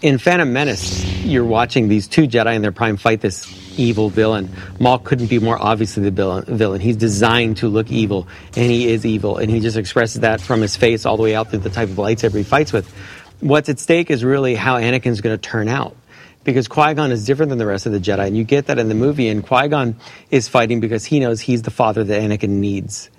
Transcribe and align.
in 0.00 0.18
Phantom 0.18 0.52
Menace, 0.52 1.04
you're 1.24 1.44
watching 1.44 1.88
these 1.88 2.06
two 2.06 2.28
Jedi 2.28 2.54
in 2.54 2.62
their 2.62 2.72
prime 2.72 2.96
fight 2.96 3.20
this 3.20 3.78
evil 3.78 4.10
villain. 4.10 4.50
Maul 4.78 4.98
couldn't 4.98 5.26
be 5.26 5.38
more 5.38 5.60
obviously 5.60 6.08
the 6.08 6.42
villain. 6.46 6.80
He's 6.80 6.96
designed 6.96 7.58
to 7.58 7.68
look 7.68 7.90
evil, 7.90 8.28
and 8.56 8.70
he 8.70 8.88
is 8.88 9.04
evil, 9.04 9.38
and 9.38 9.50
he 9.50 9.60
just 9.60 9.76
expresses 9.76 10.20
that 10.20 10.40
from 10.40 10.60
his 10.60 10.76
face 10.76 11.04
all 11.04 11.16
the 11.16 11.22
way 11.22 11.34
out 11.34 11.50
through 11.50 11.60
the 11.60 11.70
type 11.70 11.88
of 11.88 11.96
lightsaber 11.96 12.36
he 12.36 12.44
fights 12.44 12.72
with. 12.72 12.88
What's 13.40 13.68
at 13.68 13.78
stake 13.78 14.10
is 14.10 14.24
really 14.24 14.54
how 14.54 14.80
Anakin's 14.80 15.20
going 15.20 15.36
to 15.36 15.40
turn 15.40 15.68
out. 15.68 15.96
Because 16.44 16.66
Qui 16.66 16.94
Gon 16.94 17.12
is 17.12 17.26
different 17.26 17.50
than 17.50 17.58
the 17.58 17.66
rest 17.66 17.84
of 17.86 17.92
the 17.92 18.00
Jedi, 18.00 18.26
and 18.26 18.36
you 18.36 18.44
get 18.44 18.66
that 18.66 18.78
in 18.78 18.88
the 18.88 18.94
movie. 18.94 19.28
And 19.28 19.44
Qui 19.44 19.68
Gon 19.68 19.96
is 20.30 20.48
fighting 20.48 20.80
because 20.80 21.04
he 21.04 21.20
knows 21.20 21.40
he's 21.40 21.62
the 21.62 21.70
father 21.70 22.04
that 22.04 22.22
Anakin 22.22 22.48
needs. 22.48 23.10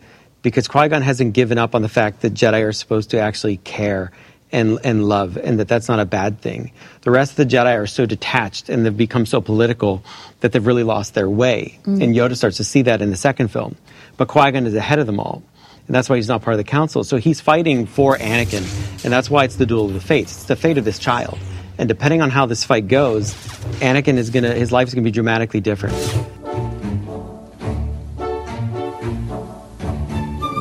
Because 0.42 0.68
Qui 0.68 0.88
Gon 0.88 1.02
hasn't 1.02 1.34
given 1.34 1.58
up 1.58 1.76
on 1.76 1.82
the 1.82 1.90
fact 1.90 2.22
that 2.22 2.34
Jedi 2.34 2.66
are 2.66 2.72
supposed 2.72 3.12
to 3.12 3.20
actually 3.20 3.58
care 3.58 4.12
and, 4.52 4.80
and 4.84 5.08
love, 5.08 5.38
and 5.38 5.60
that 5.60 5.68
that's 5.68 5.88
not 5.88 6.00
a 6.00 6.06
bad 6.06 6.42
thing. 6.42 6.72
The 7.02 7.12
rest 7.12 7.32
of 7.32 7.38
the 7.38 7.46
Jedi 7.46 7.78
are 7.78 7.88
so 7.88 8.06
detached 8.06 8.70
and 8.70 8.86
they've 8.86 8.96
become 8.96 9.26
so 9.26 9.42
political 9.42 10.04
that 10.40 10.52
they've 10.52 10.66
really 10.66 10.84
lost 10.84 11.14
their 11.14 11.30
way. 11.30 11.80
Mm. 11.84 12.04
And 12.04 12.16
Yoda 12.16 12.36
starts 12.36 12.58
to 12.58 12.64
see 12.64 12.84
that 12.84 13.02
in 13.02 13.10
the 13.10 13.18
second 13.18 13.50
film. 13.50 13.76
But 14.18 14.28
Qui 14.28 14.52
Gon 14.52 14.66
is 14.66 14.76
ahead 14.76 15.00
of 15.00 15.06
them 15.06 15.20
all. 15.20 15.44
And 15.88 15.96
that's 15.96 16.10
why 16.10 16.18
he's 16.18 16.28
not 16.28 16.44
part 16.44 16.54
of 16.54 16.60
the 16.60 16.64
council. 16.64 17.04
So 17.04 17.18
he's 17.18 17.42
fighting 17.42 17.88
for 17.88 18.16
Anakin. 18.16 18.64
And 19.04 19.12
that's 19.12 19.30
why 19.30 19.46
it's 19.46 19.56
the 19.56 19.66
duel 19.66 19.86
of 19.86 19.94
the 19.94 20.00
fates. 20.00 20.36
It's 20.36 20.44
the 20.44 20.56
fate 20.56 20.78
of 20.78 20.86
this 20.86 21.00
child. 21.00 21.40
And 21.80 21.88
depending 21.88 22.22
on 22.22 22.30
how 22.30 22.46
this 22.46 22.64
fight 22.64 22.88
goes, 22.88 23.34
Anakin 23.80 24.18
is 24.18 24.30
gonna, 24.30 24.54
his 24.54 24.72
life 24.72 24.88
is 24.90 24.94
gonna 24.94 25.06
be 25.06 25.12
dramatically 25.12 25.62
different. 25.62 25.96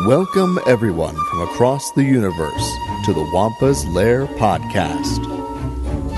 Welcome, 0.07 0.59
everyone 0.66 1.15
from 1.15 1.43
across 1.43 1.93
the 1.93 2.02
universe, 2.02 2.73
to 3.09 3.15
the 3.15 3.30
Wampa's 3.33 3.87
Lair 3.87 4.27
podcast. 4.27 5.25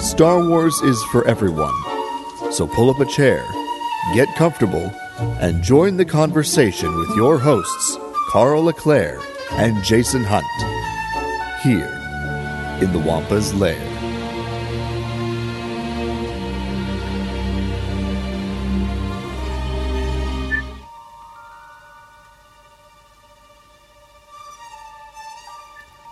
Star 0.00 0.44
Wars 0.44 0.74
is 0.80 1.00
for 1.12 1.24
everyone, 1.28 1.72
so 2.50 2.66
pull 2.66 2.90
up 2.90 2.98
a 2.98 3.06
chair, 3.06 3.44
get 4.12 4.26
comfortable, 4.34 4.90
and 5.38 5.62
join 5.62 5.98
the 5.98 6.04
conversation 6.04 6.92
with 6.98 7.08
your 7.14 7.38
hosts, 7.38 7.96
Karl 8.30 8.64
LeClaire 8.64 9.20
and 9.52 9.80
Jason 9.84 10.24
Hunt, 10.24 10.44
here 11.62 11.96
in 12.82 12.92
the 12.92 12.98
Wampa's 13.06 13.54
Lair. 13.54 13.89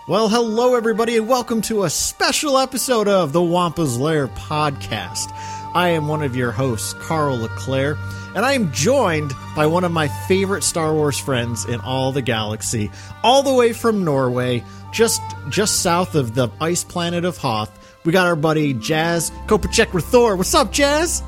Well, 0.09 0.27
hello, 0.27 0.73
everybody, 0.73 1.17
and 1.17 1.27
welcome 1.27 1.61
to 1.61 1.83
a 1.83 1.89
special 1.91 2.57
episode 2.57 3.07
of 3.07 3.31
the 3.31 3.43
Wampa's 3.43 3.95
Lair 3.95 4.27
podcast. 4.27 5.31
I 5.75 5.89
am 5.89 6.07
one 6.07 6.23
of 6.23 6.35
your 6.35 6.51
hosts, 6.51 6.93
Karl 6.93 7.37
LeClaire, 7.37 7.95
and 8.35 8.43
I 8.43 8.53
am 8.53 8.71
joined 8.71 9.33
by 9.55 9.67
one 9.67 9.83
of 9.83 9.91
my 9.91 10.07
favorite 10.07 10.63
Star 10.63 10.95
Wars 10.95 11.19
friends 11.19 11.65
in 11.65 11.79
all 11.81 12.11
the 12.11 12.23
galaxy, 12.23 12.89
all 13.23 13.43
the 13.43 13.53
way 13.53 13.71
from 13.71 14.03
Norway, 14.03 14.63
just 14.91 15.21
just 15.49 15.83
south 15.83 16.15
of 16.15 16.33
the 16.33 16.49
ice 16.59 16.83
planet 16.83 17.23
of 17.23 17.37
Hoth. 17.37 17.69
We 18.03 18.11
got 18.11 18.25
our 18.25 18.35
buddy 18.35 18.73
Jazz 18.73 19.29
Kopacek 19.45 19.91
Rathore. 19.91 20.35
What's 20.35 20.55
up, 20.55 20.71
Jazz? 20.71 21.21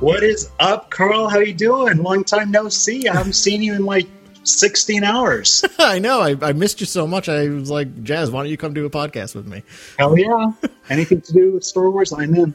What 0.00 0.22
is 0.22 0.50
up, 0.58 0.90
Karl? 0.90 1.26
How 1.28 1.38
are 1.38 1.42
you 1.42 1.54
doing? 1.54 2.02
Long 2.02 2.24
time 2.24 2.50
no 2.50 2.68
see. 2.68 3.08
I 3.08 3.16
haven't 3.16 3.32
seen 3.32 3.62
you 3.62 3.72
in 3.72 3.86
like 3.86 4.08
16 4.44 5.04
hours. 5.04 5.64
I 5.78 5.98
know. 5.98 6.20
I, 6.20 6.36
I, 6.40 6.52
missed 6.52 6.80
you 6.80 6.86
so 6.86 7.06
much. 7.06 7.28
I 7.28 7.48
was 7.48 7.70
like, 7.70 8.02
Jazz, 8.02 8.30
why 8.30 8.42
don't 8.42 8.50
you 8.50 8.56
come 8.56 8.74
do 8.74 8.86
a 8.86 8.90
podcast 8.90 9.34
with 9.34 9.46
me? 9.46 9.62
Hell 9.98 10.18
yeah. 10.18 10.52
Anything 10.90 11.20
to 11.22 11.32
do 11.32 11.52
with 11.52 11.64
Star 11.64 11.90
Wars, 11.90 12.12
I'm 12.12 12.34
in. 12.34 12.54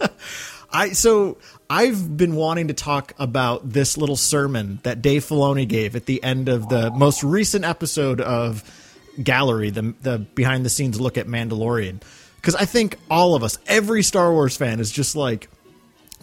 I 0.72 0.90
so 0.90 1.38
I've 1.70 2.16
been 2.16 2.34
wanting 2.34 2.68
to 2.68 2.74
talk 2.74 3.14
about 3.18 3.68
this 3.68 3.96
little 3.96 4.16
sermon 4.16 4.80
that 4.82 5.02
Dave 5.02 5.24
Filoni 5.24 5.68
gave 5.68 5.94
at 5.94 6.06
the 6.06 6.22
end 6.22 6.48
of 6.48 6.68
the 6.68 6.90
most 6.90 7.22
recent 7.22 7.64
episode 7.64 8.20
of 8.20 8.62
Gallery, 9.22 9.70
the 9.70 9.94
the 10.02 10.18
behind 10.18 10.64
the 10.64 10.70
scenes 10.70 11.00
look 11.00 11.16
at 11.16 11.26
Mandalorian. 11.26 12.02
Because 12.36 12.56
I 12.56 12.64
think 12.64 12.98
all 13.08 13.34
of 13.34 13.42
us, 13.42 13.58
every 13.66 14.02
Star 14.02 14.32
Wars 14.32 14.56
fan, 14.56 14.80
is 14.80 14.90
just 14.90 15.14
like 15.14 15.48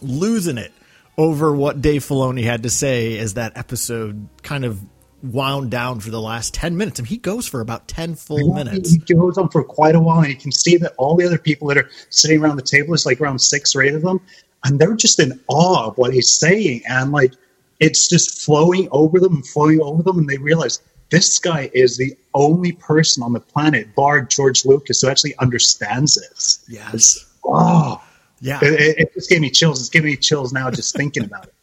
losing 0.01 0.57
it 0.57 0.71
over 1.17 1.53
what 1.53 1.81
Dave 1.81 2.03
Filoni 2.03 2.43
had 2.43 2.63
to 2.63 2.69
say 2.69 3.17
as 3.17 3.35
that 3.35 3.57
episode 3.57 4.27
kind 4.43 4.65
of 4.65 4.81
wound 5.23 5.71
down 5.71 5.99
for 5.99 6.09
the 6.09 6.21
last 6.21 6.53
10 6.53 6.77
minutes. 6.77 6.99
I 6.99 7.03
mean, 7.03 7.09
he 7.09 7.17
goes 7.17 7.47
for 7.47 7.61
about 7.61 7.87
10 7.87 8.15
full 8.15 8.53
minutes. 8.53 8.91
He 8.91 8.97
goes 9.13 9.37
on 9.37 9.49
for 9.49 9.63
quite 9.63 9.95
a 9.95 9.99
while, 9.99 10.19
and 10.19 10.29
you 10.29 10.35
can 10.35 10.51
see 10.51 10.77
that 10.77 10.93
all 10.97 11.15
the 11.15 11.25
other 11.25 11.37
people 11.37 11.67
that 11.69 11.77
are 11.77 11.89
sitting 12.09 12.41
around 12.41 12.55
the 12.55 12.63
table, 12.63 12.93
is 12.93 13.05
like 13.05 13.21
around 13.21 13.39
six 13.39 13.75
or 13.75 13.83
eight 13.83 13.93
of 13.93 14.01
them, 14.01 14.19
and 14.63 14.79
they're 14.79 14.95
just 14.95 15.19
in 15.19 15.39
awe 15.47 15.87
of 15.87 15.97
what 15.97 16.13
he's 16.13 16.31
saying. 16.31 16.81
And 16.87 17.11
like, 17.11 17.33
it's 17.79 18.07
just 18.07 18.43
flowing 18.43 18.87
over 18.91 19.19
them 19.19 19.35
and 19.35 19.47
flowing 19.47 19.81
over 19.81 20.03
them, 20.03 20.19
and 20.19 20.29
they 20.29 20.37
realize 20.37 20.81
this 21.09 21.39
guy 21.39 21.69
is 21.73 21.97
the 21.97 22.15
only 22.33 22.71
person 22.71 23.23
on 23.23 23.33
the 23.33 23.39
planet, 23.39 23.93
bar 23.95 24.21
George 24.21 24.65
Lucas, 24.65 25.01
who 25.01 25.09
actually 25.09 25.35
understands 25.37 26.15
this. 26.15 26.63
Yes. 26.69 26.93
It's, 26.93 27.25
oh, 27.43 28.01
yeah. 28.39 28.59
It, 28.61 28.97
it, 28.97 29.13
just 29.13 29.29
gave 29.29 29.41
me 29.41 29.49
chills. 29.49 29.79
It's 29.79 29.89
giving 29.89 30.11
me 30.11 30.17
chills 30.17 30.53
now 30.53 30.71
just 30.71 30.95
thinking 30.95 31.23
about 31.23 31.45
it 31.47 31.53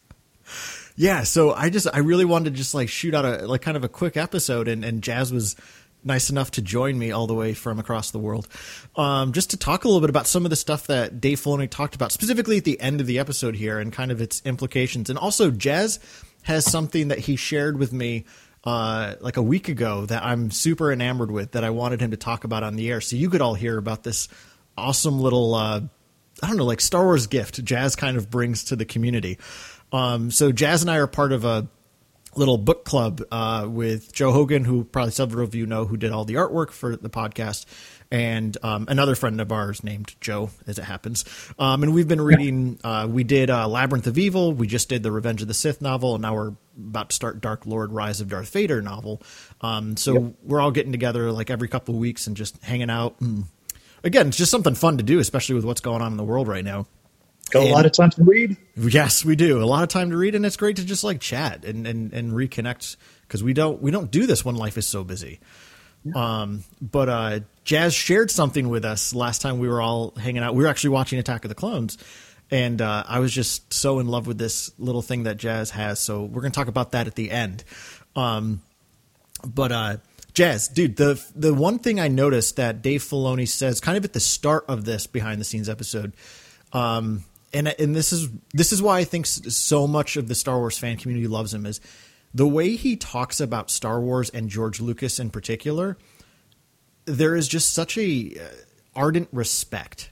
yeah, 0.99 1.23
so 1.23 1.53
I 1.53 1.71
just 1.71 1.87
I 1.95 2.01
really 2.01 2.25
wanted 2.25 2.51
to 2.51 2.57
just 2.57 2.75
like 2.75 2.89
shoot 2.89 3.15
out 3.15 3.25
a 3.25 3.47
like 3.47 3.63
kind 3.63 3.77
of 3.77 3.85
a 3.85 3.89
quick 3.89 4.17
episode, 4.17 4.67
and 4.67 4.85
and 4.85 5.01
Jazz 5.01 5.33
was 5.33 5.55
nice 6.03 6.29
enough 6.29 6.51
to 6.53 6.63
join 6.63 6.99
me 6.99 7.13
all 7.13 7.29
the 7.29 7.35
way 7.35 7.55
from 7.55 7.79
across 7.79 8.11
the 8.11 8.19
world, 8.19 8.49
um, 8.97 9.33
just 9.33 9.51
to 9.51 9.57
talk 9.57 9.85
a 9.85 9.89
little 9.89 10.01
bit 10.01 10.11
about 10.11 10.27
some 10.27 10.45
of 10.45 10.51
the 10.51 10.57
stuff 10.57 10.89
that 10.89 11.21
Dave 11.21 11.41
Filoni 11.41 11.71
talked 11.71 11.95
about, 11.95 12.11
specifically 12.11 12.57
at 12.57 12.65
the 12.65 12.81
end 12.81 13.01
of 13.01 13.07
the 13.07 13.21
episode 13.21 13.55
here, 13.55 13.79
and 13.79 13.93
kind 13.93 14.11
of 14.11 14.21
its 14.21 14.43
implications. 14.45 15.09
And 15.09 15.17
also, 15.17 15.53
Jazz 15.53 16.01
has 16.43 16.69
something 16.69 17.09
that 17.09 17.21
he 17.21 17.37
shared 17.37 17.79
with 17.79 17.93
me 17.93 18.25
uh, 18.65 19.15
like 19.21 19.37
a 19.37 19.43
week 19.43 19.69
ago 19.69 20.05
that 20.07 20.25
I'm 20.25 20.51
super 20.51 20.91
enamored 20.91 21.31
with 21.31 21.53
that 21.53 21.63
I 21.63 21.71
wanted 21.71 22.01
him 22.01 22.11
to 22.11 22.17
talk 22.17 22.43
about 22.43 22.65
on 22.65 22.75
the 22.75 22.91
air, 22.91 23.01
so 23.01 23.15
you 23.15 23.31
could 23.31 23.41
all 23.41 23.55
hear 23.55 23.79
about 23.79 24.03
this 24.03 24.27
awesome 24.77 25.21
little. 25.21 25.55
Uh, 25.55 25.83
I 26.43 26.49
don't 26.49 26.57
know, 26.57 26.65
like 26.65 26.81
Star 26.81 27.05
Wars 27.05 27.29
gift 27.29 27.63
Jazz 27.63 27.95
kind 27.95 28.17
of 28.17 28.31
brings 28.31 28.65
to 28.65 28.77
the 28.77 28.85
community. 28.85 29.39
Um, 29.93 30.31
so 30.31 30.53
Jazz 30.53 30.83
and 30.83 30.91
I 30.91 30.97
are 30.97 31.07
part 31.07 31.33
of 31.33 31.45
a 31.45 31.69
little 32.39 32.59
book 32.59 32.85
club 32.85 33.23
uh, 33.31 33.67
with 33.69 34.13
Joe 34.13 34.33
Hogan, 34.33 34.65
who 34.65 34.85
probably 34.85 35.13
several 35.13 35.45
of 35.45 35.55
you 35.55 35.67
know, 35.67 35.85
who 35.85 35.97
did 35.97 36.13
all 36.13 36.25
the 36.25 36.35
artwork 36.35 36.71
for 36.71 36.97
the 36.97 37.11
podcast, 37.11 37.67
and 38.11 38.57
um, 38.63 38.87
another 38.89 39.15
friend 39.15 39.41
of 39.41 39.53
ours 39.53 39.83
named 39.83 40.15
Joe, 40.21 40.51
as 40.67 40.79
it 40.79 40.85
happens. 40.85 41.25
Um, 41.59 41.83
and 41.83 41.95
we've 41.95 42.09
been 42.09 42.21
reading. 42.21 42.79
Uh, 42.83 43.09
we 43.11 43.25
did 43.25 43.51
uh, 43.51 43.69
Labyrinth 43.69 44.07
of 44.07 44.19
Evil. 44.19 44.53
We 44.53 44.67
just 44.67 44.89
did 44.89 45.03
the 45.03 45.13
Revenge 45.13 45.43
of 45.43 45.49
the 45.49 45.55
Sith 45.55 45.83
novel, 45.83 46.15
and 46.15 46.23
now 46.23 46.35
we're 46.35 46.53
about 46.77 47.11
to 47.11 47.17
start 47.17 47.41
Dark 47.41 47.67
Lord: 47.67 47.93
Rise 47.93 48.21
of 48.21 48.29
Darth 48.29 48.51
Vader 48.51 48.81
novel. 48.81 49.21
Um, 49.61 49.97
so 49.97 50.13
yep. 50.15 50.33
we're 50.45 50.61
all 50.61 50.71
getting 50.71 50.93
together 50.93 51.33
like 51.33 51.51
every 51.51 51.69
couple 51.69 51.95
of 51.95 52.01
weeks 52.01 52.27
and 52.27 52.37
just 52.37 52.63
hanging 52.63 52.91
out. 52.91 53.21
And 53.21 53.45
again, 54.05 54.29
it's 54.29 54.37
just 54.37 54.51
something 54.51 54.75
fun 54.75 54.99
to 54.99 55.03
do, 55.03 55.19
especially 55.19 55.57
with 55.57 55.65
what's 55.65 55.81
going 55.81 56.03
on 56.03 56.13
in 56.13 56.17
the 56.17 56.25
world 56.25 56.49
right 56.49 56.65
now. 56.65 56.87
Got 57.51 57.63
and, 57.63 57.71
a 57.71 57.73
lot 57.73 57.87
of 57.87 57.93
time 57.93 58.11
to 58.11 58.25
read. 58.25 58.57
Yes, 58.77 59.25
we 59.25 59.37
do. 59.37 59.63
A 59.63 59.65
lot 59.65 59.83
of 59.83 59.89
time 59.89 60.11
to 60.11 60.17
read, 60.17 60.35
and 60.35 60.45
it's 60.45 60.57
great 60.57 60.77
to 60.77 60.85
just 60.85 61.05
like 61.05 61.21
chat 61.21 61.65
and 61.65 61.87
and, 61.87 62.13
and 62.13 62.33
reconnect 62.33 62.97
because 63.23 63.43
we 63.43 63.53
don't 63.53 63.81
we 63.81 63.91
don't 63.91 64.11
do 64.11 64.27
this 64.27 64.45
when 64.45 64.57
life 64.57 64.77
is 64.77 64.87
so 64.87 65.05
busy. 65.05 65.41
Yeah. 66.05 66.41
Um, 66.41 66.65
but 66.81 67.09
uh, 67.09 67.41
Jazz 67.65 67.95
shared 67.95 68.31
something 68.31 68.69
with 68.69 68.85
us 68.85 69.15
last 69.15 69.43
time 69.43 69.59
we 69.59 69.69
were 69.69 69.81
all 69.81 70.13
hanging 70.13 70.43
out. 70.43 70.55
We 70.55 70.63
were 70.63 70.69
actually 70.69 70.91
watching 70.91 71.19
Attack 71.19 71.45
of 71.45 71.49
the 71.49 71.55
Clones, 71.55 71.99
and 72.51 72.81
uh, 72.81 73.05
I 73.07 73.19
was 73.19 73.33
just 73.33 73.73
so 73.73 73.99
in 73.99 74.09
love 74.09 74.27
with 74.27 74.39
this 74.39 74.71
little 74.79 75.03
thing 75.03 75.25
that 75.25 75.37
Jazz 75.37 75.71
has. 75.71 76.01
So 76.01 76.23
we're 76.23 76.41
going 76.41 76.53
to 76.53 76.59
talk 76.59 76.69
about 76.69 76.93
that 76.93 77.07
at 77.07 77.15
the 77.15 77.31
end. 77.31 77.65
Um, 78.15 78.63
but 79.47 79.73
uh, 79.73 79.97
Jazz, 80.35 80.69
dude, 80.69 80.97
the 80.97 81.23
the 81.35 81.53
one 81.53 81.79
thing 81.79 81.99
I 82.01 82.09
noticed 82.09 82.57
that 82.57 82.83
Dave 82.83 83.03
Filoni 83.03 83.49
says, 83.49 83.81
kind 83.81 83.99
of 83.99 84.05
at 84.05 84.13
the 84.13 84.21
start 84.21 84.65
of 84.69 84.85
this 84.85 85.07
behind 85.07 85.41
the 85.41 85.45
scenes 85.45 85.69
episode, 85.69 86.13
um, 86.73 87.25
and 87.53 87.69
and 87.69 87.95
this 87.95 88.13
is 88.13 88.29
this 88.53 88.73
is 88.73 88.83
why 88.83 88.99
I 88.99 89.05
think 89.05 89.27
so 89.27 89.87
much 89.87 90.17
of 90.17 90.29
the 90.29 90.35
Star 90.35 90.59
Wars 90.59 90.79
fan 90.79 90.97
community 90.97 91.29
loves 91.29 91.53
him 91.53 91.67
is 91.67 91.81
the 92.35 92.47
way 92.47 92.77
he 92.77 92.97
talks 92.97 93.41
about 93.41 93.71
Star 93.71 94.01
Wars 94.01 94.31
and 94.31 94.49
George 94.49 94.81
Lucas 94.81 95.19
in 95.19 95.31
particular. 95.31 95.97
There 97.07 97.35
is 97.35 97.49
just 97.49 97.73
such 97.73 97.97
a 97.97 98.35
uh, 98.39 98.45
ardent 98.95 99.29
respect 99.33 100.11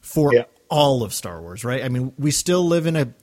for 0.00 0.34
yeah. 0.34 0.44
all 0.68 1.04
of 1.04 1.14
Star 1.14 1.40
Wars, 1.40 1.64
right? 1.64 1.84
I 1.84 1.88
mean, 1.88 2.12
we 2.18 2.32
still 2.32 2.66
live 2.66 2.86
in 2.86 2.96
a 2.96 3.14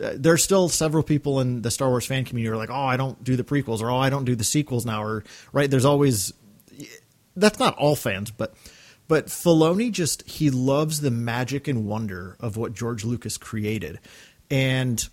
uh, 0.00 0.12
there's 0.14 0.44
still 0.44 0.68
several 0.68 1.02
people 1.02 1.40
in 1.40 1.62
the 1.62 1.72
Star 1.72 1.88
Wars 1.88 2.06
fan 2.06 2.24
community 2.24 2.48
who 2.48 2.54
are 2.54 2.56
like, 2.56 2.70
"Oh, 2.70 2.86
I 2.86 2.96
don't 2.96 3.22
do 3.24 3.34
the 3.34 3.44
prequels," 3.44 3.82
or 3.82 3.90
"Oh, 3.90 3.98
I 3.98 4.10
don't 4.10 4.24
do 4.24 4.36
the 4.36 4.44
sequels 4.44 4.86
now," 4.86 5.02
or 5.02 5.24
right. 5.52 5.68
There's 5.68 5.84
always 5.84 6.32
that's 7.36 7.58
not 7.58 7.76
all 7.76 7.96
fans, 7.96 8.30
but 8.30 8.54
but 9.08 9.26
Filoni 9.26 9.90
just 9.90 10.28
he 10.28 10.50
loves 10.50 11.00
the 11.00 11.10
magic 11.10 11.66
and 11.66 11.86
wonder 11.86 12.36
of 12.40 12.56
what 12.56 12.74
George 12.74 13.04
Lucas 13.04 13.36
created, 13.38 13.98
and 14.50 15.08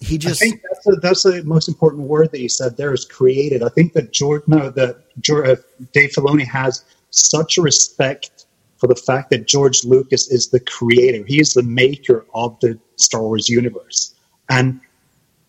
he 0.00 0.18
just. 0.18 0.42
I 0.42 0.46
think 0.46 0.62
that's 0.62 0.84
the, 0.84 0.96
that's 0.96 1.22
the 1.22 1.42
most 1.44 1.68
important 1.68 2.02
word 2.02 2.32
that 2.32 2.40
you 2.40 2.48
said 2.48 2.76
there 2.76 2.92
is 2.92 3.04
created. 3.04 3.62
I 3.62 3.68
think 3.68 3.92
that 3.94 4.12
George, 4.12 4.42
no, 4.46 4.70
that 4.70 5.04
George, 5.20 5.48
uh, 5.48 5.56
Dave 5.92 6.10
Filoni 6.10 6.46
has 6.46 6.84
such 7.10 7.56
a 7.56 7.62
respect 7.62 8.46
for 8.78 8.88
the 8.88 8.96
fact 8.96 9.30
that 9.30 9.46
George 9.46 9.84
Lucas 9.84 10.28
is 10.30 10.48
the 10.48 10.60
creator. 10.60 11.24
He 11.24 11.40
is 11.40 11.54
the 11.54 11.62
maker 11.62 12.26
of 12.34 12.58
the 12.60 12.78
Star 12.96 13.22
Wars 13.22 13.48
universe. 13.48 14.14
And 14.50 14.80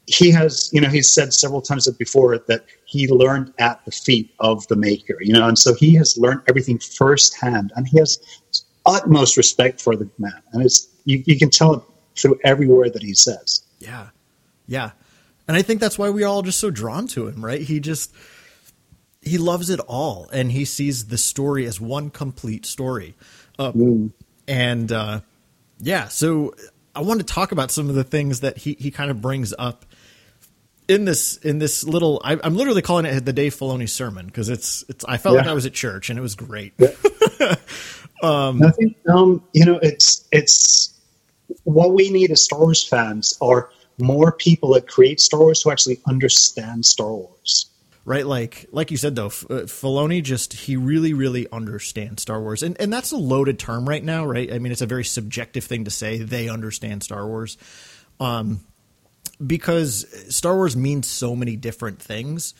he 0.07 0.31
has, 0.31 0.69
you 0.71 0.81
know, 0.81 0.89
he's 0.89 1.11
said 1.11 1.33
several 1.33 1.61
times 1.61 1.89
before 1.97 2.37
that 2.47 2.65
he 2.85 3.07
learned 3.07 3.53
at 3.57 3.83
the 3.85 3.91
feet 3.91 4.33
of 4.39 4.67
the 4.67 4.75
maker, 4.75 5.17
you 5.19 5.33
know, 5.33 5.47
and 5.47 5.57
so 5.57 5.73
he 5.73 5.95
has 5.95 6.17
learned 6.17 6.41
everything 6.47 6.79
firsthand 6.79 7.71
and 7.75 7.87
he 7.87 7.97
has 7.97 8.19
utmost 8.85 9.35
respect 9.35 9.81
for 9.81 9.95
the 9.95 10.09
man. 10.19 10.41
And 10.53 10.63
it's, 10.63 10.87
you, 11.05 11.23
you 11.25 11.39
can 11.39 11.49
tell 11.49 11.73
it 11.73 11.81
through 12.15 12.39
every 12.43 12.67
word 12.67 12.93
that 12.93 13.01
he 13.01 13.15
says. 13.15 13.63
Yeah. 13.79 14.09
Yeah. 14.67 14.91
And 15.47 15.57
I 15.57 15.61
think 15.61 15.79
that's 15.79 15.97
why 15.97 16.09
we're 16.09 16.27
all 16.27 16.43
just 16.43 16.59
so 16.59 16.69
drawn 16.69 17.07
to 17.09 17.27
him, 17.27 17.43
right? 17.43 17.61
He 17.61 17.79
just, 17.79 18.13
he 19.21 19.37
loves 19.39 19.71
it 19.71 19.79
all 19.79 20.29
and 20.31 20.51
he 20.51 20.65
sees 20.65 21.07
the 21.07 21.17
story 21.17 21.65
as 21.65 21.81
one 21.81 22.11
complete 22.11 22.65
story. 22.65 23.15
Uh, 23.57 23.71
mm. 23.71 24.11
And, 24.47 24.91
uh, 24.91 25.21
yeah, 25.79 26.07
so 26.07 26.53
I 26.95 27.01
want 27.01 27.19
to 27.19 27.25
talk 27.25 27.51
about 27.51 27.71
some 27.71 27.89
of 27.89 27.95
the 27.95 28.03
things 28.03 28.41
that 28.41 28.59
he, 28.59 28.75
he 28.79 28.91
kind 28.91 29.09
of 29.09 29.21
brings 29.21 29.53
up 29.57 29.85
in 30.87 31.05
this 31.05 31.37
in 31.37 31.59
this 31.59 31.83
little 31.83 32.21
I, 32.23 32.37
am 32.43 32.55
literally 32.55 32.81
calling 32.81 33.05
it 33.05 33.25
the 33.25 33.33
Dave 33.33 33.55
Filoni 33.55 33.89
sermon 33.89 34.25
because 34.25 34.49
it's 34.49 34.83
it's 34.89 35.05
I 35.05 35.17
felt 35.17 35.35
yeah. 35.35 35.41
like 35.41 35.49
I 35.49 35.53
was 35.53 35.65
at 35.65 35.73
church 35.73 36.09
and 36.09 36.19
it 36.19 36.21
was 36.21 36.35
great. 36.35 36.73
Yeah. 36.77 36.89
um, 38.23 38.63
I 38.63 38.71
think 38.71 38.97
um, 39.07 39.43
you 39.53 39.65
know 39.65 39.79
it's 39.81 40.27
it's 40.31 40.93
what 41.63 41.93
we 41.93 42.09
need 42.09 42.31
as 42.31 42.43
Star 42.43 42.59
Wars 42.59 42.83
fans 42.83 43.37
are 43.41 43.69
more 43.97 44.31
people 44.31 44.73
that 44.73 44.87
create 44.87 45.19
Star 45.19 45.39
Wars 45.39 45.61
who 45.61 45.71
actually 45.71 45.99
understand 46.05 46.85
Star 46.85 47.11
Wars. 47.11 47.67
Right, 48.03 48.25
like 48.25 48.67
like 48.71 48.91
you 48.91 48.97
said 48.97 49.15
though, 49.15 49.27
F- 49.27 49.45
uh, 49.49 49.61
Filoni 49.63 50.21
just 50.21 50.53
he 50.53 50.77
really 50.77 51.13
really 51.13 51.47
understands 51.51 52.21
Star 52.21 52.39
Wars, 52.39 52.61
and 52.61 52.79
and 52.79 52.93
that's 52.93 53.11
a 53.11 53.17
loaded 53.17 53.57
term 53.57 53.89
right 53.89 54.03
now, 54.03 54.25
right? 54.25 54.53
I 54.53 54.59
mean, 54.59 54.71
it's 54.71 54.83
a 54.83 54.85
very 54.85 55.03
subjective 55.03 55.63
thing 55.63 55.85
to 55.85 55.91
say 55.91 56.19
they 56.19 56.47
understand 56.47 57.01
Star 57.01 57.25
Wars. 57.25 57.57
Um, 58.19 58.63
because 59.45 60.05
Star 60.35 60.55
Wars 60.55 60.75
means 60.75 61.07
so 61.07 61.35
many 61.35 61.55
different 61.55 62.01
things. 62.01 62.53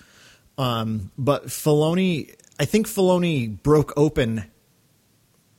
Um, 0.58 1.12
but 1.18 1.48
Filoni, 1.48 2.34
I 2.60 2.66
think 2.66 2.88
Filoni 2.88 3.62
broke 3.62 3.94
open 3.98 4.46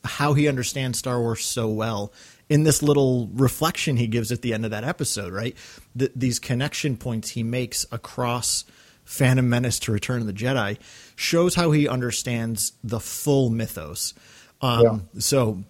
how 0.04 0.34
he 0.34 0.48
understands 0.48 0.98
Star 0.98 1.20
Wars 1.20 1.44
so 1.44 1.68
well 1.68 2.12
in 2.48 2.62
this 2.62 2.82
little 2.82 3.28
reflection 3.34 3.96
he 3.96 4.06
gives 4.06 4.30
at 4.30 4.42
the 4.42 4.54
end 4.54 4.64
of 4.64 4.70
that 4.70 4.84
episode, 4.84 5.32
right? 5.32 5.56
The, 5.94 6.12
these 6.14 6.38
connection 6.38 6.96
points 6.96 7.30
he 7.30 7.42
makes 7.42 7.86
across 7.90 8.64
Phantom 9.04 9.48
Menace 9.48 9.78
to 9.80 9.92
Return 9.92 10.20
of 10.20 10.26
the 10.26 10.32
Jedi 10.32 10.78
shows 11.16 11.54
how 11.54 11.70
he 11.72 11.88
understands 11.88 12.72
the 12.84 13.00
full 13.00 13.50
mythos. 13.50 14.14
Um, 14.60 14.82
yeah. 14.82 15.20
So 15.20 15.64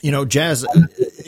you 0.00 0.10
know, 0.10 0.24
Jazz. 0.24 0.64
Uh, 0.64 0.86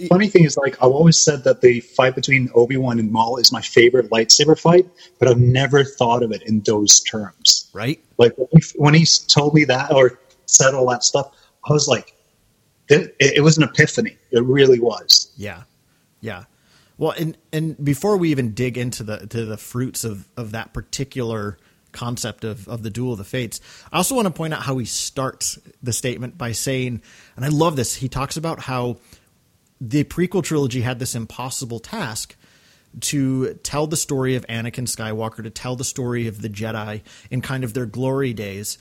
funny 0.09 0.29
thing 0.29 0.45
is, 0.45 0.57
like 0.57 0.75
I've 0.83 0.91
always 0.91 1.17
said 1.17 1.45
that 1.45 1.61
the 1.61 1.81
fight 1.81 2.15
between 2.15 2.51
Obi 2.55 2.77
Wan 2.77 2.99
and 2.99 3.11
Maul 3.11 3.37
is 3.37 3.53
my 3.53 3.61
favorite 3.61 4.11
lightsaber 4.11 4.59
fight, 4.59 4.89
but 5.19 5.29
I've 5.29 5.39
never 5.39 5.85
thought 5.85 6.23
of 6.23 6.33
it 6.33 6.43
in 6.43 6.61
those 6.61 7.01
terms. 7.01 7.71
Right? 7.73 8.03
Like 8.17 8.35
when 8.77 8.95
he 8.95 9.07
told 9.29 9.55
me 9.55 9.65
that 9.65 9.93
or 9.93 10.19
said 10.47 10.75
all 10.75 10.89
that 10.91 11.05
stuff, 11.05 11.35
I 11.69 11.73
was 11.73 11.89
like, 11.89 12.15
it, 12.89 13.15
it 13.21 13.43
was 13.43 13.59
an 13.59 13.65
epiphany. 13.65 14.17
It 14.31 14.43
really 14.43 14.81
was. 14.81 15.31
Yeah, 15.37 15.65
yeah. 16.21 16.45
Well, 16.97 17.13
and 17.13 17.37
and 17.53 17.83
before 17.83 18.17
we 18.17 18.31
even 18.31 18.55
dig 18.55 18.77
into 18.77 19.03
the 19.03 19.27
to 19.29 19.45
the 19.45 19.57
fruits 19.57 20.05
of 20.05 20.27
of 20.37 20.53
that 20.53 20.73
particular 20.73 21.59
concept 21.93 22.45
of, 22.45 22.69
of 22.69 22.83
the 22.83 22.91
duel 22.91 23.13
of 23.13 23.19
the 23.19 23.25
fates. 23.25 23.61
I 23.93 23.97
also 23.97 24.15
want 24.15 24.27
to 24.27 24.33
point 24.33 24.55
out 24.55 24.63
how 24.63 24.79
he 24.79 24.85
starts 24.85 25.59
the 25.83 25.93
statement 25.93 26.37
by 26.39 26.53
saying, 26.53 27.03
and 27.37 27.45
I 27.45 27.49
love 27.49 27.77
this, 27.77 27.97
he 27.97 28.09
talks 28.09 28.37
about 28.37 28.61
how 28.61 28.99
the 29.81 30.05
prequel 30.05 30.43
trilogy 30.43 30.81
had 30.81 30.99
this 30.99 31.15
impossible 31.15 31.81
task 31.81 32.37
to 33.01 33.55
tell 33.63 33.87
the 33.87 33.97
story 33.97 34.35
of 34.35 34.47
Anakin 34.47 34.87
Skywalker, 34.87 35.43
to 35.43 35.51
tell 35.51 35.77
the 35.77 35.85
story 35.85 36.27
of 36.27 36.43
the 36.43 36.49
Jedi 36.49 37.03
in 37.31 37.41
kind 37.41 37.65
of 37.65 37.75
their 37.75 37.87
glory 37.87 38.33
days. 38.33 38.79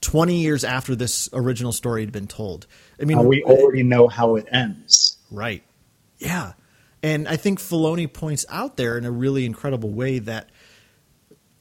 20 0.00 0.36
years 0.36 0.62
after 0.62 0.94
this 0.94 1.28
original 1.32 1.72
story 1.72 2.02
had 2.02 2.12
been 2.12 2.28
told. 2.28 2.66
I 3.00 3.04
mean, 3.04 3.24
we 3.24 3.42
already 3.42 3.82
know 3.82 4.06
how 4.06 4.36
it 4.36 4.46
ends. 4.52 5.18
Right. 5.30 5.64
Yeah. 6.18 6.52
And 7.02 7.28
I 7.28 7.36
think 7.36 7.58
Filoni 7.58 8.12
points 8.12 8.46
out 8.48 8.76
there 8.76 8.96
in 8.96 9.04
a 9.04 9.10
really 9.10 9.44
incredible 9.44 9.90
way 9.90 10.20
that 10.20 10.50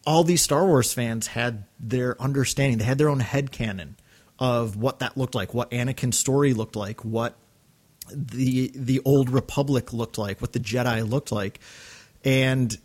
all 0.07 0.23
these 0.23 0.41
Star 0.41 0.65
Wars 0.65 0.93
fans 0.93 1.27
had 1.27 1.65
their 1.79 2.19
understanding. 2.19 2.77
They 2.77 2.85
had 2.85 2.97
their 2.97 3.09
own 3.09 3.19
head 3.19 3.51
canon 3.51 3.97
of 4.39 4.77
what 4.77 4.99
that 4.99 5.17
looked 5.17 5.35
like, 5.35 5.53
what 5.53 5.69
Anakin's 5.69 6.17
story 6.17 6.53
looked 6.53 6.77
like, 6.77 7.03
what 7.03 7.35
the 8.09 8.71
the 8.73 9.01
old 9.03 9.29
Republic 9.29 9.91
looked 9.91 10.17
like, 10.17 10.39
what 10.39 10.53
the 10.53 10.59
Jedi 10.59 11.07
looked 11.07 11.33
like, 11.33 11.59
and 12.23 12.75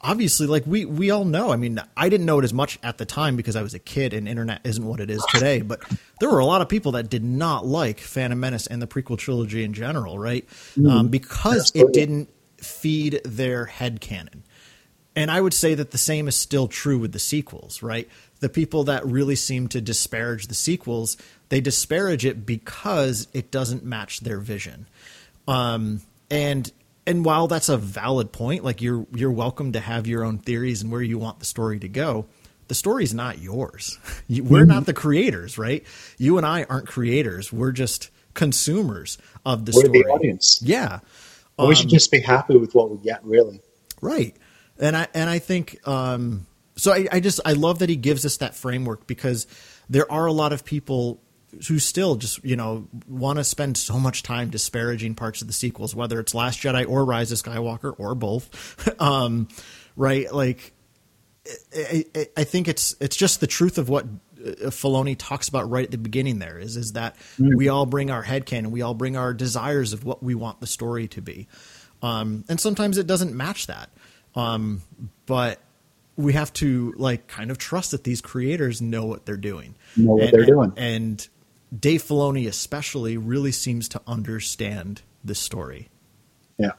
obviously, 0.00 0.46
like 0.46 0.64
we 0.64 0.84
we 0.84 1.10
all 1.10 1.24
know. 1.24 1.50
I 1.50 1.56
mean, 1.56 1.80
I 1.96 2.08
didn't 2.08 2.24
know 2.24 2.38
it 2.38 2.44
as 2.44 2.54
much 2.54 2.78
at 2.84 2.98
the 2.98 3.04
time 3.04 3.34
because 3.34 3.56
I 3.56 3.62
was 3.62 3.74
a 3.74 3.80
kid 3.80 4.14
and 4.14 4.28
internet 4.28 4.60
isn't 4.62 4.84
what 4.84 5.00
it 5.00 5.10
is 5.10 5.24
today. 5.30 5.62
But 5.62 5.82
there 6.20 6.30
were 6.30 6.38
a 6.38 6.46
lot 6.46 6.60
of 6.60 6.68
people 6.68 6.92
that 6.92 7.10
did 7.10 7.24
not 7.24 7.66
like 7.66 7.98
Phantom 7.98 8.38
Menace 8.38 8.68
and 8.68 8.80
the 8.80 8.86
prequel 8.86 9.18
trilogy 9.18 9.64
in 9.64 9.74
general, 9.74 10.20
right? 10.20 10.46
Mm, 10.76 10.88
um, 10.88 11.08
because 11.08 11.72
it 11.74 11.92
didn't 11.92 12.28
feed 12.58 13.20
their 13.24 13.64
head 13.64 14.00
canon. 14.00 14.44
And 15.16 15.30
I 15.30 15.40
would 15.40 15.54
say 15.54 15.74
that 15.74 15.90
the 15.90 15.98
same 15.98 16.28
is 16.28 16.36
still 16.36 16.68
true 16.68 16.98
with 16.98 17.12
the 17.12 17.18
sequels, 17.18 17.82
right? 17.82 18.08
The 18.40 18.48
people 18.48 18.84
that 18.84 19.04
really 19.04 19.34
seem 19.34 19.68
to 19.68 19.80
disparage 19.80 20.46
the 20.46 20.54
sequels, 20.54 21.16
they 21.48 21.60
disparage 21.60 22.24
it 22.24 22.46
because 22.46 23.26
it 23.32 23.50
doesn't 23.50 23.84
match 23.84 24.20
their 24.20 24.38
vision. 24.38 24.86
Um, 25.48 26.02
and 26.30 26.70
and 27.06 27.24
while 27.24 27.48
that's 27.48 27.68
a 27.68 27.76
valid 27.76 28.30
point, 28.30 28.62
like 28.62 28.80
you're 28.80 29.04
you're 29.12 29.32
welcome 29.32 29.72
to 29.72 29.80
have 29.80 30.06
your 30.06 30.22
own 30.22 30.38
theories 30.38 30.82
and 30.82 30.92
where 30.92 31.02
you 31.02 31.18
want 31.18 31.40
the 31.40 31.44
story 31.44 31.80
to 31.80 31.88
go, 31.88 32.26
the 32.68 32.74
story's 32.74 33.12
not 33.12 33.40
yours. 33.40 33.98
We're 34.28 34.64
not 34.64 34.86
the 34.86 34.94
creators, 34.94 35.58
right? 35.58 35.84
You 36.18 36.36
and 36.36 36.46
I 36.46 36.64
aren't 36.64 36.86
creators. 36.86 37.52
We're 37.52 37.72
just 37.72 38.10
consumers 38.34 39.18
of 39.44 39.66
the 39.66 39.72
We're 39.74 39.86
story. 39.86 40.02
the 40.02 40.08
audience. 40.08 40.60
Yeah. 40.62 41.00
Um, 41.58 41.68
we 41.68 41.74
should 41.74 41.86
um, 41.86 41.90
just 41.90 42.12
be 42.12 42.20
happy 42.20 42.56
with 42.56 42.76
what 42.76 42.90
we 42.90 42.98
get, 42.98 43.24
really. 43.24 43.60
Right 44.00 44.36
and 44.80 44.96
I 44.96 45.08
and 45.14 45.28
I 45.30 45.38
think 45.38 45.86
um, 45.86 46.46
so. 46.76 46.92
I, 46.92 47.06
I 47.12 47.20
just 47.20 47.40
I 47.44 47.52
love 47.52 47.80
that 47.80 47.88
he 47.88 47.96
gives 47.96 48.24
us 48.24 48.38
that 48.38 48.54
framework 48.54 49.06
because 49.06 49.46
there 49.88 50.10
are 50.10 50.26
a 50.26 50.32
lot 50.32 50.52
of 50.52 50.64
people 50.64 51.20
who 51.68 51.78
still 51.78 52.16
just 52.16 52.42
you 52.44 52.56
know 52.56 52.88
want 53.08 53.38
to 53.38 53.44
spend 53.44 53.76
so 53.76 53.98
much 53.98 54.22
time 54.22 54.50
disparaging 54.50 55.14
parts 55.14 55.42
of 55.42 55.46
the 55.46 55.52
sequels, 55.52 55.94
whether 55.94 56.20
it's 56.20 56.34
Last 56.34 56.60
Jedi 56.60 56.88
or 56.88 57.04
Rise 57.04 57.32
of 57.32 57.38
Skywalker 57.38 57.94
or 57.98 58.14
both, 58.14 58.88
um, 59.00 59.48
right? 59.96 60.32
Like, 60.32 60.72
I, 61.76 62.04
I, 62.14 62.28
I, 62.38 62.44
think 62.44 62.68
it's 62.68 62.94
it's 63.00 63.16
just 63.16 63.40
the 63.40 63.46
truth 63.46 63.78
of 63.78 63.88
what 63.88 64.04
uh, 64.04 64.70
Filoni 64.70 65.16
talks 65.18 65.48
about 65.48 65.68
right 65.68 65.84
at 65.84 65.90
the 65.90 65.98
beginning. 65.98 66.38
There 66.38 66.58
is 66.58 66.76
is 66.76 66.92
that 66.92 67.16
mm. 67.38 67.54
we 67.54 67.68
all 67.68 67.86
bring 67.86 68.10
our 68.10 68.22
head 68.22 68.50
and 68.52 68.72
we 68.72 68.82
all 68.82 68.94
bring 68.94 69.16
our 69.16 69.34
desires 69.34 69.92
of 69.92 70.04
what 70.04 70.22
we 70.22 70.34
want 70.34 70.60
the 70.60 70.66
story 70.66 71.08
to 71.08 71.20
be, 71.20 71.48
um, 72.02 72.44
and 72.48 72.60
sometimes 72.60 72.96
it 72.98 73.06
doesn't 73.06 73.34
match 73.34 73.66
that. 73.66 73.90
Um, 74.34 74.82
but 75.26 75.60
we 76.16 76.34
have 76.34 76.52
to 76.54 76.94
like 76.96 77.26
kind 77.26 77.50
of 77.50 77.58
trust 77.58 77.92
that 77.92 78.04
these 78.04 78.20
creators 78.20 78.80
know 78.80 79.04
what 79.04 79.26
they're 79.26 79.36
doing. 79.36 79.74
Know 79.96 80.14
what 80.14 80.24
and, 80.24 80.32
they're 80.32 80.46
doing. 80.46 80.72
And 80.76 81.28
Dave 81.78 82.02
Filoni 82.02 82.46
especially 82.46 83.16
really 83.16 83.52
seems 83.52 83.88
to 83.90 84.02
understand 84.06 85.02
this 85.24 85.38
story. 85.38 85.88
Yeah. 86.58 86.72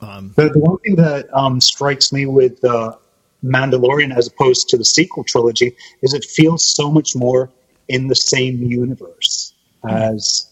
Um, 0.00 0.32
the, 0.36 0.50
the 0.50 0.58
one 0.58 0.78
thing 0.78 0.96
that 0.96 1.32
um, 1.34 1.60
strikes 1.60 2.12
me 2.12 2.26
with 2.26 2.62
uh, 2.64 2.96
Mandalorian 3.44 4.16
as 4.16 4.28
opposed 4.28 4.68
to 4.70 4.76
the 4.76 4.84
sequel 4.84 5.24
trilogy 5.24 5.76
is 6.02 6.14
it 6.14 6.24
feels 6.24 6.64
so 6.64 6.90
much 6.90 7.16
more 7.16 7.50
in 7.88 8.08
the 8.08 8.16
same 8.16 8.62
universe 8.62 9.54
as 9.88 10.50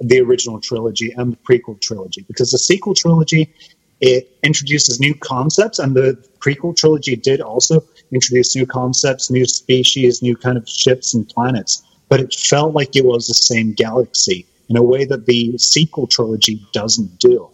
the 0.00 0.20
original 0.20 0.60
trilogy 0.60 1.12
and 1.16 1.32
the 1.32 1.36
prequel 1.38 1.80
trilogy 1.80 2.24
because 2.28 2.52
the 2.52 2.58
sequel 2.58 2.94
trilogy 2.94 3.52
it 4.00 4.36
introduces 4.42 5.00
new 5.00 5.14
concepts, 5.14 5.78
and 5.78 5.94
the 5.94 6.22
prequel 6.38 6.76
trilogy 6.76 7.16
did 7.16 7.40
also 7.40 7.82
introduce 8.12 8.54
new 8.54 8.66
concepts, 8.66 9.30
new 9.30 9.44
species, 9.44 10.22
new 10.22 10.36
kind 10.36 10.56
of 10.56 10.68
ships 10.68 11.14
and 11.14 11.28
planets. 11.28 11.82
But 12.08 12.20
it 12.20 12.34
felt 12.34 12.74
like 12.74 12.96
it 12.96 13.04
was 13.04 13.26
the 13.26 13.34
same 13.34 13.72
galaxy 13.72 14.46
in 14.68 14.76
a 14.76 14.82
way 14.82 15.04
that 15.04 15.26
the 15.26 15.58
sequel 15.58 16.06
trilogy 16.06 16.64
doesn't 16.72 17.18
do. 17.18 17.50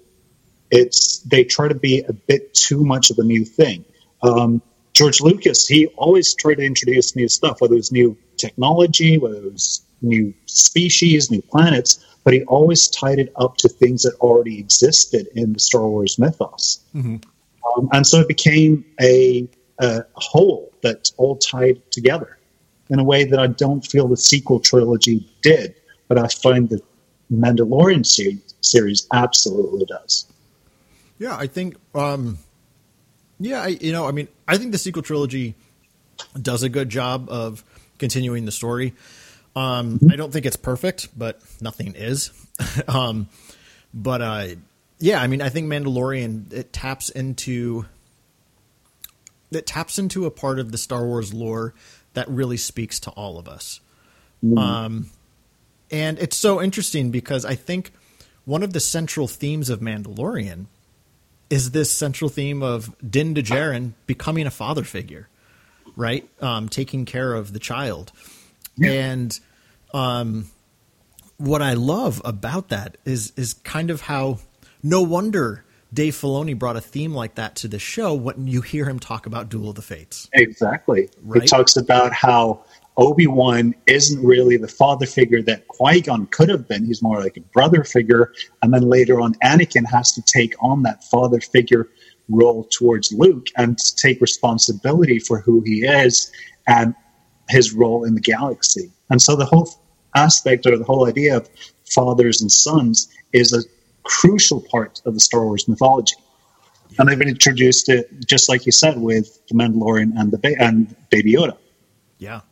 It's 0.71 1.19
they 1.21 1.45
try 1.45 1.69
to 1.69 1.75
be 1.75 2.01
a 2.01 2.13
bit 2.13 2.53
too 2.55 2.85
much 2.85 3.11
of 3.11 3.19
a 3.19 3.25
new 3.25 3.45
thing. 3.45 3.85
Um, 4.23 4.63
George 4.93 5.21
Lucas, 5.21 5.67
he 5.67 5.87
always 5.97 6.35
tried 6.35 6.57
to 6.57 6.65
introduce 6.65 7.17
new 7.17 7.29
stuff, 7.29 7.61
whether 7.61 7.75
it 7.75 7.79
was 7.79 7.93
new 7.93 8.17
technology, 8.37 9.19
whether 9.19 9.37
it 9.37 9.53
was 9.53 9.85
new 10.03 10.33
species, 10.47 11.31
new 11.31 11.43
planets 11.43 12.05
but 12.25 12.33
he 12.33 12.43
always 12.45 12.89
tied 12.89 13.19
it 13.19 13.33
up 13.37 13.59
to 13.59 13.69
things 13.69 14.03
that 14.03 14.15
already 14.21 14.59
existed 14.59 15.29
in 15.35 15.53
the 15.53 15.61
Star 15.61 15.87
Wars 15.87 16.19
mythos. 16.19 16.81
Mm-hmm. 16.95 17.17
Um, 17.77 17.89
and 17.93 18.07
so 18.07 18.21
it 18.21 18.29
became 18.29 18.85
a, 19.01 19.47
a 19.79 20.05
whole 20.15 20.73
that's 20.83 21.13
all 21.17 21.37
tied 21.37 21.81
together 21.91 22.39
in 22.91 22.99
a 22.99 23.05
way 23.05 23.25
that 23.25 23.39
I 23.39 23.47
don't 23.47 23.85
feel 23.87 24.09
the 24.09 24.17
sequel 24.17 24.61
trilogy 24.61 25.31
did. 25.43 25.75
but 26.09 26.19
I 26.19 26.29
find 26.29 26.69
the 26.69 26.81
Mandalorian 27.33 28.05
series, 28.05 28.55
series 28.61 29.07
absolutely 29.13 29.85
does. 29.87 30.27
Yeah, 31.19 31.37
I 31.37 31.47
think. 31.47 31.77
Um, 31.95 32.39
yeah, 33.41 33.63
I, 33.63 33.69
you 33.69 33.93
know, 33.93 34.07
I 34.07 34.13
mean, 34.13 34.29
I 34.47 34.59
think 34.59 34.73
the 34.73 34.79
sequel 34.79 35.03
trilogy 35.03 35.55
does 36.41 36.63
a 36.63 36.69
good 36.69 36.89
job 36.89 37.29
of 37.29 37.65
continuing 37.99 38.45
the 38.45 38.53
story. 38.53 38.95
Um, 39.57 40.01
I 40.11 40.17
don't 40.17 40.33
think 40.33 40.47
it's 40.47 40.57
perfect, 40.57 41.17
but 41.17 41.41
nothing 41.61 41.95
is. 41.95 42.31
um, 42.89 43.29
but 43.93 44.21
uh, 44.21 44.47
yeah, 44.99 45.21
I 45.21 45.27
mean, 45.27 45.43
I 45.43 45.49
think 45.49 45.69
Mandalorian 45.69 46.53
it 46.53 46.73
taps 46.73 47.09
into 47.09 47.87
it 49.51 49.67
taps 49.67 49.99
into 49.99 50.27
a 50.27 50.31
part 50.31 50.59
of 50.59 50.73
the 50.73 50.79
Star 50.79 51.07
Wars 51.07 51.33
lore 51.33 51.75
that 52.15 52.29
really 52.29 52.57
speaks 52.57 52.99
to 53.01 53.11
all 53.11 53.39
of 53.39 53.49
us. 53.49 53.81
Mm. 54.43 54.59
Um, 54.59 55.11
and 55.91 56.19
it's 56.19 56.37
so 56.37 56.61
interesting 56.61 57.11
because 57.11 57.45
I 57.45 57.55
think 57.55 57.93
one 58.45 58.63
of 58.63 58.73
the 58.73 58.81
central 58.81 59.29
themes 59.29 59.71
of 59.71 59.81
Mandalorian 59.81 60.67
is 61.51 61.71
this 61.71 61.91
central 61.91 62.29
theme 62.29 62.63
of 62.63 62.95
Din 63.09 63.35
Djarin 63.35 63.93
becoming 64.07 64.47
a 64.47 64.51
father 64.51 64.85
figure, 64.85 65.29
right? 65.97 66.29
Um, 66.41 66.69
taking 66.69 67.05
care 67.05 67.35
of 67.35 67.53
the 67.53 67.59
child. 67.59 68.13
Yeah. 68.77 68.91
And 68.91 69.39
um, 69.93 70.51
what 71.37 71.63
I 71.63 71.75
love 71.75 72.21
about 72.25 72.69
that 72.69 72.97
is 73.05 73.33
is 73.37 73.55
kind 73.55 73.91
of 73.91 74.03
how 74.03 74.39
no 74.83 75.03
wonder 75.03 75.65
Dave 75.93 76.15
Filoni 76.15 76.59
brought 76.59 76.77
a 76.77 76.81
theme 76.81 77.15
like 77.15 77.37
that 77.37 77.55
to 77.57 77.69
the 77.69 77.79
show 77.79 78.15
when 78.15 78.49
you 78.49 78.61
hear 78.63 78.87
him 78.87 78.99
talk 78.99 79.27
about 79.27 79.49
Duel 79.49 79.71
of 79.71 79.77
the 79.77 79.83
Fates. 79.83 80.29
Exactly. 80.33 81.09
Right? 81.23 81.43
He 81.43 81.49
talks 81.49 81.77
about 81.77 82.13
how 82.13 82.65
Obi 82.97 83.27
Wan 83.27 83.75
isn't 83.87 84.25
really 84.25 84.57
the 84.57 84.69
father 84.69 85.07
figure 85.07 85.43
that 85.43 85.69
Qui 85.69 86.01
Gon 86.01 86.27
could 86.27 86.49
have 86.49 86.67
been. 86.67 86.85
He's 86.85 87.03
more 87.03 87.21
like 87.21 87.37
a 87.37 87.41
brother 87.41 87.85
figure. 87.85 88.33
And 88.63 88.75
then 88.75 88.83
later 88.83 89.21
on, 89.21 89.35
Anakin 89.35 89.87
has 89.87 90.13
to 90.13 90.23
take 90.23 90.55
on 90.61 90.83
that 90.83 91.05
father 91.05 91.41
figure 91.41 91.89
role 92.29 92.65
towards 92.65 93.13
Luke 93.13 93.49
and 93.57 93.79
take 93.97 94.21
responsibility 94.21 95.19
for 95.19 95.41
who 95.41 95.61
he 95.61 95.85
is 95.85 96.33
and 96.67 96.95
his 97.49 97.73
role 97.73 98.05
in 98.05 98.15
the 98.15 98.21
galaxy. 98.21 98.91
And 99.11 99.21
so 99.21 99.37
the 99.37 99.45
whole 99.45 99.69
aspect 100.15 100.67
or 100.67 100.79
the 100.79 100.85
whole 100.85 101.07
idea 101.07 101.37
of 101.37 101.49
fathers 101.85 102.41
and 102.41 102.51
sons 102.51 103.09
is 103.33 103.53
a 103.53 103.63
crucial 104.05 104.61
part 104.71 105.01
of 105.05 105.15
the 105.15 105.21
Star 105.21 105.45
Wars 105.45 105.69
mythology. 105.69 106.17
And 106.99 107.09
they've 107.09 107.21
introduced 107.21 107.89
it 107.89 108.09
just 108.27 108.49
like 108.49 108.67
you 108.67 108.73
said 108.73 109.01
with 109.01 109.45
the 109.49 109.55
Mandalorian 109.55 110.13
and 110.17 110.31
the 110.31 110.39
ba- 110.39 110.55
and 110.61 110.95
Baby 111.11 111.33
Yoda. 111.33 111.57
Yeah, 112.19 112.43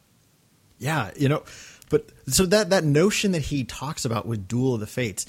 yeah, 0.79 1.13
you 1.17 1.29
know, 1.29 1.45
but 1.91 2.09
so 2.27 2.47
that 2.47 2.71
that 2.71 2.83
notion 2.83 3.33
that 3.33 3.43
he 3.43 3.63
talks 3.63 4.05
about 4.05 4.27
with 4.27 4.49
Duel 4.49 4.75
of 4.75 4.81
the 4.81 4.87
Fates, 4.87 5.27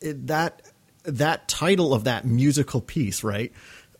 that 0.00 0.62
that 1.04 1.46
title 1.46 1.94
of 1.94 2.04
that 2.04 2.24
musical 2.24 2.80
piece, 2.80 3.22
right, 3.22 3.52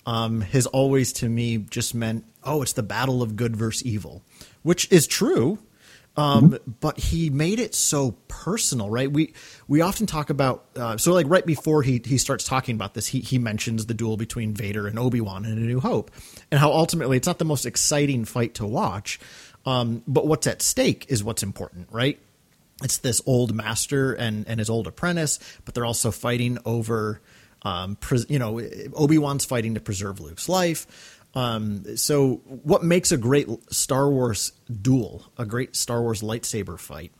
um, 0.07 0.41
has 0.41 0.67
always 0.67 1.12
to 1.15 1.29
me 1.29 1.59
just 1.59 1.95
meant, 1.95 2.25
oh, 2.49 2.62
it's 2.62 2.73
the 2.73 2.83
battle 2.83 3.23
of 3.23 3.37
good 3.37 3.57
versus 3.57 3.85
evil, 3.85 4.23
which 4.62 4.90
is 4.90 5.07
true. 5.07 5.59
Um, 6.17 6.50
mm-hmm. 6.50 6.71
But 6.81 6.99
he 6.99 7.31
made 7.31 7.61
it 7.61 7.76
so 7.76 8.17
personal, 8.26 8.90
right? 8.90 9.11
We 9.11 9.35
we 9.69 9.83
often 9.83 10.07
talk 10.07 10.31
about 10.31 10.64
uh, 10.75 10.97
so 10.97 11.12
like 11.12 11.26
right 11.28 11.47
before 11.47 11.83
he 11.83 12.02
he 12.05 12.19
starts 12.19 12.43
talking 12.43 12.75
about 12.75 12.95
this, 12.95 13.07
he 13.07 13.21
he 13.21 13.38
mentions 13.38 13.87
the 13.87 13.95
duel 13.95 14.17
between 14.17 14.52
Vader 14.52 14.88
and 14.88 14.99
Obi 14.99 15.21
Wan 15.21 15.45
in 15.45 15.52
A 15.52 15.61
New 15.61 15.78
Hope, 15.78 16.11
and 16.50 16.59
how 16.59 16.73
ultimately 16.73 17.17
it's 17.17 17.28
not 17.28 17.38
the 17.38 17.45
most 17.45 17.67
exciting 17.67 18.25
fight 18.25 18.55
to 18.55 18.67
watch, 18.67 19.21
um, 19.64 20.02
but 20.09 20.26
what's 20.26 20.49
at 20.49 20.61
stake 20.61 21.07
is 21.09 21.23
what's 21.23 21.45
important, 21.45 21.87
right? 21.93 22.19
It's 22.83 22.99
this 22.99 23.23
old 23.25 23.55
master 23.55 24.12
and 24.12 24.45
and 24.49 24.59
his 24.59 24.71
old 24.71 24.88
apprentice, 24.88 25.38
but 25.64 25.75
they're 25.75 25.87
also 25.87 26.11
fighting 26.11 26.59
over, 26.64 27.21
um, 27.62 27.97
you 28.28 28.40
know, 28.40 28.61
Obi 28.95 29.19
Wan's 29.19 29.45
fighting 29.45 29.75
to 29.75 29.81
preserve 29.81 30.19
Luke's 30.19 30.49
life. 30.49 31.18
Um, 31.38 31.97
so, 31.97 32.40
what 32.64 32.83
makes 32.83 33.12
a 33.12 33.16
great 33.16 33.47
Star 33.73 34.11
Wars 34.11 34.50
duel, 34.83 35.25
a 35.38 35.47
great 35.47 35.76
Star 35.76 36.02
Wars 36.02 36.21
lightsaber 36.21 36.76
fight, 36.76 37.12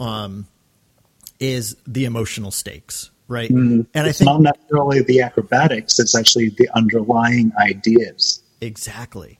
um, 0.00 0.46
is 1.38 1.76
the 1.86 2.06
emotional 2.06 2.50
stakes, 2.50 3.10
right? 3.28 3.50
Mm-hmm. 3.50 3.82
And 3.92 4.06
it's 4.06 4.22
I 4.22 4.24
think 4.24 4.42
not 4.42 4.56
necessarily 4.56 5.02
the 5.02 5.20
acrobatics; 5.20 5.98
it's 5.98 6.14
actually 6.14 6.48
the 6.56 6.70
underlying 6.74 7.52
ideas. 7.58 8.42
Exactly. 8.62 9.38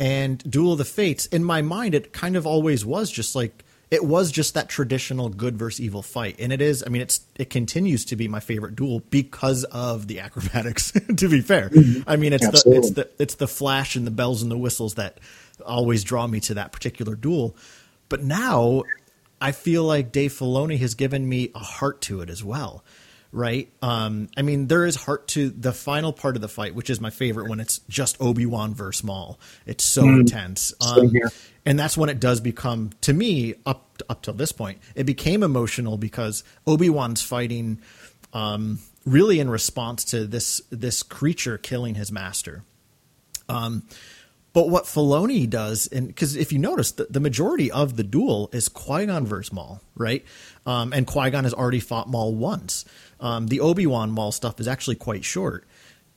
And 0.00 0.38
Duel 0.50 0.72
of 0.72 0.78
the 0.78 0.84
Fates, 0.84 1.26
in 1.26 1.44
my 1.44 1.62
mind, 1.62 1.94
it 1.94 2.12
kind 2.12 2.34
of 2.34 2.48
always 2.48 2.84
was 2.84 3.12
just 3.12 3.36
like 3.36 3.64
it 3.90 4.04
was 4.04 4.32
just 4.32 4.54
that 4.54 4.68
traditional 4.68 5.28
good 5.28 5.56
versus 5.56 5.80
evil 5.80 6.02
fight 6.02 6.36
and 6.38 6.52
it 6.52 6.60
is 6.60 6.82
i 6.86 6.88
mean 6.88 7.02
it's 7.02 7.20
it 7.36 7.50
continues 7.50 8.04
to 8.04 8.16
be 8.16 8.28
my 8.28 8.40
favorite 8.40 8.74
duel 8.74 9.00
because 9.10 9.64
of 9.64 10.08
the 10.08 10.20
acrobatics 10.20 10.92
to 11.16 11.28
be 11.28 11.40
fair 11.40 11.68
mm-hmm. 11.68 12.08
i 12.08 12.16
mean 12.16 12.32
it's 12.32 12.44
Absolutely. 12.44 12.72
the 12.72 12.78
it's 12.78 12.90
the 12.90 13.22
it's 13.22 13.34
the 13.36 13.48
flash 13.48 13.96
and 13.96 14.06
the 14.06 14.10
bells 14.10 14.42
and 14.42 14.50
the 14.50 14.58
whistles 14.58 14.94
that 14.94 15.18
always 15.64 16.04
draw 16.04 16.26
me 16.26 16.40
to 16.40 16.54
that 16.54 16.72
particular 16.72 17.14
duel 17.14 17.56
but 18.08 18.22
now 18.22 18.82
i 19.40 19.52
feel 19.52 19.84
like 19.84 20.12
dave 20.12 20.32
filoni 20.32 20.78
has 20.78 20.94
given 20.94 21.28
me 21.28 21.50
a 21.54 21.60
heart 21.60 22.00
to 22.00 22.20
it 22.20 22.30
as 22.30 22.42
well 22.42 22.84
right? 23.32 23.70
Um, 23.82 24.28
I 24.36 24.42
mean, 24.42 24.66
there 24.66 24.86
is 24.86 24.96
heart 24.96 25.28
to 25.28 25.50
the 25.50 25.72
final 25.72 26.12
part 26.12 26.36
of 26.36 26.42
the 26.42 26.48
fight, 26.48 26.74
which 26.74 26.88
is 26.88 27.02
my 27.02 27.10
favorite 27.10 27.50
when 27.50 27.60
it's 27.60 27.80
just 27.88 28.16
Obi 28.18 28.46
Wan 28.46 28.74
versus 28.74 29.04
Maul. 29.04 29.38
It's 29.66 29.84
so 29.84 30.04
mm, 30.04 30.20
intense, 30.20 30.72
um, 30.80 31.12
and 31.66 31.78
that's 31.78 31.98
when 31.98 32.08
it 32.08 32.20
does 32.20 32.40
become, 32.40 32.90
to 33.02 33.12
me, 33.12 33.54
up 33.66 33.82
up 34.08 34.22
till 34.22 34.34
this 34.34 34.52
point, 34.52 34.78
it 34.94 35.04
became 35.04 35.42
emotional 35.42 35.98
because 35.98 36.44
Obi 36.66 36.88
Wan's 36.88 37.22
fighting, 37.22 37.80
um, 38.32 38.78
really 39.04 39.40
in 39.40 39.50
response 39.50 40.04
to 40.06 40.26
this 40.26 40.62
this 40.70 41.02
creature 41.02 41.58
killing 41.58 41.96
his 41.96 42.12
master. 42.12 42.62
Um, 43.48 43.82
but 44.52 44.70
what 44.70 44.84
Filoni 44.84 45.48
does, 45.50 45.86
and 45.88 46.06
because 46.06 46.34
if 46.34 46.50
you 46.50 46.58
notice, 46.58 46.92
the, 46.92 47.06
the, 47.10 47.20
majority 47.20 47.70
of 47.70 47.96
the 47.96 48.02
duel 48.02 48.48
is 48.54 48.70
Qui 48.70 49.04
Gon 49.04 49.26
versus 49.26 49.52
Maul, 49.52 49.82
right? 49.94 50.24
Um, 50.64 50.94
and 50.94 51.06
Qui 51.06 51.28
Gon 51.30 51.44
has 51.44 51.52
already 51.52 51.78
fought 51.78 52.08
Maul 52.08 52.34
once. 52.34 52.86
Um, 53.20 53.48
the 53.48 53.60
Obi 53.60 53.86
Wan 53.86 54.10
Maul 54.10 54.32
stuff 54.32 54.58
is 54.58 54.66
actually 54.66 54.96
quite 54.96 55.24
short. 55.24 55.66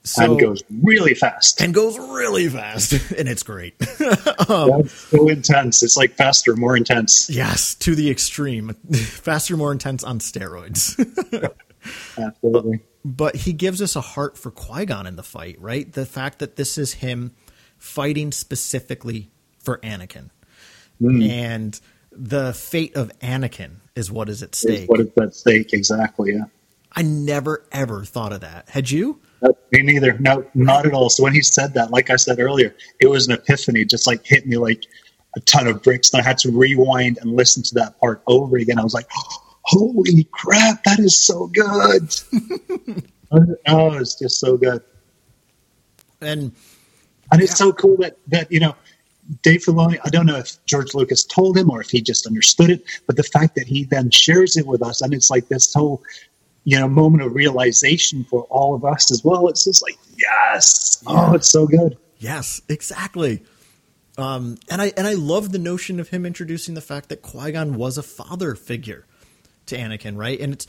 So, 0.03 0.23
and 0.23 0.39
goes 0.39 0.63
really 0.83 1.13
fast. 1.13 1.61
And 1.61 1.73
goes 1.73 1.97
really 1.99 2.47
fast, 2.47 2.93
and 3.17 3.27
it's 3.27 3.43
great. 3.43 3.75
um, 4.49 4.87
so 4.87 5.27
intense. 5.27 5.83
It's 5.83 5.97
like 5.97 6.13
faster, 6.13 6.55
more 6.55 6.75
intense. 6.75 7.29
Yes, 7.29 7.75
to 7.75 7.95
the 7.95 8.09
extreme. 8.09 8.73
faster, 8.93 9.57
more 9.57 9.71
intense 9.71 10.03
on 10.03 10.19
steroids. 10.19 10.95
Absolutely. 12.17 12.77
But, 12.77 13.17
but 13.17 13.35
he 13.35 13.53
gives 13.53 13.81
us 13.81 13.95
a 13.95 14.01
heart 14.01 14.37
for 14.37 14.51
Qui 14.51 14.85
Gon 14.85 15.05
in 15.05 15.15
the 15.15 15.23
fight, 15.23 15.59
right? 15.59 15.91
The 15.91 16.05
fact 16.05 16.39
that 16.39 16.55
this 16.55 16.77
is 16.77 16.93
him 16.93 17.33
fighting 17.77 18.31
specifically 18.31 19.31
for 19.59 19.77
Anakin. 19.79 20.29
Mm. 21.01 21.29
And 21.29 21.79
the 22.11 22.53
fate 22.53 22.95
of 22.95 23.11
Anakin 23.19 23.77
is 23.95 24.11
what 24.11 24.29
is 24.29 24.43
at 24.43 24.55
stake. 24.55 24.83
Is 24.83 24.87
what 24.87 24.99
is 24.99 25.09
at 25.21 25.35
stake, 25.35 25.73
exactly, 25.73 26.33
yeah. 26.33 26.45
I 26.91 27.03
never 27.03 27.65
ever 27.71 28.03
thought 28.03 28.33
of 28.33 28.41
that. 28.41 28.69
Had 28.69 28.89
you? 28.89 29.21
Me 29.71 29.81
neither. 29.81 30.17
No, 30.19 30.45
not 30.53 30.85
at 30.85 30.93
all. 30.93 31.09
So 31.09 31.23
when 31.23 31.33
he 31.33 31.41
said 31.41 31.73
that, 31.75 31.91
like 31.91 32.09
I 32.09 32.15
said 32.15 32.39
earlier, 32.39 32.75
it 32.99 33.07
was 33.07 33.27
an 33.27 33.33
epiphany, 33.33 33.85
just 33.85 34.07
like 34.07 34.25
hit 34.25 34.45
me 34.45 34.57
like 34.57 34.83
a 35.35 35.39
ton 35.41 35.67
of 35.67 35.81
bricks. 35.81 36.11
And 36.11 36.21
I 36.21 36.25
had 36.25 36.37
to 36.39 36.51
rewind 36.51 37.19
and 37.21 37.35
listen 37.35 37.63
to 37.63 37.75
that 37.75 37.99
part 37.99 38.21
over 38.27 38.57
again. 38.57 38.79
I 38.79 38.83
was 38.83 38.93
like, 38.93 39.07
holy 39.63 40.27
crap, 40.31 40.83
that 40.83 40.99
is 40.99 41.21
so 41.21 41.47
good. 41.47 42.13
oh, 43.67 43.93
it's 43.93 44.15
just 44.15 44.39
so 44.39 44.57
good. 44.57 44.81
And 46.21 46.51
and 47.31 47.41
it's 47.41 47.51
yeah. 47.51 47.67
so 47.67 47.73
cool 47.73 47.97
that 47.97 48.17
that 48.27 48.51
you 48.51 48.59
know 48.59 48.75
Dave 49.43 49.61
Filoni. 49.61 49.99
I 50.03 50.09
don't 50.09 50.25
know 50.25 50.37
if 50.37 50.63
George 50.65 50.93
Lucas 50.93 51.23
told 51.23 51.57
him 51.57 51.69
or 51.69 51.81
if 51.81 51.89
he 51.89 52.01
just 52.01 52.25
understood 52.25 52.69
it, 52.69 52.83
but 53.05 53.15
the 53.15 53.23
fact 53.23 53.55
that 53.55 53.67
he 53.67 53.83
then 53.85 54.09
shares 54.09 54.57
it 54.57 54.65
with 54.65 54.81
us, 54.81 55.01
and 55.01 55.13
it's 55.13 55.29
like 55.29 55.47
this 55.47 55.73
whole 55.73 56.01
you 56.63 56.79
know 56.79 56.87
moment 56.87 57.23
of 57.23 57.33
realization 57.33 58.23
for 58.25 58.43
all 58.43 58.75
of 58.75 58.85
us 58.85 59.11
as 59.11 59.23
well. 59.23 59.47
It's 59.47 59.63
just 59.63 59.81
like 59.83 59.97
yes, 60.17 61.03
yeah. 61.07 61.29
oh, 61.29 61.33
it's 61.33 61.49
so 61.49 61.67
good. 61.67 61.97
Yes, 62.17 62.61
exactly. 62.67 63.43
Um, 64.17 64.57
and 64.69 64.81
I 64.81 64.91
and 64.97 65.07
I 65.07 65.13
love 65.13 65.51
the 65.51 65.59
notion 65.59 65.99
of 65.99 66.09
him 66.09 66.25
introducing 66.25 66.73
the 66.73 66.81
fact 66.81 67.09
that 67.09 67.21
Qui 67.21 67.53
Gon 67.53 67.75
was 67.75 67.97
a 67.97 68.03
father 68.03 68.53
figure 68.55 69.05
to 69.67 69.77
Anakin, 69.77 70.17
right? 70.17 70.39
And 70.39 70.53
it's 70.53 70.67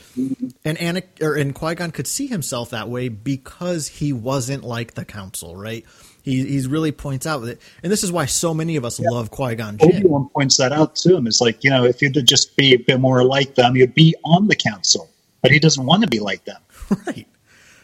and 0.63 0.77
Anakin 0.77 1.21
or 1.21 1.35
and 1.35 1.53
Qui 1.53 1.75
Gon 1.75 1.91
could 1.91 2.07
see 2.07 2.27
himself 2.27 2.69
that 2.69 2.87
way 2.87 3.09
because 3.09 3.87
he 3.87 4.13
wasn't 4.13 4.63
like 4.63 4.93
the 4.93 5.03
Council, 5.03 5.55
right? 5.55 5.85
He 6.23 6.45
he's 6.45 6.67
really 6.67 6.93
points 6.93 7.25
out 7.25 7.39
that, 7.39 7.61
and 7.83 7.91
this 7.91 8.03
is 8.03 8.11
why 8.11 8.25
so 8.25 8.53
many 8.53 8.77
of 8.77 8.85
us 8.85 8.99
yeah. 8.99 9.09
love 9.09 9.31
Qui 9.31 9.55
Gon. 9.55 9.77
Obi 9.81 10.03
Wan 10.05 10.29
points 10.29 10.57
that 10.57 10.71
out 10.71 10.95
to 10.97 11.17
him. 11.17 11.27
It's 11.27 11.41
like 11.41 11.63
you 11.63 11.69
know, 11.69 11.83
if 11.83 12.01
you'd 12.01 12.25
just 12.25 12.55
be 12.55 12.73
a 12.73 12.77
bit 12.77 12.99
more 12.99 13.23
like 13.23 13.55
them, 13.55 13.75
you'd 13.75 13.93
be 13.93 14.15
on 14.23 14.47
the 14.47 14.55
council. 14.55 15.10
But 15.41 15.51
he 15.51 15.59
doesn't 15.59 15.85
want 15.85 16.03
to 16.03 16.09
be 16.09 16.19
like 16.19 16.45
them. 16.45 16.61
Right, 17.07 17.27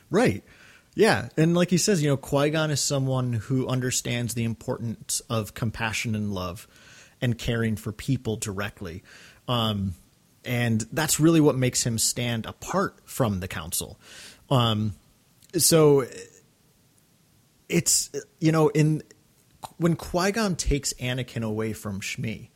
right, 0.09 0.43
yeah. 0.95 1.29
And 1.37 1.55
like 1.55 1.69
he 1.69 1.77
says, 1.77 2.03
you 2.03 2.09
know, 2.09 2.17
Qui 2.17 2.49
Gon 2.49 2.71
is 2.71 2.81
someone 2.81 3.33
who 3.33 3.67
understands 3.67 4.33
the 4.33 4.43
importance 4.43 5.21
of 5.29 5.53
compassion 5.53 6.13
and 6.13 6.33
love, 6.33 6.67
and 7.21 7.37
caring 7.37 7.77
for 7.77 7.91
people 7.91 8.35
directly. 8.35 9.03
Um, 9.47 9.93
and 10.43 10.85
that's 10.91 11.19
really 11.19 11.41
what 11.41 11.55
makes 11.55 11.85
him 11.85 11.97
stand 11.97 12.45
apart 12.45 12.99
from 13.05 13.39
the 13.39 13.47
council. 13.47 13.99
Um, 14.49 14.93
so 15.55 16.05
it's 17.69 18.09
you 18.39 18.51
know 18.51 18.69
in 18.69 19.03
when 19.77 19.95
Qui 19.95 20.31
Gon 20.31 20.55
takes 20.55 20.93
Anakin 20.93 21.43
away 21.43 21.73
from 21.73 22.01
Shmi, 22.01 22.49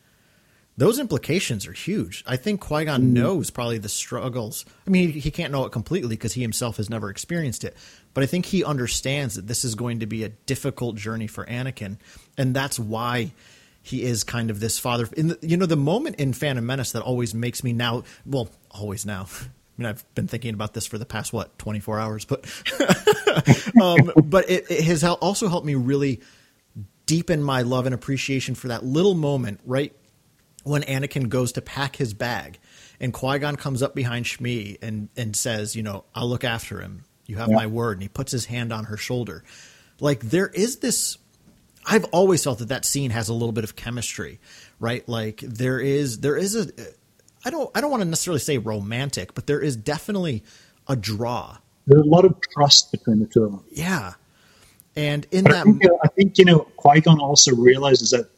those 0.81 0.97
implications 0.97 1.67
are 1.67 1.73
huge. 1.73 2.23
I 2.25 2.37
think 2.37 2.59
Qui 2.59 2.85
Gon 2.85 3.01
mm. 3.03 3.13
knows 3.13 3.51
probably 3.51 3.77
the 3.77 3.87
struggles. 3.87 4.65
I 4.87 4.89
mean, 4.89 5.11
he, 5.11 5.19
he 5.19 5.29
can't 5.29 5.51
know 5.51 5.63
it 5.65 5.71
completely 5.71 6.15
because 6.15 6.33
he 6.33 6.41
himself 6.41 6.77
has 6.77 6.89
never 6.89 7.11
experienced 7.11 7.63
it, 7.63 7.77
but 8.15 8.23
I 8.23 8.25
think 8.25 8.47
he 8.47 8.63
understands 8.63 9.35
that 9.35 9.45
this 9.45 9.63
is 9.63 9.75
going 9.75 9.99
to 9.99 10.07
be 10.07 10.23
a 10.23 10.29
difficult 10.29 10.95
journey 10.95 11.27
for 11.27 11.45
Anakin, 11.45 11.97
and 12.35 12.55
that's 12.55 12.79
why 12.79 13.31
he 13.83 14.01
is 14.01 14.23
kind 14.23 14.49
of 14.49 14.59
this 14.59 14.79
father. 14.79 15.07
In 15.15 15.27
the, 15.27 15.37
you 15.43 15.55
know, 15.55 15.67
the 15.67 15.75
moment 15.75 16.15
in 16.15 16.33
Phantom 16.33 16.65
Menace 16.65 16.93
that 16.93 17.03
always 17.03 17.35
makes 17.35 17.63
me 17.63 17.73
now, 17.73 18.01
well, 18.25 18.49
always 18.71 19.05
now. 19.05 19.27
I 19.41 19.47
mean, 19.77 19.85
I've 19.85 20.15
been 20.15 20.27
thinking 20.27 20.55
about 20.55 20.73
this 20.73 20.87
for 20.87 20.97
the 20.97 21.05
past 21.05 21.31
what 21.31 21.59
twenty 21.59 21.79
four 21.79 21.99
hours, 21.99 22.25
but 22.25 22.43
um, 23.79 24.11
but 24.23 24.49
it, 24.49 24.65
it 24.71 24.83
has 24.85 25.03
also 25.03 25.47
helped 25.47 25.67
me 25.67 25.75
really 25.75 26.21
deepen 27.05 27.43
my 27.43 27.61
love 27.61 27.85
and 27.85 27.93
appreciation 27.93 28.55
for 28.55 28.69
that 28.69 28.83
little 28.83 29.13
moment 29.13 29.59
right 29.65 29.93
when 30.63 30.83
Anakin 30.83 31.29
goes 31.29 31.51
to 31.53 31.61
pack 31.61 31.95
his 31.95 32.13
bag 32.13 32.59
and 32.99 33.13
Qui 33.13 33.39
Gon 33.39 33.55
comes 33.55 33.81
up 33.81 33.95
behind 33.95 34.25
Shmi 34.25 34.77
and 34.81 35.09
and 35.17 35.35
says, 35.35 35.75
you 35.75 35.83
know, 35.83 36.05
I'll 36.15 36.29
look 36.29 36.43
after 36.43 36.79
him. 36.79 37.03
You 37.25 37.37
have 37.37 37.49
yeah. 37.49 37.55
my 37.55 37.67
word. 37.67 37.93
And 37.97 38.03
he 38.03 38.09
puts 38.09 38.31
his 38.31 38.45
hand 38.45 38.71
on 38.71 38.85
her 38.85 38.97
shoulder. 38.97 39.43
Like 39.99 40.21
there 40.21 40.47
is 40.47 40.77
this. 40.77 41.17
I've 41.85 42.05
always 42.05 42.43
felt 42.43 42.59
that 42.59 42.67
that 42.67 42.85
scene 42.85 43.09
has 43.09 43.27
a 43.27 43.33
little 43.33 43.51
bit 43.51 43.63
of 43.63 43.75
chemistry, 43.75 44.39
right? 44.79 45.07
Like 45.09 45.39
there 45.39 45.79
is 45.79 46.19
there 46.19 46.37
is 46.37 46.55
a. 46.55 46.67
I 47.43 47.49
don't 47.49 47.71
I 47.75 47.81
don't 47.81 47.89
want 47.89 48.01
to 48.01 48.09
necessarily 48.09 48.39
say 48.39 48.59
romantic, 48.59 49.33
but 49.33 49.47
there 49.47 49.59
is 49.59 49.75
definitely 49.75 50.43
a 50.87 50.95
draw. 50.95 51.57
There's 51.87 52.03
a 52.03 52.09
lot 52.09 52.25
of 52.25 52.39
trust 52.53 52.91
between 52.91 53.19
the 53.19 53.25
two 53.25 53.45
of 53.45 53.51
them. 53.51 53.63
Yeah, 53.71 54.13
and 54.95 55.25
in 55.31 55.45
but 55.45 55.53
that, 55.53 55.61
I 55.61 55.63
think, 55.63 55.83
I 56.03 56.07
think 56.09 56.37
you 56.37 56.45
know 56.45 56.59
Qui 56.77 57.01
Gon 57.01 57.19
also 57.19 57.55
realizes 57.55 58.11
that 58.11 58.29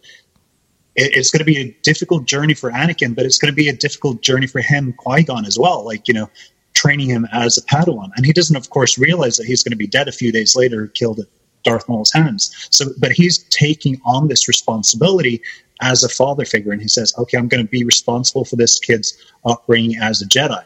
it's 0.95 1.31
going 1.31 1.39
to 1.39 1.45
be 1.45 1.57
a 1.57 1.75
difficult 1.81 2.25
journey 2.25 2.53
for 2.53 2.71
Anakin, 2.71 3.15
but 3.15 3.25
it's 3.25 3.37
going 3.37 3.51
to 3.51 3.55
be 3.55 3.67
a 3.67 3.73
difficult 3.73 4.21
journey 4.21 4.47
for 4.47 4.61
him, 4.61 4.93
Qui 4.93 5.23
Gon, 5.23 5.45
as 5.45 5.57
well. 5.57 5.85
Like, 5.85 6.07
you 6.07 6.13
know, 6.13 6.29
training 6.73 7.09
him 7.09 7.27
as 7.31 7.57
a 7.57 7.61
Padawan. 7.63 8.09
And 8.15 8.25
he 8.25 8.33
doesn't, 8.33 8.55
of 8.55 8.69
course, 8.69 8.97
realize 8.97 9.37
that 9.37 9.45
he's 9.45 9.63
going 9.63 9.71
to 9.71 9.77
be 9.77 9.87
dead 9.87 10.07
a 10.07 10.11
few 10.11 10.31
days 10.31 10.55
later, 10.55 10.87
killed 10.87 11.19
at 11.19 11.25
Darth 11.63 11.87
Maul's 11.87 12.11
hands. 12.11 12.67
So, 12.71 12.85
but 12.99 13.11
he's 13.11 13.39
taking 13.49 13.99
on 14.05 14.27
this 14.27 14.47
responsibility 14.47 15.41
as 15.81 16.03
a 16.03 16.09
father 16.09 16.45
figure. 16.45 16.71
And 16.71 16.81
he 16.81 16.87
says, 16.87 17.13
okay, 17.17 17.37
I'm 17.37 17.47
going 17.47 17.63
to 17.63 17.69
be 17.69 17.83
responsible 17.83 18.45
for 18.45 18.55
this 18.55 18.79
kid's 18.79 19.17
upbringing 19.45 19.97
as 19.97 20.21
a 20.21 20.25
Jedi. 20.25 20.63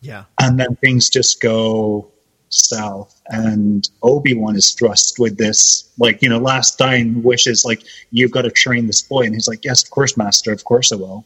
Yeah. 0.00 0.24
And 0.40 0.58
then 0.58 0.76
things 0.76 1.08
just 1.08 1.40
go 1.40 2.10
south 2.48 3.20
and 3.28 3.90
obi-wan 4.02 4.54
is 4.54 4.72
thrust 4.72 5.18
with 5.18 5.36
this 5.36 5.90
like 5.98 6.22
you 6.22 6.28
know 6.28 6.38
last 6.38 6.78
dying 6.78 7.22
wishes 7.22 7.64
like 7.64 7.82
you've 8.12 8.30
got 8.30 8.42
to 8.42 8.50
train 8.50 8.86
this 8.86 9.02
boy 9.02 9.22
and 9.22 9.34
he's 9.34 9.48
like 9.48 9.64
yes 9.64 9.82
of 9.82 9.90
course 9.90 10.16
master 10.16 10.52
of 10.52 10.64
course 10.64 10.92
i 10.92 10.96
will. 10.96 11.24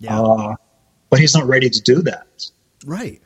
Yeah. 0.00 0.20
Uh, 0.20 0.54
but 1.10 1.20
he's 1.20 1.34
not 1.34 1.46
ready 1.46 1.70
to 1.70 1.80
do 1.80 2.02
that. 2.02 2.46
Right. 2.84 3.20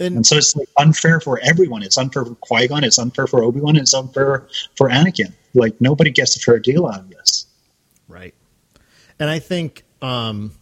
And, 0.00 0.16
and 0.16 0.26
so 0.26 0.36
it's 0.36 0.56
like 0.56 0.68
unfair 0.76 1.20
for 1.20 1.38
everyone. 1.42 1.82
It's 1.82 1.96
unfair 1.96 2.24
for 2.24 2.34
qui-gon 2.36 2.82
it's 2.84 2.98
unfair 2.98 3.26
for 3.26 3.42
obi-wan 3.44 3.76
it's 3.76 3.94
unfair 3.94 4.48
for 4.76 4.88
anakin. 4.88 5.32
Like 5.54 5.80
nobody 5.80 6.10
gets 6.10 6.36
a 6.36 6.40
fair 6.40 6.58
deal 6.58 6.86
out 6.86 7.00
of 7.00 7.10
this. 7.10 7.46
Right. 8.08 8.34
And 9.18 9.30
i 9.30 9.38
think 9.38 9.84
um 10.02 10.52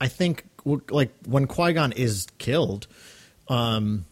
i 0.00 0.08
think 0.08 0.44
like 0.64 1.12
when 1.26 1.46
qui-gon 1.46 1.92
is 1.92 2.26
killed 2.38 2.86
um 3.48 4.04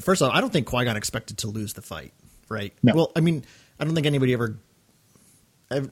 first 0.00 0.22
off, 0.22 0.32
I 0.34 0.40
don't 0.40 0.52
think 0.52 0.66
Qui 0.66 0.84
Gon 0.84 0.96
expected 0.96 1.38
to 1.38 1.48
lose 1.48 1.74
the 1.74 1.82
fight, 1.82 2.12
right? 2.48 2.72
No. 2.82 2.94
Well, 2.94 3.12
I 3.16 3.20
mean, 3.20 3.44
I 3.78 3.84
don't 3.84 3.94
think 3.94 4.06
anybody 4.06 4.32
ever. 4.32 4.58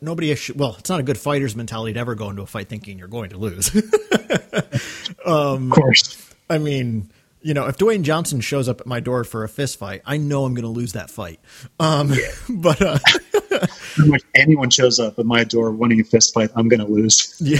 Nobody, 0.01 0.37
well, 0.57 0.75
it's 0.77 0.91
not 0.91 0.99
a 0.99 1.05
good 1.05 1.19
fighter's 1.19 1.55
mentality 1.55 1.93
to 1.95 2.01
ever 2.01 2.17
go 2.17 2.31
into 2.31 2.43
a 2.43 2.47
fight 2.47 2.69
thinking 2.69 2.99
you're 2.99 3.07
going 3.07 3.31
to 3.31 3.39
lose. 3.39 3.73
um, 5.25 5.71
of 5.71 5.79
course. 5.79 6.35
I 6.51 6.59
mean, 6.59 7.13
you 7.43 7.55
know, 7.55 7.67
if 7.67 7.79
Dwayne 7.79 8.03
Johnson 8.03 8.41
shows 8.41 8.69
up 8.69 8.81
at 8.81 8.87
my 8.87 8.99
door 8.99 9.23
for 9.23 9.45
a 9.45 9.49
fist 9.49 9.79
fight, 9.79 10.03
I 10.05 10.17
know 10.17 10.45
I'm 10.45 10.55
going 10.55 10.65
to 10.65 10.69
lose 10.69 10.95
that 10.95 11.11
fight. 11.11 11.41
Um, 11.79 12.13
yeah. 12.13 12.19
But 12.49 12.83
uh, 12.83 12.99
if 13.33 14.25
anyone 14.35 14.71
shows 14.71 14.99
up 14.99 15.19
at 15.19 15.27
my 15.27 15.45
door 15.45 15.71
wanting 15.71 16.01
a 16.01 16.05
fist 16.05 16.35
fight, 16.35 16.51
I'm 16.57 16.69
going 16.69 16.81
to 16.81 16.87
lose. 16.87 17.37
Yeah, 17.39 17.59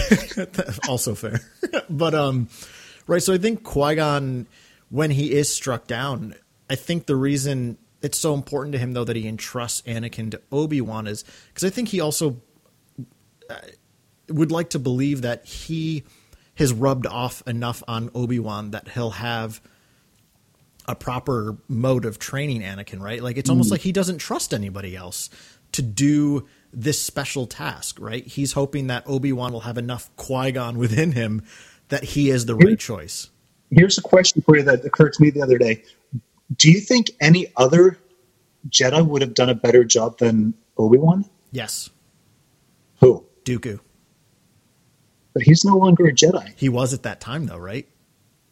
also 0.89 1.15
fair. 1.15 1.39
but 1.89 2.13
um, 2.13 2.49
right. 3.07 3.23
So 3.23 3.33
I 3.33 3.37
think 3.37 3.63
Qui 3.63 3.95
Gon 3.95 4.47
when 4.89 5.11
he 5.11 5.31
is 5.31 5.53
struck 5.53 5.87
down, 5.87 6.35
I 6.69 6.75
think 6.75 7.05
the 7.05 7.15
reason 7.15 7.77
it's 8.01 8.19
so 8.19 8.33
important 8.33 8.73
to 8.73 8.79
him 8.79 8.93
though 8.93 9.03
that 9.03 9.15
he 9.15 9.27
entrusts 9.27 9.81
Anakin 9.83 10.31
to 10.31 10.41
Obi 10.51 10.81
Wan 10.81 11.07
is 11.07 11.23
because 11.47 11.63
I 11.63 11.69
think 11.69 11.89
he 11.89 11.99
also 11.99 12.41
uh, 13.49 13.55
would 14.29 14.51
like 14.51 14.69
to 14.71 14.79
believe 14.79 15.21
that 15.23 15.45
he 15.45 16.03
has 16.55 16.71
rubbed 16.71 17.07
off 17.07 17.41
enough 17.47 17.83
on 17.87 18.09
Obi 18.13 18.39
Wan 18.39 18.71
that 18.71 18.89
he'll 18.89 19.11
have 19.11 19.61
a 20.87 20.95
proper 20.95 21.57
mode 21.67 22.05
of 22.05 22.19
training 22.19 22.61
Anakin. 22.61 22.99
Right? 22.99 23.21
Like 23.21 23.37
it's 23.37 23.49
almost 23.49 23.69
mm. 23.69 23.73
like 23.73 23.81
he 23.81 23.91
doesn't 23.91 24.19
trust 24.19 24.53
anybody 24.53 24.95
else 24.95 25.29
to 25.71 25.81
do 25.81 26.47
this 26.71 27.01
special 27.01 27.47
task. 27.47 27.99
Right? 27.99 28.25
He's 28.25 28.53
hoping 28.53 28.87
that 28.87 29.03
Obi 29.07 29.33
Wan 29.33 29.51
will 29.51 29.61
have 29.61 29.77
enough 29.77 30.09
Qui 30.15 30.51
Gon 30.51 30.77
within 30.77 31.13
him 31.13 31.43
that 31.89 32.03
he 32.03 32.29
is 32.29 32.45
the 32.45 32.55
right 32.55 32.79
choice 32.79 33.29
here's 33.71 33.97
a 33.97 34.01
question 34.01 34.41
for 34.41 34.57
you 34.57 34.63
that 34.63 34.85
occurred 34.85 35.13
to 35.13 35.21
me 35.21 35.29
the 35.29 35.41
other 35.41 35.57
day. 35.57 35.83
Do 36.55 36.71
you 36.71 36.79
think 36.79 37.11
any 37.21 37.51
other 37.57 37.97
Jedi 38.69 39.05
would 39.05 39.21
have 39.21 39.33
done 39.33 39.49
a 39.49 39.55
better 39.55 39.83
job 39.83 40.17
than 40.17 40.53
Obi 40.77 40.97
Wan? 40.97 41.25
Yes. 41.51 41.89
Who? 42.99 43.25
Dooku. 43.43 43.79
But 45.33 45.43
he's 45.43 45.63
no 45.63 45.77
longer 45.77 46.07
a 46.07 46.13
Jedi. 46.13 46.53
He 46.57 46.69
was 46.69 46.93
at 46.93 47.03
that 47.03 47.21
time, 47.21 47.45
though, 47.45 47.57
right? 47.57 47.87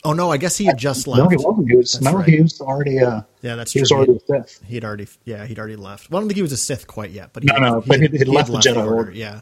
Oh 0.03 0.13
no, 0.13 0.31
I 0.31 0.37
guess 0.37 0.55
he 0.55 0.65
had 0.65 0.77
just 0.77 1.07
left. 1.07 1.23
No, 1.23 1.29
he 1.29 1.35
wasn't. 1.37 1.69
He 1.69 1.75
was. 1.75 2.01
no, 2.01 2.13
right. 2.13 2.29
he 2.29 2.41
was 2.41 2.61
already. 2.61 2.99
Uh, 2.99 3.21
yeah, 3.41 3.55
that's 3.55 3.73
he 3.73 3.79
true. 3.79 3.83
was 3.83 3.91
already 3.91 4.15
a 4.15 4.19
Sith. 4.19 4.63
He'd 4.65 4.85
already. 4.85 5.07
Yeah, 5.25 5.45
he'd 5.45 5.57
already 5.57 5.75
left. 5.75 6.09
Well, 6.09 6.19
I 6.19 6.21
don't 6.21 6.29
think 6.29 6.37
he 6.37 6.43
was 6.43 6.51
a 6.51 6.57
Sith 6.57 6.87
quite 6.87 7.11
yet, 7.11 7.31
but 7.33 7.43
he, 7.43 7.49
no, 7.51 7.57
no, 7.57 7.81
he, 7.81 7.89
but 7.89 7.99
he'd, 7.99 8.11
he'd, 8.13 8.27
left, 8.27 8.49
left, 8.49 8.63
the 8.63 8.69
Jedi 8.69 8.77
Order. 8.77 8.95
Order. 8.95 9.11
Yeah. 9.11 9.41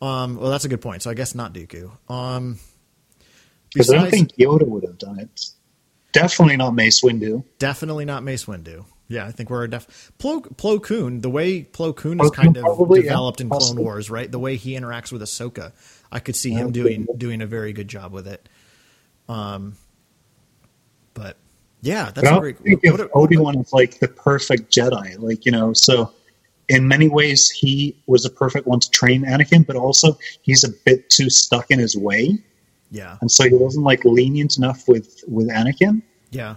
Um. 0.00 0.36
Well, 0.36 0.50
that's 0.50 0.64
a 0.64 0.68
good 0.68 0.80
point. 0.80 1.02
So 1.02 1.10
I 1.10 1.14
guess 1.14 1.34
not 1.34 1.52
Dooku. 1.52 1.90
Um. 2.08 2.58
Because 3.72 3.90
I 3.90 3.96
don't 3.96 4.10
think 4.10 4.36
Yoda 4.36 4.66
would 4.66 4.84
have 4.84 4.98
done 4.98 5.18
it. 5.18 5.40
Definitely 6.12 6.56
not 6.56 6.74
Mace 6.74 7.02
Windu. 7.02 7.44
Definitely 7.58 8.04
not 8.04 8.22
Mace 8.22 8.44
Windu. 8.44 8.84
Yeah, 9.08 9.26
I 9.26 9.30
think 9.30 9.50
we're 9.50 9.64
a 9.64 9.68
def. 9.68 10.12
Plo, 10.18 10.40
Plo 10.56 10.82
Koon, 10.82 11.20
the 11.20 11.28
way 11.28 11.64
Plo 11.64 11.94
Koon 11.94 12.20
is 12.20 12.30
kind 12.30 12.56
of 12.56 12.62
probably, 12.62 13.02
developed 13.02 13.40
yeah, 13.40 13.44
in 13.44 13.50
Clone 13.50 13.76
Wars, 13.76 14.08
right? 14.08 14.30
The 14.30 14.38
way 14.38 14.56
he 14.56 14.72
interacts 14.72 15.12
with 15.12 15.20
Ahsoka, 15.20 15.72
I 16.10 16.18
could 16.18 16.36
see 16.36 16.52
him 16.52 16.72
doing 16.72 17.06
doing 17.16 17.42
a 17.42 17.46
very 17.46 17.72
good 17.72 17.88
job 17.88 18.12
with 18.12 18.26
it. 18.26 18.48
Um, 19.28 19.76
but 21.12 21.36
yeah, 21.82 22.10
that's 22.10 22.28
but 22.28 22.40
great. 22.40 22.58
think 22.58 22.84
of 22.84 23.10
Obi 23.12 23.36
Wan 23.36 23.58
is 23.58 23.72
like 23.72 23.98
the 23.98 24.08
perfect 24.08 24.72
Jedi, 24.72 25.18
like 25.18 25.44
you 25.44 25.52
know. 25.52 25.72
So 25.74 26.12
in 26.68 26.88
many 26.88 27.08
ways, 27.08 27.50
he 27.50 27.96
was 28.06 28.24
a 28.24 28.30
perfect 28.30 28.66
one 28.66 28.80
to 28.80 28.90
train 28.90 29.24
Anakin, 29.24 29.66
but 29.66 29.76
also 29.76 30.18
he's 30.40 30.64
a 30.64 30.70
bit 30.86 31.10
too 31.10 31.28
stuck 31.28 31.70
in 31.70 31.78
his 31.78 31.96
way. 31.96 32.38
Yeah. 32.92 33.16
And 33.22 33.30
so 33.30 33.48
he 33.48 33.54
wasn't 33.54 33.84
like 33.84 34.04
lenient 34.04 34.58
enough 34.58 34.86
with 34.86 35.24
with 35.26 35.48
Anakin. 35.48 36.02
Yeah. 36.30 36.56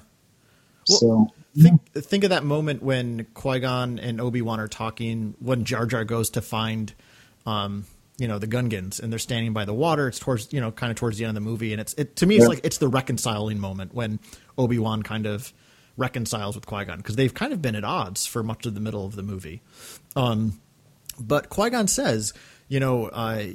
Well, 0.87 0.97
so 0.99 1.33
think 1.57 1.81
yeah. 1.95 2.01
think 2.01 2.25
of 2.25 2.29
that 2.31 2.43
moment 2.43 2.83
when 2.83 3.25
Qui 3.33 3.59
Gon 3.61 3.97
and 3.97 4.19
Obi 4.19 4.41
Wan 4.41 4.59
are 4.59 4.67
talking 4.67 5.35
when 5.39 5.63
Jar 5.63 5.85
Jar 5.85 6.03
goes 6.03 6.29
to 6.31 6.41
find, 6.41 6.93
um, 7.45 7.85
you 8.17 8.27
know, 8.27 8.37
the 8.37 8.47
Gungans, 8.47 9.01
and 9.01 9.11
they're 9.11 9.17
standing 9.17 9.53
by 9.53 9.63
the 9.63 9.73
water. 9.73 10.09
It's 10.09 10.19
towards 10.19 10.51
you 10.51 10.59
know, 10.59 10.71
kind 10.71 10.91
of 10.91 10.97
towards 10.97 11.17
the 11.17 11.23
end 11.23 11.37
of 11.37 11.43
the 11.43 11.49
movie, 11.49 11.71
and 11.71 11.79
it's 11.79 11.93
it 11.93 12.17
to 12.17 12.25
me, 12.25 12.35
it's 12.35 12.43
yeah. 12.43 12.49
like 12.49 12.61
it's 12.65 12.79
the 12.79 12.89
reconciling 12.89 13.59
moment 13.59 13.93
when 13.93 14.19
Obi 14.57 14.77
Wan 14.77 15.03
kind 15.03 15.25
of 15.25 15.53
reconciles 15.95 16.55
with 16.55 16.65
Qui 16.65 16.83
Gon 16.83 16.97
because 16.97 17.15
they've 17.15 17.33
kind 17.33 17.53
of 17.53 17.61
been 17.61 17.75
at 17.75 17.85
odds 17.85 18.25
for 18.25 18.43
much 18.43 18.65
of 18.65 18.73
the 18.73 18.81
middle 18.81 19.05
of 19.05 19.15
the 19.15 19.23
movie. 19.23 19.61
Um, 20.17 20.59
but 21.17 21.47
Qui 21.47 21.69
Gon 21.69 21.87
says, 21.87 22.33
you 22.67 22.81
know, 22.81 23.05
uh, 23.05 23.45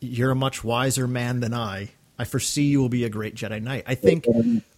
you're 0.00 0.32
a 0.32 0.36
much 0.36 0.62
wiser 0.62 1.08
man 1.08 1.40
than 1.40 1.54
I, 1.54 1.92
I 2.18 2.24
foresee 2.24 2.64
you 2.64 2.80
will 2.80 2.88
be 2.88 3.04
a 3.04 3.10
great 3.10 3.34
Jedi 3.34 3.62
Knight. 3.62 3.84
I 3.86 3.94
think 3.94 4.26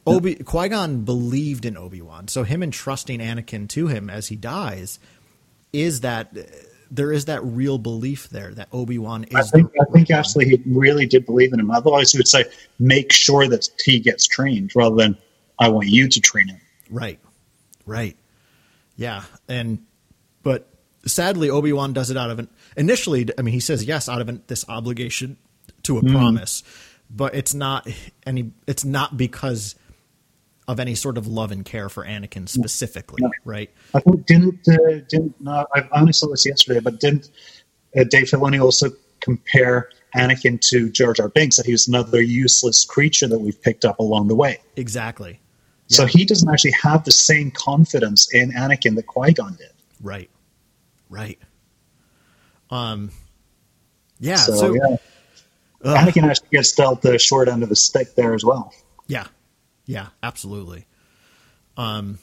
Obi 0.06 0.36
Qui 0.36 0.68
Gon 0.68 1.04
believed 1.04 1.64
in 1.64 1.76
Obi 1.76 2.02
Wan, 2.02 2.28
so 2.28 2.42
him 2.42 2.62
entrusting 2.62 3.20
Anakin 3.20 3.68
to 3.70 3.86
him 3.86 4.10
as 4.10 4.28
he 4.28 4.36
dies 4.36 4.98
is 5.72 6.00
that 6.00 6.34
there 6.90 7.12
is 7.12 7.26
that 7.26 7.44
real 7.44 7.78
belief 7.78 8.28
there 8.30 8.52
that 8.54 8.68
Obi 8.72 8.98
Wan 8.98 9.24
is. 9.24 9.34
I 9.34 9.42
think, 9.42 9.70
I 9.80 9.84
think 9.92 10.10
actually 10.10 10.46
he 10.46 10.62
really 10.66 11.06
did 11.06 11.26
believe 11.26 11.52
in 11.52 11.60
him. 11.60 11.70
Otherwise, 11.70 12.12
he 12.12 12.18
would 12.18 12.28
say, 12.28 12.44
"Make 12.78 13.12
sure 13.12 13.46
that 13.46 13.68
he 13.84 14.00
gets 14.00 14.26
trained," 14.26 14.72
rather 14.74 14.96
than 14.96 15.16
"I 15.58 15.68
want 15.68 15.88
you 15.88 16.08
to 16.08 16.20
train 16.20 16.48
him." 16.48 16.60
Right, 16.90 17.20
right, 17.86 18.16
yeah, 18.96 19.22
and 19.46 19.78
but 20.42 20.68
sadly, 21.04 21.50
Obi 21.50 21.72
Wan 21.72 21.92
does 21.92 22.10
it 22.10 22.16
out 22.16 22.30
of 22.30 22.40
an 22.40 22.48
initially. 22.76 23.28
I 23.38 23.42
mean, 23.42 23.54
he 23.54 23.60
says 23.60 23.84
yes 23.84 24.08
out 24.08 24.20
of 24.20 24.28
an, 24.28 24.42
this 24.48 24.64
obligation 24.68 25.36
to 25.84 25.98
a 25.98 26.02
mm. 26.02 26.10
promise 26.10 26.64
but 27.10 27.34
it's 27.34 27.54
not 27.54 27.88
any. 28.26 28.52
It's 28.66 28.84
not 28.84 29.16
because 29.16 29.74
of 30.66 30.78
any 30.78 30.94
sort 30.94 31.16
of 31.16 31.26
love 31.26 31.50
and 31.50 31.64
care 31.64 31.88
for 31.88 32.04
Anakin 32.04 32.46
specifically, 32.48 33.22
No. 33.22 33.30
right? 33.44 33.70
I 33.94 34.00
think 34.00 34.26
didn't 34.26 34.68
uh, 34.68 35.00
didn't 35.08 35.40
no, 35.40 35.66
I 35.74 35.88
only 35.92 36.12
saw 36.12 36.28
this 36.28 36.46
yesterday, 36.46 36.80
but 36.80 37.00
didn't 37.00 37.30
uh, 37.96 38.04
Dave 38.04 38.24
Filoni 38.24 38.60
also 38.62 38.90
compare 39.20 39.88
Anakin 40.14 40.60
to 40.68 40.90
Jar 40.90 41.14
Jar 41.14 41.28
Binks 41.28 41.56
that 41.56 41.64
he 41.66 41.72
was 41.72 41.88
another 41.88 42.20
useless 42.20 42.84
creature 42.84 43.26
that 43.28 43.38
we've 43.38 43.60
picked 43.62 43.84
up 43.86 43.98
along 43.98 44.28
the 44.28 44.34
way. 44.36 44.58
Exactly. 44.76 45.40
So 45.86 46.02
Yeah. 46.02 46.08
he 46.08 46.24
doesn't 46.26 46.48
actually 46.50 46.74
have 46.82 47.04
the 47.04 47.12
same 47.12 47.50
confidence 47.50 48.32
in 48.32 48.52
Anakin 48.52 48.94
that 48.96 49.06
Qui 49.06 49.32
Gon 49.32 49.54
did. 49.56 49.70
Right. 50.02 50.28
Right. 51.08 51.38
Um. 52.70 53.10
Yeah. 54.20 54.36
so, 54.36 54.54
So, 54.54 54.74
yeah, 54.74 54.96
ugh. 55.84 55.96
Anakin 55.96 56.28
actually 56.28 56.48
gets 56.50 56.72
dealt 56.72 57.02
the 57.02 57.18
short 57.18 57.48
end 57.48 57.62
of 57.62 57.68
the 57.68 57.76
stick 57.76 58.14
there 58.14 58.34
as 58.34 58.44
well. 58.44 58.72
Yeah. 59.06 59.26
Yeah, 59.86 60.08
absolutely. 60.22 60.86
Um 61.76 62.18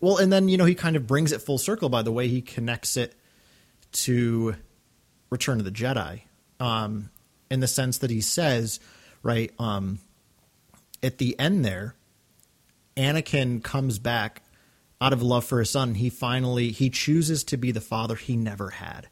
well 0.00 0.16
and 0.18 0.32
then 0.32 0.48
you 0.48 0.56
know 0.56 0.64
he 0.64 0.74
kind 0.74 0.96
of 0.96 1.06
brings 1.06 1.32
it 1.32 1.42
full 1.42 1.58
circle 1.58 1.88
by 1.88 2.02
the 2.02 2.12
way 2.12 2.28
he 2.28 2.40
connects 2.40 2.96
it 2.96 3.14
to 3.92 4.56
Return 5.30 5.58
of 5.58 5.64
the 5.64 5.70
Jedi. 5.70 6.22
Um 6.60 7.10
in 7.50 7.60
the 7.60 7.68
sense 7.68 7.98
that 7.98 8.10
he 8.10 8.20
says, 8.20 8.80
right, 9.22 9.52
um 9.58 9.98
at 11.02 11.18
the 11.18 11.38
end 11.38 11.64
there 11.64 11.94
Anakin 12.96 13.62
comes 13.62 13.98
back 13.98 14.42
out 15.00 15.12
of 15.12 15.20
love 15.22 15.44
for 15.44 15.58
his 15.58 15.70
son. 15.70 15.94
He 15.94 16.08
finally 16.08 16.70
he 16.70 16.88
chooses 16.88 17.44
to 17.44 17.56
be 17.56 17.72
the 17.72 17.80
father 17.80 18.14
he 18.14 18.36
never 18.36 18.70
had. 18.70 19.08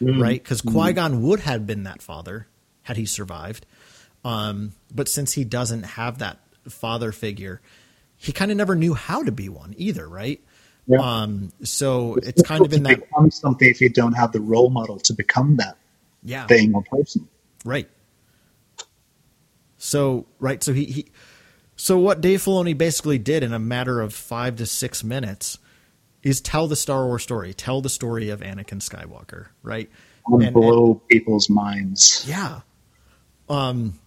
Right? 0.00 0.42
Cuz 0.42 0.60
Qui-Gon 0.60 1.22
would 1.22 1.40
have 1.40 1.66
been 1.66 1.82
that 1.84 2.02
father 2.02 2.46
had 2.84 2.96
he 2.96 3.04
survived. 3.06 3.66
Um, 4.24 4.72
but 4.94 5.08
since 5.08 5.32
he 5.32 5.44
doesn't 5.44 5.82
have 5.82 6.18
that 6.18 6.38
father 6.68 7.12
figure, 7.12 7.60
he 8.16 8.32
kind 8.32 8.50
of 8.50 8.56
never 8.56 8.74
knew 8.74 8.94
how 8.94 9.22
to 9.22 9.32
be 9.32 9.48
one 9.50 9.74
either, 9.76 10.08
right? 10.08 10.40
Yeah. 10.86 10.98
Um, 11.00 11.52
so 11.62 12.14
it's 12.22 12.42
kind 12.42 12.64
of 12.64 12.72
in 12.72 12.82
that, 12.84 13.00
become 13.00 13.30
something 13.30 13.68
if 13.68 13.80
you 13.80 13.88
don't 13.90 14.12
have 14.14 14.32
the 14.32 14.40
role 14.40 14.70
model 14.70 14.98
to 15.00 15.12
become 15.12 15.56
that 15.56 15.76
yeah, 16.22 16.46
thing 16.46 16.74
or 16.74 16.82
person. 16.82 17.28
right. 17.64 17.88
So 19.78 20.26
right, 20.40 20.62
so 20.62 20.72
he, 20.72 20.84
he, 20.84 21.06
so 21.76 21.98
what 21.98 22.20
Dave 22.20 22.40
Filoni 22.42 22.76
basically 22.76 23.18
did 23.18 23.42
in 23.42 23.52
a 23.52 23.58
matter 23.58 24.00
of 24.00 24.14
five 24.14 24.56
to 24.56 24.66
six 24.66 25.04
minutes 25.04 25.58
is 26.22 26.40
tell 26.40 26.66
the 26.68 26.76
Star 26.76 27.04
Wars 27.06 27.22
story, 27.22 27.52
tell 27.52 27.82
the 27.82 27.90
story 27.90 28.30
of 28.30 28.40
Anakin 28.40 28.80
Skywalker, 28.80 29.48
right? 29.62 29.90
And 30.26 30.34
And- 30.36 30.44
and- 30.44 30.54
blow 30.54 30.94
people's 31.10 31.50
minds. 31.50 32.24
Yeah. 32.26 32.60
Um, 33.48 33.98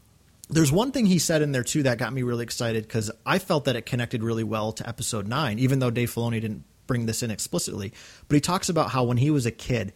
there's 0.49 0.71
one 0.71 0.91
thing 0.91 1.05
he 1.05 1.19
said 1.19 1.41
in 1.41 1.51
there 1.51 1.63
too 1.63 1.83
that 1.83 1.97
got 1.97 2.13
me 2.13 2.23
really 2.23 2.43
excited 2.43 2.83
because 2.83 3.11
I 3.25 3.39
felt 3.39 3.65
that 3.65 3.75
it 3.75 3.85
connected 3.85 4.23
really 4.23 4.43
well 4.43 4.71
to 4.73 4.87
episode 4.87 5.27
nine, 5.27 5.59
even 5.59 5.79
though 5.79 5.91
Dave 5.91 6.11
Filoni 6.11 6.41
didn't 6.41 6.63
bring 6.87 7.05
this 7.05 7.21
in 7.21 7.31
explicitly. 7.31 7.93
But 8.27 8.35
he 8.35 8.41
talks 8.41 8.69
about 8.69 8.91
how 8.91 9.03
when 9.03 9.17
he 9.17 9.29
was 9.29 9.45
a 9.45 9.51
kid, 9.51 9.93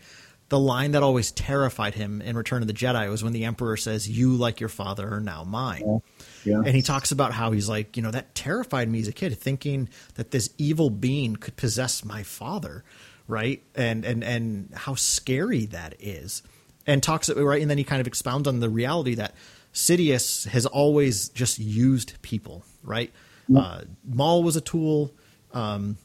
the 0.49 0.59
line 0.59 0.91
that 0.91 1.01
always 1.01 1.31
terrified 1.31 1.95
him 1.95 2.21
in 2.21 2.35
Return 2.35 2.61
of 2.61 2.67
the 2.67 2.73
Jedi 2.73 3.09
was 3.09 3.23
when 3.23 3.31
the 3.31 3.45
Emperor 3.45 3.77
says, 3.77 4.09
"You, 4.09 4.35
like 4.35 4.59
your 4.59 4.67
father, 4.67 5.09
are 5.13 5.21
now 5.21 5.45
mine." 5.45 6.01
Yeah. 6.43 6.57
And 6.57 6.75
he 6.75 6.81
talks 6.81 7.13
about 7.13 7.31
how 7.31 7.51
he's 7.51 7.69
like, 7.69 7.95
you 7.95 8.03
know, 8.03 8.11
that 8.11 8.35
terrified 8.35 8.89
me 8.89 8.99
as 8.99 9.07
a 9.07 9.13
kid, 9.13 9.37
thinking 9.37 9.87
that 10.15 10.31
this 10.31 10.49
evil 10.57 10.89
being 10.89 11.37
could 11.37 11.55
possess 11.55 12.03
my 12.03 12.23
father, 12.23 12.83
right? 13.29 13.63
And 13.75 14.03
and 14.03 14.25
and 14.25 14.73
how 14.73 14.95
scary 14.95 15.67
that 15.67 15.95
is. 15.99 16.43
And 16.87 17.03
talks 17.03 17.29
right, 17.29 17.61
and 17.61 17.69
then 17.69 17.77
he 17.77 17.83
kind 17.83 18.01
of 18.01 18.07
expounds 18.07 18.47
on 18.47 18.59
the 18.59 18.69
reality 18.69 19.15
that 19.15 19.35
Sidious 19.73 20.47
has 20.47 20.65
always 20.65 21.29
just 21.29 21.59
used 21.59 22.19
people, 22.21 22.63
right? 22.83 23.11
Uh, 23.55 23.81
Maul 24.07 24.43
was 24.43 24.55
a 24.55 24.61
tool. 24.61 25.13
Um, 25.53 25.97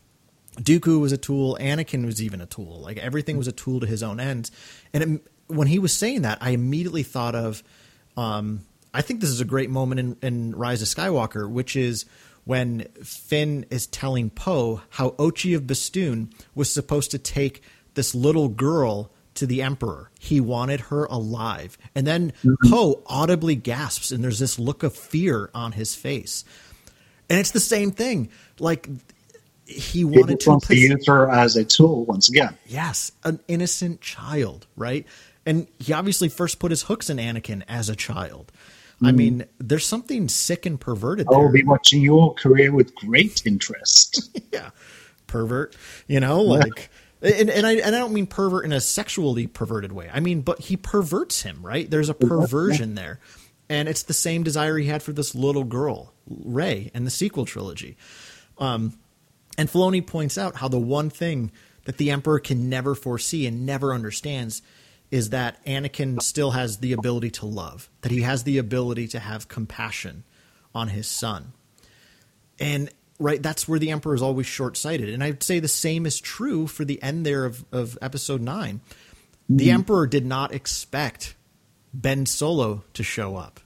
Dooku 0.60 1.00
was 1.00 1.12
a 1.12 1.16
tool. 1.16 1.56
Anakin 1.60 2.04
was 2.04 2.22
even 2.22 2.40
a 2.40 2.46
tool. 2.46 2.80
Like 2.80 2.98
everything 2.98 3.36
was 3.36 3.48
a 3.48 3.52
tool 3.52 3.80
to 3.80 3.86
his 3.86 4.02
own 4.02 4.20
ends. 4.20 4.50
And 4.92 5.02
it, 5.02 5.22
when 5.46 5.68
he 5.68 5.78
was 5.78 5.92
saying 5.92 6.22
that, 6.22 6.38
I 6.40 6.50
immediately 6.50 7.02
thought 7.02 7.34
of. 7.34 7.62
Um, 8.16 8.64
I 8.94 9.02
think 9.02 9.20
this 9.20 9.30
is 9.30 9.42
a 9.42 9.44
great 9.44 9.68
moment 9.68 10.00
in, 10.00 10.16
in 10.22 10.56
Rise 10.56 10.80
of 10.80 10.88
Skywalker, 10.88 11.48
which 11.48 11.76
is 11.76 12.06
when 12.44 12.82
Finn 13.02 13.66
is 13.70 13.86
telling 13.86 14.30
Poe 14.30 14.80
how 14.90 15.10
Ochi 15.10 15.54
of 15.54 15.66
Bestoon 15.66 16.30
was 16.54 16.72
supposed 16.72 17.10
to 17.10 17.18
take 17.18 17.62
this 17.94 18.14
little 18.14 18.48
girl 18.48 19.10
to 19.36 19.46
the 19.46 19.62
Emperor. 19.62 20.10
He 20.18 20.40
wanted 20.40 20.80
her 20.80 21.04
alive. 21.04 21.78
And 21.94 22.06
then 22.06 22.32
mm-hmm. 22.44 22.70
Poe 22.70 23.02
audibly 23.06 23.54
gasps, 23.54 24.12
and 24.12 24.22
there's 24.22 24.38
this 24.38 24.58
look 24.58 24.82
of 24.82 24.94
fear 24.94 25.50
on 25.54 25.72
his 25.72 25.94
face. 25.94 26.44
And 27.28 27.38
it's 27.38 27.50
the 27.50 27.60
same 27.60 27.90
thing. 27.90 28.30
Like 28.58 28.88
he 29.66 30.04
wanted 30.04 30.40
to 30.40 30.58
to 30.60 30.76
use 30.76 31.06
her 31.06 31.30
as 31.30 31.56
a 31.56 31.64
tool 31.64 32.04
once 32.04 32.28
again. 32.28 32.56
Yes, 32.66 33.12
an 33.24 33.40
innocent 33.48 34.00
child, 34.00 34.66
right? 34.76 35.06
And 35.44 35.66
he 35.78 35.92
obviously 35.92 36.28
first 36.28 36.58
put 36.58 36.70
his 36.70 36.82
hooks 36.82 37.10
in 37.10 37.18
Anakin 37.18 37.62
as 37.68 37.88
a 37.88 37.96
child. 37.96 38.52
I 39.00 39.06
mm-hmm. 39.06 39.16
mean, 39.16 39.44
there's 39.58 39.84
something 39.84 40.28
sick 40.28 40.64
and 40.66 40.80
perverted 40.80 41.26
I 41.28 41.32
there. 41.32 41.40
will 41.40 41.52
be 41.52 41.64
watching 41.64 42.00
your 42.00 42.34
career 42.34 42.72
with 42.72 42.94
great 42.94 43.42
interest. 43.44 44.38
yeah, 44.52 44.70
pervert. 45.26 45.76
You 46.06 46.20
know, 46.20 46.40
like, 46.42 46.90
and, 47.22 47.50
and 47.50 47.66
I 47.66 47.72
and 47.74 47.96
I 47.96 47.98
don't 47.98 48.12
mean 48.12 48.26
pervert 48.26 48.64
in 48.64 48.72
a 48.72 48.80
sexually 48.80 49.46
perverted 49.46 49.92
way. 49.92 50.10
I 50.12 50.20
mean, 50.20 50.42
but 50.42 50.60
he 50.60 50.76
perverts 50.76 51.42
him, 51.42 51.64
right? 51.64 51.90
There's 51.90 52.08
a 52.08 52.14
perversion 52.14 52.94
there, 52.94 53.20
and 53.68 53.88
it's 53.88 54.02
the 54.02 54.12
same 54.12 54.42
desire 54.42 54.76
he 54.78 54.86
had 54.86 55.02
for 55.02 55.12
this 55.12 55.34
little 55.34 55.64
girl, 55.64 56.12
Rey, 56.28 56.90
in 56.94 57.04
the 57.04 57.10
sequel 57.10 57.44
trilogy. 57.44 57.96
Um, 58.58 58.98
and 59.58 59.68
Filoni 59.68 60.06
points 60.06 60.36
out 60.36 60.56
how 60.56 60.68
the 60.68 60.78
one 60.78 61.10
thing 61.10 61.50
that 61.84 61.96
the 61.96 62.10
Emperor 62.10 62.38
can 62.38 62.68
never 62.68 62.94
foresee 62.94 63.46
and 63.46 63.64
never 63.64 63.94
understands 63.94 64.60
is 65.10 65.30
that 65.30 65.64
Anakin 65.64 66.20
still 66.20 66.50
has 66.50 66.78
the 66.78 66.92
ability 66.92 67.30
to 67.30 67.46
love, 67.46 67.88
that 68.00 68.10
he 68.10 68.22
has 68.22 68.42
the 68.42 68.58
ability 68.58 69.08
to 69.08 69.20
have 69.20 69.48
compassion 69.48 70.24
on 70.74 70.88
his 70.88 71.06
son. 71.06 71.52
And 72.58 72.90
right, 73.18 73.42
that's 73.42 73.66
where 73.68 73.78
the 73.78 73.90
Emperor 73.90 74.14
is 74.14 74.22
always 74.22 74.46
short 74.46 74.76
sighted. 74.76 75.08
And 75.08 75.22
I'd 75.22 75.42
say 75.42 75.58
the 75.58 75.68
same 75.68 76.06
is 76.06 76.20
true 76.20 76.66
for 76.66 76.84
the 76.84 77.02
end 77.02 77.24
there 77.24 77.44
of, 77.44 77.64
of 77.72 77.98
episode 78.00 78.40
nine. 78.40 78.80
The 79.48 79.70
Emperor 79.70 80.06
did 80.06 80.26
not 80.26 80.52
expect 80.52 81.36
Ben 81.94 82.26
Solo 82.26 82.84
to 82.94 83.02
show 83.02 83.36
up, 83.36 83.60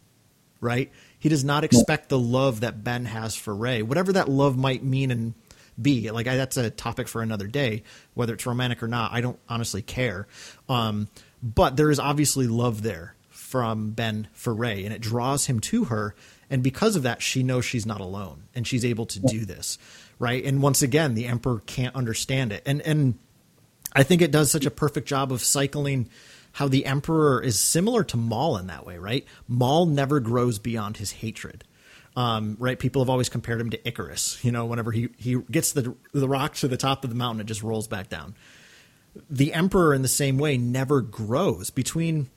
right? 0.61 0.91
He 1.19 1.29
does 1.29 1.45
not 1.45 1.65
expect 1.65 2.09
the 2.09 2.19
love 2.19 2.61
that 2.61 2.85
Ben 2.85 3.07
has 3.07 3.35
for 3.35 3.55
Rey, 3.55 3.83
whatever 3.83 4.13
that 4.13 4.29
love 4.29 4.57
might 4.57 4.83
mean 4.83 5.11
and 5.11 5.35
be. 5.81 6.11
Like 6.11 6.27
I, 6.27 6.37
that's 6.37 6.57
a 6.57 6.71
topic 6.71 7.09
for 7.09 7.23
another 7.23 7.47
day, 7.47 7.83
whether 8.15 8.35
it's 8.35 8.47
romantic 8.47 8.83
or 8.83 8.89
not. 8.89 9.13
I 9.13 9.21
don't 9.21 9.39
honestly 9.49 9.83
care. 9.83 10.27
Um, 10.69 11.09
but 11.43 11.77
there 11.77 11.91
is 11.91 11.99
obviously 11.99 12.47
love 12.47 12.83
there 12.83 13.15
from 13.29 13.91
Ben 13.91 14.29
for 14.33 14.55
Rey, 14.55 14.85
and 14.85 14.95
it 14.95 15.01
draws 15.01 15.47
him 15.47 15.61
to 15.61 15.85
her. 15.85 16.15
And 16.51 16.63
because 16.63 16.97
of 16.97 17.05
that, 17.05 17.23
she 17.23 17.43
knows 17.43 17.65
she's 17.65 17.87
not 17.87 18.01
alone, 18.01 18.43
and 18.55 18.67
she's 18.67 18.85
able 18.85 19.07
to 19.07 19.21
do 19.21 19.45
this, 19.45 19.79
right? 20.19 20.45
And 20.45 20.61
once 20.61 20.83
again, 20.83 21.15
the 21.15 21.27
Emperor 21.27 21.63
can't 21.65 21.95
understand 21.95 22.53
it, 22.53 22.63
and 22.67 22.83
and 22.83 23.19
I 23.95 24.03
think 24.03 24.21
it 24.21 24.31
does 24.31 24.51
such 24.51 24.67
a 24.67 24.71
perfect 24.71 25.09
job 25.09 25.33
of 25.33 25.43
cycling 25.43 26.09
how 26.53 26.69
the 26.69 26.87
Emperor 26.87 27.41
is 27.41 27.59
similar 27.59 28.03
to 28.05 28.17
Maul 28.17 28.57
in 28.57 28.67
that 28.67 28.85
way, 28.85 28.99
right? 28.99 29.25
Maul 29.47 29.87
never 29.87 30.19
grows 30.21 30.59
beyond 30.59 30.97
his 30.97 31.13
hatred. 31.13 31.65
Um, 32.17 32.57
right? 32.59 32.77
People 32.77 33.03
have 33.03 33.09
always 33.09 33.29
compared 33.29 33.61
him 33.61 33.71
to 33.71 33.89
Icarus. 33.89 34.45
You 34.45 34.51
know, 34.51 34.67
whenever 34.67 34.91
he, 34.91 35.11
he 35.17 35.37
gets 35.51 35.73
the 35.73 35.95
the 36.13 36.29
rock 36.29 36.55
to 36.57 36.67
the 36.67 36.77
top 36.77 37.05
of 37.05 37.11
the 37.11 37.17
mountain, 37.17 37.41
it 37.41 37.45
just 37.45 37.63
rolls 37.63 37.87
back 37.87 38.09
down. 38.09 38.35
The 39.31 39.53
Emperor, 39.55 39.95
in 39.95 40.03
the 40.03 40.09
same 40.09 40.37
way, 40.37 40.57
never 40.59 41.01
grows. 41.01 41.71
Between 41.71 42.29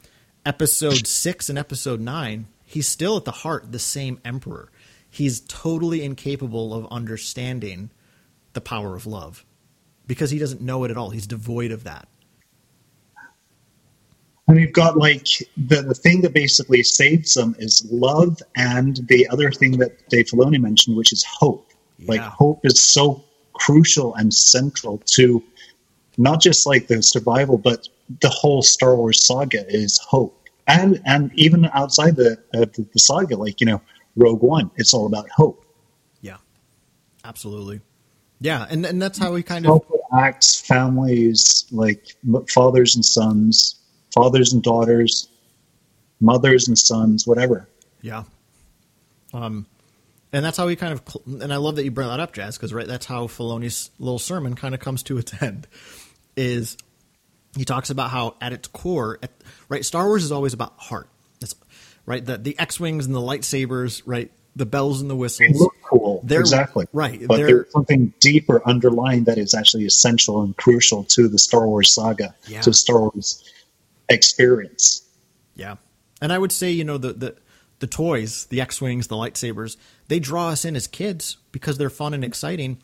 episode 0.45 1.08
six 1.08 1.49
and 1.49 1.58
episode 1.58 1.99
nine, 1.99 2.47
he's 2.65 2.88
still 2.88 3.17
at 3.17 3.26
the 3.26 3.32
heart 3.32 3.71
the 3.71 3.80
same 3.80 4.19
Emperor. 4.26 4.71
He's 5.10 5.41
totally 5.41 6.04
incapable 6.04 6.73
of 6.73 6.88
understanding 6.91 7.91
the 8.54 8.62
power 8.62 8.95
of 8.95 9.06
love 9.06 9.45
because 10.08 10.32
he 10.32 10.39
doesn't 10.39 10.62
know 10.62 10.84
it 10.84 10.91
at 10.91 10.97
all. 10.97 11.12
He's 11.12 11.28
devoid 11.28 11.71
of 11.71 11.84
that. 11.84 12.08
And 14.47 14.60
you've 14.60 14.73
got 14.73 14.97
like 14.97 15.28
the, 15.56 15.82
the 15.82 15.93
thing 15.93 16.21
that 16.21 16.34
basically 16.34 16.84
saves 16.84 17.34
them 17.34 17.56
is 17.60 17.88
love, 17.89 18.41
and 18.58 18.97
the 19.08 19.28
other 19.30 19.52
thing 19.52 19.78
that 19.78 20.10
Dave 20.10 20.26
Filoni 20.26 20.60
mentioned, 20.60 20.97
which 20.97 21.13
is 21.13 21.23
hope. 21.23 21.71
Like 22.06 22.19
hope 22.19 22.65
is 22.65 22.80
so 22.80 23.23
crucial 23.54 24.13
and 24.15 24.34
central 24.34 24.97
to 25.06 25.41
not 26.17 26.41
just 26.41 26.67
like 26.67 26.88
the 26.88 27.02
survival, 27.02 27.58
but 27.58 27.88
the 28.21 28.30
whole 28.30 28.62
Star 28.62 28.95
Wars 28.95 29.26
saga 29.26 29.65
is 29.67 29.97
hope. 29.99 30.42
And 30.67 31.02
and 31.06 31.32
even 31.36 31.65
outside 31.73 32.15
the 32.15 32.38
uh, 32.54 32.60
the, 32.62 32.88
the 32.93 32.99
saga, 32.99 33.36
like 33.36 33.60
you 33.60 33.67
know 33.67 33.82
Rogue 34.15 34.41
One, 34.41 34.71
it's 34.76 34.93
all 34.93 35.06
about 35.06 35.30
hope. 35.30 35.65
Yeah, 36.21 36.38
absolutely. 37.26 37.82
Yeah, 38.39 38.65
and 38.69 38.86
and 38.86 39.02
that's 39.02 39.17
how 39.17 39.34
we 39.34 39.43
kind 39.43 39.65
of 39.67 39.84
acts, 40.17 40.60
families, 40.60 41.65
like 41.71 42.15
fathers 42.49 42.95
and 42.95 43.06
sons, 43.06 43.76
fathers 44.13 44.54
and 44.54 44.63
daughters, 44.63 45.28
mothers 46.19 46.67
and 46.67 46.78
sons, 46.78 47.28
whatever. 47.28 47.67
yeah 48.02 48.23
Um, 49.34 49.65
and 50.32 50.43
that's 50.43 50.58
how 50.58 50.67
he 50.67 50.76
kind 50.76 50.93
of, 50.93 51.02
and 51.41 51.54
I 51.54 51.58
love 51.58 51.76
that 51.76 51.84
you 51.84 51.91
brought 51.91 52.10
that 52.10 52.19
up, 52.19 52.34
Jazz, 52.34 52.58
because 52.58 52.73
right, 52.73 52.88
that's 52.88 53.06
how 53.06 53.28
Filoni's 53.28 53.91
little 53.99 54.19
sermon 54.19 54.56
kind 54.56 54.73
of 54.73 54.80
comes 54.80 55.04
to 55.04 55.17
its 55.17 55.34
end. 55.41 55.67
Is 56.36 56.78
he 57.56 57.66
talks 57.66 57.89
about 57.89 58.10
how 58.10 58.36
at 58.42 58.54
its 58.54 58.68
core, 58.68 59.20
at, 59.24 59.32
right, 59.70 59.84
Star 59.86 60.06
Wars 60.08 60.24
is 60.24 60.32
always 60.32 60.54
about 60.54 60.74
heart. 60.78 61.08
It's, 61.42 61.56
right, 62.06 62.26
the 62.26 62.38
the 62.38 62.58
X 62.60 62.80
wings 62.80 63.06
and 63.06 63.13
the 63.16 63.20
lightsabers, 63.22 64.02
right, 64.06 64.32
the 64.56 64.66
bells 64.66 65.02
and 65.02 65.10
the 65.10 65.16
They 65.16 65.20
whistles. 65.20 65.60
look 65.60 65.74
cool, 65.84 66.22
They're- 66.24 66.39
exactly. 66.42 66.86
right, 66.94 67.22
But 67.28 67.38
there's 67.38 67.72
something 67.72 68.13
deeper 68.20 68.62
underlying 68.68 69.24
that 69.26 69.38
is 69.38 69.54
actually 69.54 69.86
essential 69.86 70.42
and 70.42 70.56
crucial 70.58 71.04
to 71.06 71.28
the 71.28 71.38
Star 71.39 71.68
Wars 71.68 71.94
saga, 71.94 72.36
Yeah. 72.48 72.62
to 72.62 72.70
the 72.70 72.74
Star 72.76 73.00
Wars 73.00 73.44
experience. 74.10 75.02
Yeah, 75.56 75.76
and 76.22 76.32
I 76.34 76.38
would 76.38 76.52
say 76.52 76.72
you 76.72 76.84
know 76.84 76.98
the 76.98 77.13
the 77.13 77.36
the 77.80 77.88
toys, 77.88 78.46
the 78.46 78.62
X 78.62 78.80
wings, 78.82 79.08
the 79.08 79.16
lightsabers, 79.16 79.76
they 80.08 80.20
draw 80.20 80.50
us 80.50 80.63
in 80.66 80.76
as 80.76 80.88
kids 80.88 81.38
because 81.52 81.78
they're 81.78 81.89
fun 81.89 82.13
and 82.13 82.24
exciting. 82.24 82.78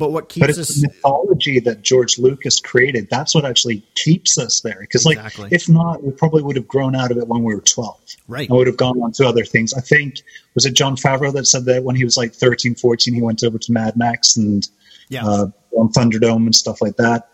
But 0.00 0.12
what 0.12 0.24
But 0.24 0.28
keeps 0.30 0.48
it's 0.58 0.70
us 0.70 0.80
the 0.80 0.88
mythology 0.88 1.60
that 1.60 1.82
George 1.82 2.18
Lucas 2.18 2.58
created. 2.58 3.08
That's 3.10 3.34
what 3.34 3.44
actually 3.44 3.84
keeps 3.94 4.38
us 4.38 4.62
there. 4.62 4.78
Because, 4.80 5.04
like, 5.04 5.18
if 5.52 5.68
not, 5.68 6.02
we 6.02 6.10
probably 6.10 6.42
would 6.42 6.56
have 6.56 6.66
grown 6.66 6.96
out 6.96 7.10
of 7.10 7.18
it 7.18 7.28
when 7.28 7.42
we 7.42 7.54
were 7.54 7.60
12. 7.60 8.00
Right. 8.26 8.48
And 8.48 8.56
would 8.56 8.66
have 8.66 8.78
gone 8.78 8.98
on 9.02 9.12
to 9.12 9.28
other 9.28 9.44
things. 9.44 9.74
I 9.74 9.82
think, 9.82 10.22
was 10.54 10.64
it 10.64 10.72
Jon 10.72 10.96
Favreau 10.96 11.32
that 11.34 11.46
said 11.46 11.66
that 11.66 11.84
when 11.84 11.96
he 11.96 12.04
was 12.04 12.16
like 12.16 12.32
13, 12.32 12.76
14, 12.76 13.12
he 13.12 13.20
went 13.20 13.44
over 13.44 13.58
to 13.58 13.72
Mad 13.72 13.96
Max 13.96 14.36
and 14.36 14.66
yeah 15.10 15.26
uh, 15.26 15.46
on 15.76 15.92
Thunderdome 15.92 16.46
and 16.46 16.54
stuff 16.54 16.80
like 16.80 16.96
that. 16.96 17.28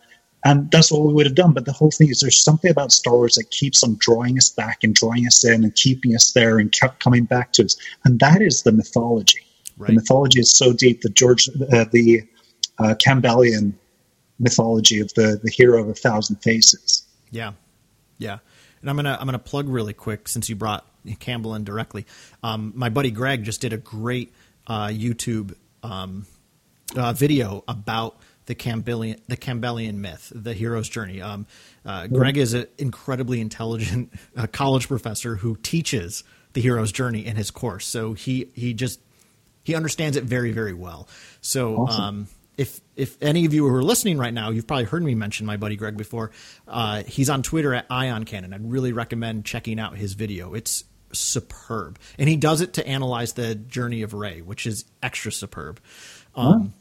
And 0.45 0.71
that's 0.71 0.93
what 0.93 1.03
we 1.03 1.13
would 1.13 1.27
have 1.27 1.35
done. 1.35 1.53
But 1.53 1.65
the 1.65 1.73
whole 1.73 1.91
thing 1.91 2.09
is 2.09 2.21
there's 2.21 2.43
something 2.43 2.71
about 2.71 2.93
Star 2.93 3.15
Wars 3.15 3.35
that 3.35 3.51
keeps 3.51 3.83
on 3.83 3.97
drawing 3.99 4.39
us 4.39 4.51
back 4.51 4.83
and 4.83 4.95
drawing 4.95 5.27
us 5.27 5.45
in 5.45 5.65
and 5.65 5.75
keeping 5.75 6.15
us 6.15 6.33
there 6.33 6.59
and 6.59 6.71
kept 6.73 7.01
coming 7.01 7.25
back 7.25 7.53
to 7.55 7.65
us. 7.65 7.77
And 8.05 8.19
that 8.21 8.43
is 8.43 8.63
the 8.63 8.73
mythology. 8.73 9.41
Right. 9.77 9.89
The 9.89 9.95
mythology 9.95 10.41
is 10.41 10.51
so 10.51 10.73
deep 10.73 11.03
that 11.03 11.15
George, 11.15 11.49
uh, 11.73 11.87
the 11.91 12.23
uh, 12.79 12.95
Campbellian 12.95 13.73
mythology 14.39 15.01
of 15.01 15.13
the, 15.15 15.41
the 15.43 15.51
hero 15.51 15.81
of 15.83 15.89
a 15.89 15.95
thousand 15.95 16.37
faces. 16.37 17.07
Yeah, 17.31 17.53
yeah. 18.19 18.39
And 18.81 18.91
I'm 18.91 18.97
gonna 18.97 19.17
I'm 19.19 19.27
gonna 19.27 19.39
plug 19.39 19.69
really 19.69 19.95
quick 19.95 20.29
since 20.29 20.49
you 20.49 20.57
brought 20.57 20.87
Campbell 21.19 21.55
in 21.55 21.65
directly. 21.65 22.07
Um, 22.43 22.73
my 22.77 22.89
buddy 22.89 23.11
Greg 23.11 23.45
just 23.45 23.61
did 23.61 23.73
a 23.73 23.79
great 23.79 24.33
uh, 24.67 24.89
YouTube 24.89 25.55
um, 25.83 26.27
uh, 26.97 27.13
video 27.13 27.65
about 27.67 28.17
the 28.47 28.55
Campbellian 28.55 29.19
the 29.27 29.37
Campbellian 29.37 29.95
myth, 29.95 30.31
the 30.35 30.53
hero's 30.53 30.89
journey. 30.89 31.21
Um, 31.21 31.47
uh, 31.85 32.07
Greg 32.07 32.37
is 32.37 32.55
an 32.55 32.67
incredibly 32.79 33.41
intelligent 33.41 34.13
uh, 34.37 34.47
college 34.47 34.87
professor 34.89 35.37
who 35.37 35.57
teaches 35.57 36.23
the 36.53 36.61
hero's 36.61 36.93
journey 36.93 37.25
in 37.27 37.37
his 37.37 37.51
course. 37.51 37.87
So 37.87 38.13
he 38.13 38.51
he 38.55 38.73
just 38.75 39.01
he 39.65 39.75
understands 39.75 40.17
it 40.17 40.25
very 40.25 40.53
very 40.53 40.75
well. 40.75 41.09
So 41.41 41.77
Awesome. 41.79 42.05
um, 42.05 42.29
if 42.57 42.81
if 42.95 43.23
any 43.23 43.45
of 43.45 43.53
you 43.53 43.69
who 43.69 43.75
are 43.75 43.83
listening 43.83 44.19
right 44.19 44.33
now, 44.33 44.51
you've 44.51 44.67
probably 44.67 44.85
heard 44.85 45.03
me 45.03 45.15
mention 45.15 45.47
my 45.47 45.57
buddy 45.57 45.77
Greg 45.77 45.97
before. 45.97 46.31
Uh, 46.67 47.03
he's 47.05 47.29
on 47.29 47.43
Twitter 47.43 47.75
at 47.75 47.87
Ion 47.91 48.25
Cannon. 48.25 48.53
I'd 48.53 48.71
really 48.71 48.93
recommend 48.93 49.45
checking 49.45 49.79
out 49.79 49.97
his 49.97 50.15
video. 50.15 50.55
It's 50.55 50.85
superb, 51.13 51.99
and 52.19 52.29
he 52.29 52.37
does 52.37 52.61
it 52.61 52.75
to 52.75 52.87
analyze 52.87 53.35
the 53.35 53.55
journey 53.55 54.03
of 54.03 54.15
Rey, 54.15 54.41
which 54.41 54.67
is 54.67 54.85
extra 55.03 55.33
superb. 55.33 55.81
Um, 56.35 56.75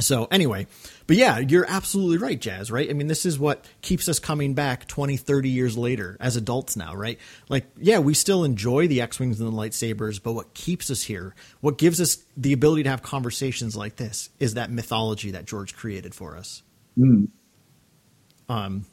So 0.00 0.26
anyway, 0.30 0.66
but 1.06 1.16
yeah, 1.16 1.38
you're 1.38 1.66
absolutely 1.68 2.16
right, 2.16 2.40
Jazz, 2.40 2.70
right? 2.70 2.88
I 2.88 2.94
mean, 2.94 3.08
this 3.08 3.26
is 3.26 3.38
what 3.38 3.66
keeps 3.82 4.08
us 4.08 4.18
coming 4.18 4.54
back 4.54 4.88
20, 4.88 5.18
30 5.18 5.50
years 5.50 5.76
later 5.76 6.16
as 6.18 6.34
adults 6.34 6.76
now, 6.76 6.94
right? 6.94 7.18
Like, 7.50 7.66
yeah, 7.76 7.98
we 7.98 8.14
still 8.14 8.42
enjoy 8.42 8.88
the 8.88 9.02
X-Wings 9.02 9.38
and 9.38 9.52
the 9.52 9.54
lightsabers, 9.54 10.22
but 10.22 10.32
what 10.32 10.54
keeps 10.54 10.90
us 10.90 11.02
here, 11.02 11.34
what 11.60 11.76
gives 11.76 12.00
us 12.00 12.18
the 12.38 12.54
ability 12.54 12.84
to 12.84 12.88
have 12.88 13.02
conversations 13.02 13.76
like 13.76 13.96
this 13.96 14.30
is 14.40 14.54
that 14.54 14.70
mythology 14.70 15.32
that 15.32 15.44
George 15.44 15.76
created 15.76 16.14
for 16.14 16.38
us. 16.38 16.62
Um, 18.48 18.86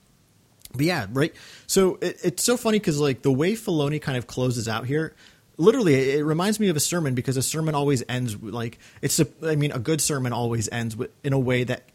but 0.73 0.81
yeah, 0.85 1.07
right. 1.11 1.33
So 1.65 1.97
it, 2.01 2.17
it's 2.23 2.43
so 2.43 2.57
funny 2.57 2.77
because 2.77 2.99
like 2.99 3.21
the 3.21 3.31
way 3.31 3.53
Filoni 3.53 4.01
kind 4.01 4.17
of 4.17 4.27
closes 4.27 4.67
out 4.67 4.85
here, 4.85 5.15
literally, 5.59 6.17
it, 6.17 6.23
reminds 6.23 6.59
me 6.59 6.69
of 6.69 6.75
a 6.75 6.79
sermon 6.79 7.13
because 7.13 7.37
a 7.37 7.43
sermon 7.43 7.75
always 7.75 8.03
ends 8.09 8.41
like 8.41 8.79
it's 9.01 9.19
a. 9.19 9.27
I 9.43 9.55
mean, 9.55 9.71
a 9.71 9.79
good 9.79 10.01
sermon 10.01 10.33
always 10.33 10.67
ends 10.71 10.95
with 10.95 11.11
in 11.23 11.33
a 11.33 11.39
way 11.39 11.63
that 11.65 11.89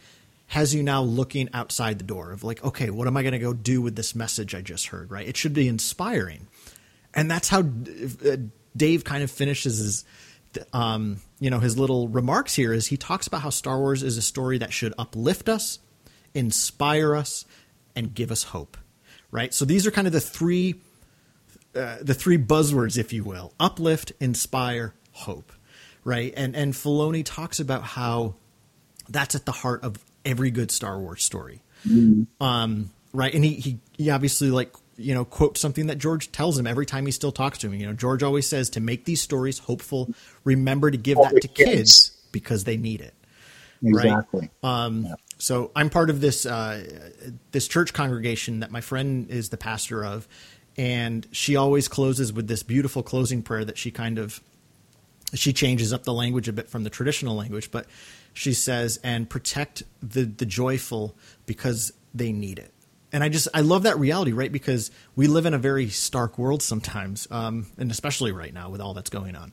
has 0.49 0.75
you 0.75 0.83
now 0.83 1.03
looking 1.03 1.49
outside 1.53 1.99
the 1.99 2.05
door 2.05 2.31
of 2.31 2.45
like, 2.45 2.63
okay, 2.63 2.91
what 2.91 3.09
am 3.09 3.17
I 3.17 3.23
going 3.23 3.33
to 3.33 3.39
go 3.39 3.53
do 3.53 3.81
with 3.81 3.97
this 3.97 4.15
message 4.15 4.55
I 4.55 4.61
just 4.61 4.89
heard? 4.89 5.11
Right. 5.11 5.27
It 5.27 5.37
should 5.37 5.55
be 5.55 5.67
inspiring, 5.67 6.47
and 7.15 7.31
that's 7.31 7.49
how 7.49 7.61
uh, 7.61 8.37
Dave 8.77 9.03
kind 9.03 9.25
of 9.25 9.31
finishes 9.31 9.79
his. 9.79 10.05
Um, 10.73 11.17
you 11.41 11.51
know 11.51 11.59
his 11.59 11.77
little 11.77 12.07
remarks 12.07 12.55
here 12.55 12.73
is 12.73 12.87
he 12.87 12.97
talks 12.97 13.27
about 13.27 13.41
how 13.41 13.51
Star 13.51 13.77
Wars 13.81 14.05
is 14.05 14.17
a 14.17 14.23
story 14.23 14.59
that 14.59 14.73
should 14.73 14.95
uplift 14.97 15.49
us, 15.49 15.81
inspire 16.33 17.17
us, 17.17 17.45
and 17.97 18.15
give 18.15 18.31
us 18.31 18.45
hope. 18.45 18.77
Right. 19.33 19.53
So 19.53 19.65
these 19.65 19.85
are 19.85 19.91
kind 19.91 20.07
of 20.07 20.13
the 20.13 20.21
three 20.21 20.77
uh, 21.75 21.97
the 22.01 22.15
three 22.15 22.39
buzzwords, 22.39 22.97
if 22.99 23.13
you 23.13 23.25
will: 23.25 23.53
uplift, 23.59 24.13
inspire, 24.21 24.95
hope. 25.13 25.53
Right. 26.05 26.33
And 26.37 26.55
and 26.55 26.75
Filoni 26.75 27.23
talks 27.25 27.61
about 27.61 27.83
how 27.83 28.35
that's 29.09 29.35
at 29.35 29.47
the 29.47 29.53
heart 29.53 29.83
of 29.83 29.97
every 30.25 30.51
good 30.51 30.71
Star 30.71 30.99
Wars 30.99 31.23
story. 31.25 31.61
Um, 32.41 32.91
right. 33.13 33.33
And 33.35 33.45
he, 33.45 33.55
he 33.55 33.79
he 33.97 34.11
obviously 34.11 34.51
like 34.51 34.75
you 34.97 35.15
know 35.15 35.25
quotes 35.25 35.61
something 35.61 35.87
that 35.87 35.97
George 35.97 36.31
tells 36.31 36.59
him 36.59 36.67
every 36.67 36.87
time 36.87 37.07
he 37.07 37.13
still 37.13 37.33
talks 37.33 37.59
to 37.59 37.69
him. 37.69 37.75
You 37.81 37.87
know, 37.87 37.93
George 37.95 38.23
always 38.23 38.47
says 38.47 38.71
to 38.71 38.81
make 38.81 39.05
these 39.07 39.23
stories 39.23 39.59
hopeful, 39.61 40.11
remember 40.45 40.91
to 40.91 40.99
give 40.99 41.19
that 41.19 41.41
to 41.41 41.49
kids. 41.49 41.71
kids. 41.71 42.11
because 42.33 42.65
they 42.65 42.77
need 42.77 43.01
it. 43.01 43.15
Right. 43.83 44.07
Exactly. 44.07 44.51
Um, 44.63 45.07
So 45.39 45.73
I'm 45.77 45.91
part 45.91 46.11
of 46.11 46.21
this 46.21 46.47
uh, 46.47 46.85
this 47.51 47.69
church 47.69 47.93
congregation 47.93 48.61
that 48.61 48.71
my 48.71 48.81
friend 48.81 49.29
is 49.31 49.49
the 49.49 49.57
pastor 49.57 50.05
of, 50.05 50.29
and 50.77 51.27
she 51.33 51.57
always 51.57 51.89
closes 51.89 52.33
with 52.33 52.49
this 52.49 52.63
beautiful 52.63 53.03
closing 53.03 53.43
prayer 53.43 53.65
that 53.65 53.79
she 53.79 53.91
kind 53.91 54.19
of 54.19 54.41
she 55.35 55.53
changes 55.53 55.93
up 55.93 56.05
the 56.05 56.13
language 56.13 56.49
a 56.49 56.53
bit 56.53 56.69
from 56.69 56.85
the 56.85 56.91
traditional 56.91 57.37
language, 57.37 57.71
but 57.71 57.87
she 58.33 58.53
says, 58.55 58.99
"And 59.05 59.29
protect 59.31 59.83
the 60.03 60.25
the 60.25 60.47
joyful 60.47 61.17
because 61.47 61.93
they 62.15 62.33
need 62.33 62.59
it." 62.59 62.73
And 63.13 63.25
I 63.25 63.29
just 63.29 63.49
I 63.55 63.61
love 63.61 63.85
that 63.85 63.99
reality, 63.99 64.33
right? 64.33 64.53
Because 64.53 64.91
we 65.17 65.27
live 65.29 65.47
in 65.47 65.55
a 65.55 65.59
very 65.59 65.89
stark 65.91 66.39
world 66.39 66.63
sometimes, 66.63 67.29
um, 67.31 67.67
and 67.79 67.91
especially 67.91 68.33
right 68.33 68.55
now 68.55 68.71
with 68.71 68.81
all 68.81 68.95
that's 68.95 69.11
going 69.11 69.37
on. 69.37 69.53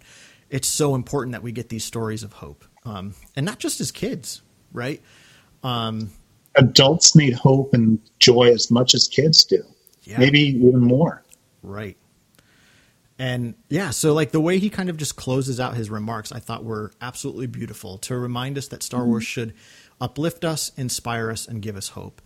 It's 0.50 0.68
so 0.68 0.96
important 0.96 1.34
that 1.34 1.44
we 1.44 1.52
get 1.52 1.70
these 1.70 1.84
stories 1.84 2.24
of 2.24 2.34
hope, 2.34 2.66
um, 2.86 3.16
and 3.36 3.46
not 3.46 3.60
just 3.60 3.82
as 3.82 3.92
kids, 3.92 4.42
right? 4.74 5.02
Adults 6.56 7.16
need 7.16 7.34
hope 7.34 7.74
and 7.74 8.00
joy 8.20 8.52
as 8.54 8.72
much 8.72 8.94
as 8.96 9.08
kids 9.08 9.46
do, 9.46 9.64
Yeah. 10.04 10.20
maybe 10.20 10.40
even 10.40 10.80
more. 10.80 11.24
Right. 11.62 11.98
And 13.20 13.54
yeah, 13.70 13.92
so 13.92 14.14
like 14.14 14.32
the 14.32 14.42
way 14.42 14.58
he 14.58 14.72
kind 14.72 14.90
of 14.90 14.98
just 14.98 15.16
closes 15.16 15.60
out 15.60 15.76
his 15.76 15.92
remarks, 15.92 16.32
I 16.32 16.40
thought 16.40 16.64
were 16.64 16.92
absolutely 17.02 17.46
beautiful 17.46 18.00
to 18.00 18.18
remind 18.18 18.58
us 18.58 18.68
that 18.70 18.82
Star 18.82 19.02
mm-hmm. 19.02 19.10
Wars 19.12 19.24
should 19.26 19.54
uplift 20.00 20.44
us, 20.44 20.72
inspire 20.76 21.30
us, 21.30 21.48
and 21.48 21.62
give 21.62 21.76
us 21.76 21.90
hope. 21.90 22.22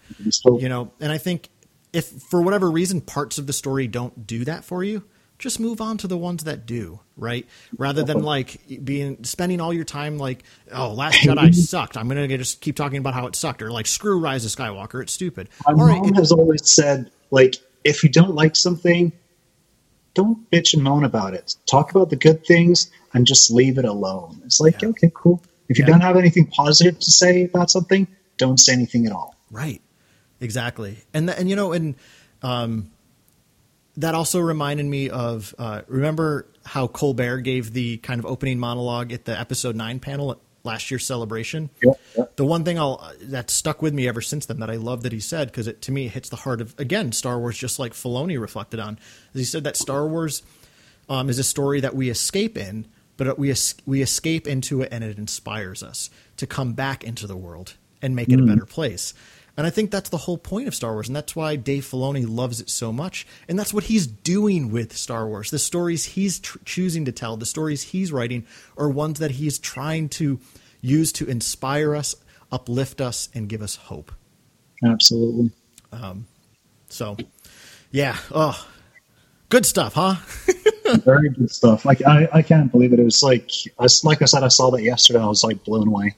You 0.45 0.69
know, 0.69 0.93
and 1.01 1.11
I 1.11 1.17
think 1.17 1.49
if 1.91 2.07
for 2.07 2.41
whatever 2.41 2.71
reason 2.71 3.01
parts 3.01 3.37
of 3.37 3.45
the 3.45 3.51
story 3.51 3.87
don't 3.87 4.25
do 4.25 4.45
that 4.45 4.63
for 4.63 4.85
you, 4.85 5.03
just 5.37 5.59
move 5.59 5.81
on 5.81 5.97
to 5.97 6.07
the 6.07 6.17
ones 6.17 6.45
that 6.45 6.65
do, 6.65 6.99
right? 7.17 7.45
Rather 7.77 8.03
than 8.03 8.23
like 8.23 8.61
being 8.83 9.23
spending 9.25 9.59
all 9.59 9.73
your 9.73 9.83
time 9.83 10.17
like, 10.17 10.43
oh, 10.71 10.93
Last 10.93 11.15
Jedi 11.21 11.53
sucked. 11.53 11.97
I'm 11.97 12.07
gonna 12.07 12.27
just 12.37 12.61
keep 12.61 12.75
talking 12.75 12.99
about 12.99 13.13
how 13.13 13.27
it 13.27 13.35
sucked, 13.35 13.61
or 13.61 13.71
like 13.71 13.87
screw 13.87 14.17
Rise 14.17 14.45
of 14.45 14.51
Skywalker, 14.51 15.01
it's 15.01 15.13
stupid. 15.13 15.49
My 15.65 15.73
all 15.73 15.87
right, 15.87 16.01
mom 16.01 16.13
has 16.13 16.31
always 16.31 16.69
said, 16.69 17.11
like, 17.31 17.55
if 17.83 18.03
you 18.03 18.09
don't 18.09 18.35
like 18.35 18.55
something, 18.55 19.11
don't 20.13 20.49
bitch 20.49 20.73
and 20.73 20.83
moan 20.83 21.03
about 21.03 21.33
it. 21.33 21.55
Talk 21.69 21.91
about 21.91 22.09
the 22.09 22.15
good 22.15 22.45
things 22.45 22.89
and 23.13 23.27
just 23.27 23.51
leave 23.51 23.77
it 23.77 23.85
alone. 23.85 24.41
It's 24.45 24.59
like, 24.59 24.81
Yeah. 24.81 24.89
okay, 24.89 25.11
cool. 25.13 25.41
If 25.67 25.77
you 25.77 25.83
Yeah. 25.85 25.91
don't 25.91 26.01
have 26.01 26.15
anything 26.17 26.47
positive 26.47 26.99
to 26.99 27.11
say 27.11 27.43
about 27.45 27.69
something, 27.69 28.07
don't 28.37 28.59
say 28.59 28.73
anything 28.73 29.05
at 29.05 29.11
all. 29.11 29.35
Right. 29.51 29.81
Exactly. 30.41 30.97
And 31.13 31.27
th- 31.27 31.39
and 31.39 31.49
you 31.49 31.55
know 31.55 31.71
and 31.73 31.95
um 32.43 32.91
that 33.97 34.13
also 34.13 34.39
reminded 34.39 34.85
me 34.85 35.09
of 35.09 35.55
uh, 35.57 35.81
remember 35.87 36.45
how 36.65 36.87
Colbert 36.87 37.41
gave 37.41 37.71
the 37.71 37.97
kind 37.97 38.19
of 38.19 38.25
opening 38.25 38.59
monologue 38.59 39.13
at 39.13 39.23
the 39.23 39.39
episode 39.39 39.75
9 39.75 39.99
panel 40.01 40.31
at 40.31 40.37
last 40.65 40.91
year's 40.91 41.05
celebration. 41.05 41.69
Yep, 41.81 41.99
yep. 42.17 42.35
The 42.35 42.45
one 42.45 42.63
thing 42.63 42.77
I'll 42.79 43.11
that 43.21 43.49
stuck 43.49 43.81
with 43.81 43.93
me 43.93 44.07
ever 44.07 44.21
since 44.21 44.45
then 44.45 44.59
that 44.59 44.69
I 44.69 44.75
love 44.75 45.03
that 45.03 45.11
he 45.11 45.19
said 45.19 45.47
because 45.47 45.67
it 45.67 45.81
to 45.83 45.91
me 45.91 46.07
hits 46.07 46.29
the 46.29 46.35
heart 46.37 46.61
of 46.61 46.77
again 46.79 47.11
Star 47.11 47.39
Wars 47.39 47.57
just 47.57 47.79
like 47.79 47.93
Filoni 47.93 48.39
reflected 48.39 48.79
on. 48.79 48.99
Is 49.33 49.39
he 49.39 49.45
said 49.45 49.63
that 49.63 49.77
Star 49.77 50.07
Wars 50.07 50.43
um, 51.09 51.29
is 51.29 51.39
a 51.39 51.43
story 51.43 51.79
that 51.81 51.95
we 51.95 52.09
escape 52.09 52.57
in, 52.57 52.87
but 53.17 53.37
we 53.37 53.51
es- 53.51 53.75
we 53.85 54.01
escape 54.01 54.47
into 54.47 54.81
it 54.81 54.89
and 54.91 55.03
it 55.03 55.17
inspires 55.17 55.83
us 55.83 56.09
to 56.37 56.47
come 56.47 56.73
back 56.73 57.03
into 57.03 57.27
the 57.27 57.37
world 57.37 57.75
and 58.01 58.15
make 58.15 58.29
it 58.29 58.39
a 58.39 58.43
better 58.43 58.65
place. 58.65 59.13
And 59.57 59.65
I 59.65 59.69
think 59.69 59.89
that's 59.89 60.09
the 60.09 60.17
whole 60.17 60.37
point 60.37 60.67
of 60.67 60.75
Star 60.75 60.93
Wars, 60.93 61.07
and 61.07 61.15
that's 61.15 61.35
why 61.35 61.55
Dave 61.55 61.85
Filoni 61.85 62.25
loves 62.27 62.59
it 62.59 62.69
so 62.69 62.91
much. 62.91 63.25
And 63.47 63.57
that's 63.57 63.73
what 63.73 63.85
he's 63.85 64.05
doing 64.05 64.69
with 64.69 64.97
Star 64.97 65.27
Wars. 65.27 65.49
The 65.49 65.59
stories 65.59 66.05
he's 66.05 66.39
tr- 66.39 66.57
choosing 66.65 67.05
to 67.05 67.13
tell, 67.13 67.37
the 67.37 67.45
stories 67.45 67.83
he's 67.83 68.11
writing, 68.11 68.45
are 68.77 68.89
ones 68.89 69.19
that 69.19 69.31
he's 69.31 69.57
trying 69.57 70.09
to 70.09 70.39
use 70.81 71.13
to 71.13 71.25
inspire 71.25 71.95
us, 71.95 72.15
uplift 72.51 72.99
us, 72.99 73.29
and 73.33 73.47
give 73.47 73.61
us 73.61 73.75
hope. 73.75 74.11
Absolutely. 74.83 75.51
Um, 75.93 76.27
so, 76.89 77.15
yeah, 77.91 78.17
oh, 78.31 78.67
good 79.47 79.65
stuff, 79.65 79.93
huh? 79.93 80.15
Very 81.05 81.29
good 81.29 81.49
stuff. 81.49 81.85
Like 81.85 82.05
I, 82.05 82.27
I 82.33 82.41
can't 82.41 82.71
believe 82.71 82.91
it. 82.91 82.99
It 82.99 83.05
was 83.05 83.23
like, 83.23 83.49
I, 83.79 83.87
like 84.03 84.21
I 84.21 84.25
said, 84.25 84.43
I 84.43 84.49
saw 84.49 84.69
that 84.71 84.83
yesterday. 84.83 85.19
I 85.19 85.27
was 85.27 85.43
like 85.43 85.63
blown 85.63 85.87
away. 85.87 86.15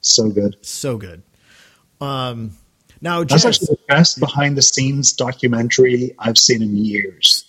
So 0.00 0.28
good. 0.28 0.56
so 0.60 0.98
good. 0.98 1.22
Um, 2.04 2.56
now, 3.00 3.20
That's 3.24 3.42
Jess, 3.42 3.46
actually 3.46 3.76
the 3.76 3.94
best 3.94 4.20
behind 4.20 4.56
the 4.56 4.62
scenes 4.62 5.12
documentary 5.12 6.14
I've 6.18 6.38
seen 6.38 6.62
in 6.62 6.76
years. 6.76 7.44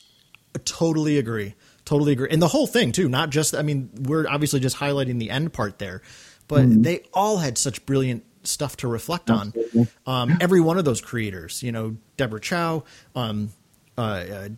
I 0.55 0.59
totally 0.65 1.17
agree. 1.17 1.55
Totally 1.85 2.13
agree. 2.13 2.29
And 2.31 2.41
the 2.41 2.47
whole 2.47 2.67
thing 2.67 2.91
too, 2.91 3.07
not 3.09 3.29
just 3.29 3.55
I 3.55 3.61
mean, 3.61 3.89
we're 4.01 4.27
obviously 4.27 4.59
just 4.59 4.77
highlighting 4.77 5.19
the 5.19 5.29
end 5.29 5.53
part 5.53 5.77
there, 5.79 6.01
but 6.47 6.65
Mm-hmm. 6.65 6.81
they 6.81 7.03
all 7.13 7.37
had 7.37 7.57
such 7.57 7.85
brilliant 7.85 8.23
stuff 8.43 8.77
to 8.77 8.87
reflect 8.87 9.29
on. 9.29 9.47
Absolutely. 9.47 9.87
Um, 10.05 10.37
every 10.41 10.61
one 10.61 10.77
of 10.77 10.85
those 10.85 11.01
creators, 11.01 11.61
you 11.63 11.71
know, 11.71 11.97
Deborah 12.17 12.39
Chow, 12.41 12.83
um, 13.15 13.49
uh, 13.97 14.01
uh, 14.01 14.49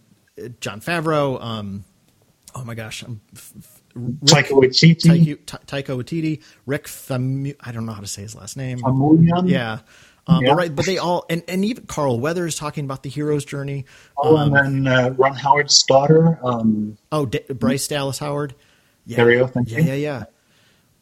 Jon 0.62 0.82
Favreau, 0.82 1.42
um, 1.42 1.84
oh 2.56 2.64
my 2.64 2.76
gosh, 2.76 3.04
I'm 3.04 3.22
Taika 4.26 4.50
Waititi, 4.52 4.96
Taika, 4.96 5.40
Ta- 5.46 5.60
Taika 5.66 5.96
Waititi, 6.02 6.44
Rick 6.66 6.86
Famu, 6.86 7.56
I 7.60 7.72
don't 7.72 7.86
know 7.86 7.94
how 7.94 8.02
to 8.02 8.08
say 8.08 8.22
his 8.22 8.36
last 8.36 8.58
name. 8.58 8.80
Yeah. 8.80 9.38
Um, 9.38 9.48
Yeah. 9.48 9.80
But 10.28 10.56
right, 10.56 10.76
but 10.76 10.86
they 10.86 10.98
all 10.98 11.26
and, 11.30 11.42
and 11.48 11.64
even 11.64 11.86
Carl 11.86 12.20
Weathers 12.20 12.56
talking 12.58 12.84
about 12.86 13.04
the 13.04 13.10
hero's 13.10 13.46
journey. 13.46 13.86
Oh, 14.18 14.36
Um, 14.38 14.54
and 14.56 14.86
then 14.86 14.94
uh, 14.94 15.10
Ron 15.18 15.34
Howard's 15.36 15.82
daughter. 15.84 16.38
Um, 16.44 16.98
Oh, 17.12 17.26
D- 17.26 17.40
Bryce 17.50 17.88
Dallas 17.88 18.20
Howard. 18.20 18.54
Yeah. 19.06 19.18
There 19.18 19.26
we 19.28 19.36
go, 19.36 19.48
thank 19.48 19.72
yeah, 19.72 19.78
you. 19.80 19.86
yeah, 19.86 19.94
yeah. 19.94 20.24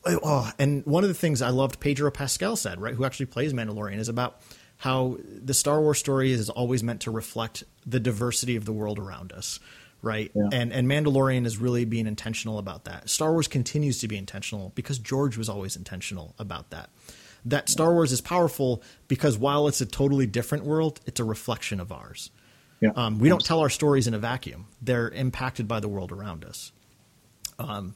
Oh, 0.05 0.19
oh, 0.23 0.51
and 0.59 0.85
one 0.85 1.03
of 1.03 1.07
the 1.07 1.15
things 1.15 1.41
I 1.41 1.49
loved 1.49 1.79
Pedro 1.79 2.11
Pascal 2.11 2.55
said, 2.55 2.79
right, 2.79 2.93
who 2.93 3.03
actually 3.03 3.25
plays 3.25 3.51
Mandalorian, 3.53 3.97
is 3.97 4.09
about 4.09 4.39
how 4.77 5.17
the 5.25 5.55
Star 5.55 5.81
Wars 5.81 5.97
story 5.97 6.31
is 6.31 6.51
always 6.51 6.83
meant 6.83 7.01
to 7.01 7.11
reflect 7.11 7.63
the 7.87 7.99
diversity 7.99 8.55
of 8.55 8.65
the 8.65 8.73
world 8.73 8.99
around 8.99 9.31
us, 9.33 9.59
right? 10.05 10.31
Yeah. 10.33 10.49
And 10.53 10.71
and 10.71 10.87
Mandalorian 10.87 11.45
is 11.45 11.57
really 11.57 11.83
being 11.83 12.07
intentional 12.07 12.59
about 12.59 12.85
that. 12.85 13.09
Star 13.09 13.31
Wars 13.31 13.47
continues 13.47 13.99
to 13.99 14.07
be 14.07 14.17
intentional 14.17 14.71
because 14.75 14.99
George 14.99 15.37
was 15.37 15.49
always 15.49 15.75
intentional 15.75 16.35
about 16.39 16.69
that. 16.69 16.89
That 17.45 17.69
Star 17.69 17.93
Wars 17.93 18.11
is 18.11 18.21
powerful 18.21 18.81
because 19.07 19.37
while 19.37 19.67
it's 19.67 19.81
a 19.81 19.85
totally 19.85 20.25
different 20.25 20.63
world, 20.63 20.99
it's 21.05 21.19
a 21.19 21.23
reflection 21.23 21.79
of 21.79 21.91
ours. 21.91 22.31
yeah. 22.79 22.89
Um, 22.95 23.19
we 23.19 23.29
don't 23.29 23.43
tell 23.43 23.59
our 23.59 23.69
stories 23.69 24.07
in 24.07 24.13
a 24.13 24.19
vacuum. 24.19 24.65
They're 24.81 25.09
impacted 25.09 25.67
by 25.67 25.79
the 25.79 25.87
world 25.87 26.11
around 26.11 26.45
us. 26.45 26.71
Um, 27.59 27.95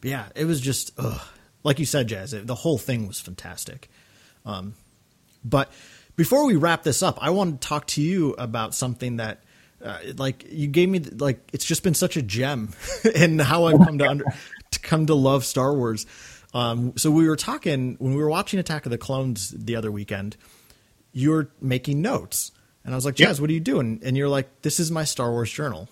but 0.00 0.10
yeah, 0.10 0.26
it 0.36 0.44
was 0.44 0.60
just 0.60 0.92
ugh. 0.98 1.20
like 1.64 1.78
you 1.78 1.86
said, 1.86 2.06
Jazz. 2.08 2.32
It, 2.34 2.46
the 2.46 2.54
whole 2.54 2.78
thing 2.78 3.08
was 3.08 3.20
fantastic. 3.20 3.88
Um, 4.46 4.74
but 5.44 5.72
before 6.16 6.46
we 6.46 6.54
wrap 6.56 6.84
this 6.84 7.02
up, 7.02 7.18
I 7.20 7.30
want 7.30 7.60
to 7.60 7.68
talk 7.68 7.86
to 7.88 8.02
you 8.02 8.34
about 8.34 8.74
something 8.74 9.16
that, 9.16 9.42
uh, 9.84 9.98
like, 10.16 10.44
you 10.50 10.66
gave 10.66 10.88
me. 10.88 10.98
Like, 10.98 11.46
it's 11.52 11.64
just 11.64 11.82
been 11.82 11.94
such 11.94 12.16
a 12.16 12.22
gem 12.22 12.70
in 13.14 13.38
how 13.38 13.66
I've 13.66 13.78
come 13.78 13.98
to 13.98 14.08
under, 14.08 14.24
to 14.70 14.80
come 14.80 15.06
to 15.06 15.14
love 15.14 15.44
Star 15.44 15.74
Wars. 15.74 16.06
Um, 16.54 16.96
so 16.96 17.10
we 17.10 17.28
were 17.28 17.36
talking 17.36 17.96
when 17.98 18.14
we 18.14 18.22
were 18.22 18.30
watching 18.30 18.58
Attack 18.60 18.86
of 18.86 18.90
the 18.90 18.98
Clones 18.98 19.50
the 19.50 19.76
other 19.76 19.90
weekend. 19.90 20.36
You 21.12 21.30
were 21.30 21.50
making 21.60 22.00
notes, 22.00 22.52
and 22.84 22.94
I 22.94 22.96
was 22.96 23.04
like, 23.04 23.18
Yeah. 23.18 23.26
Jazz, 23.26 23.40
what 23.40 23.50
are 23.50 23.52
you 23.52 23.60
doing? 23.60 24.00
And 24.04 24.16
you're 24.16 24.28
like, 24.28 24.62
this 24.62 24.80
is 24.80 24.90
my 24.90 25.04
Star 25.04 25.30
Wars 25.30 25.50
journal. 25.50 25.88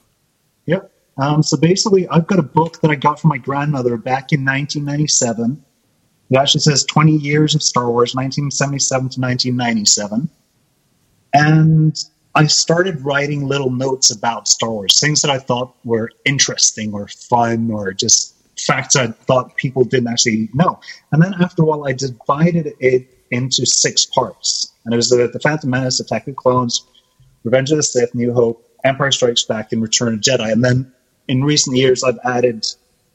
Yep. 0.67 0.91
Um, 1.19 1.43
so 1.43 1.57
basically, 1.57 2.09
I've 2.09 2.27
got 2.27 2.39
a 2.39 2.45
book 2.45 2.81
that 2.81 2.91
I 2.91 2.95
got 2.95 3.21
from 3.21 3.29
my 3.29 3.39
grandmother 3.39 3.97
back 3.97 4.33
in 4.33 4.45
1997. 4.45 5.63
It 6.31 6.37
actually 6.37 6.61
says 6.61 6.85
20 6.85 7.13
years 7.13 7.55
of 7.55 7.63
Star 7.63 7.91
Wars, 7.91 8.15
1977 8.15 9.01
to 9.11 9.21
1997. 9.21 10.31
And 11.35 12.05
I 12.35 12.47
started 12.47 13.01
writing 13.03 13.47
little 13.47 13.71
notes 13.71 14.11
about 14.11 14.49
Star 14.49 14.71
Wars, 14.71 14.99
things 14.99 15.21
that 15.23 15.31
I 15.31 15.39
thought 15.39 15.75
were 15.85 16.11
interesting 16.25 16.95
or 16.95 17.09
fun 17.09 17.71
or 17.71 17.93
just 17.93 18.35
facts 18.59 18.97
I 18.97 19.09
thought 19.09 19.57
people 19.57 19.85
didn't 19.85 20.09
actually 20.09 20.49
know. 20.55 20.81
And 21.11 21.23
then 21.23 21.35
after 21.35 21.63
a 21.63 21.67
while, 21.67 21.87
I 21.87 21.93
divided 21.93 22.73
it 22.81 23.09
into 23.31 23.67
six 23.67 24.07
parts. 24.07 24.73
And 24.85 24.95
it 24.95 24.97
was 24.97 25.11
the, 25.11 25.29
the 25.33 25.41
Phantom 25.41 25.71
Menace, 25.71 26.01
Attack 26.01 26.29
of 26.29 26.37
Clones, 26.37 26.87
Revenge 27.45 27.71
of 27.71 27.77
the 27.77 27.83
Sith, 27.83 28.15
New 28.15 28.33
Hope, 28.33 28.67
Empire 28.85 29.11
Strikes 29.11 29.45
Back, 29.45 29.73
and 29.73 29.83
Return 29.83 30.15
of 30.15 30.21
Jedi. 30.21 30.51
And 30.51 30.65
then 30.65 30.93
in 31.29 31.45
recent 31.45 31.77
years, 31.77 32.03
I've 32.03 32.19
added 32.25 32.67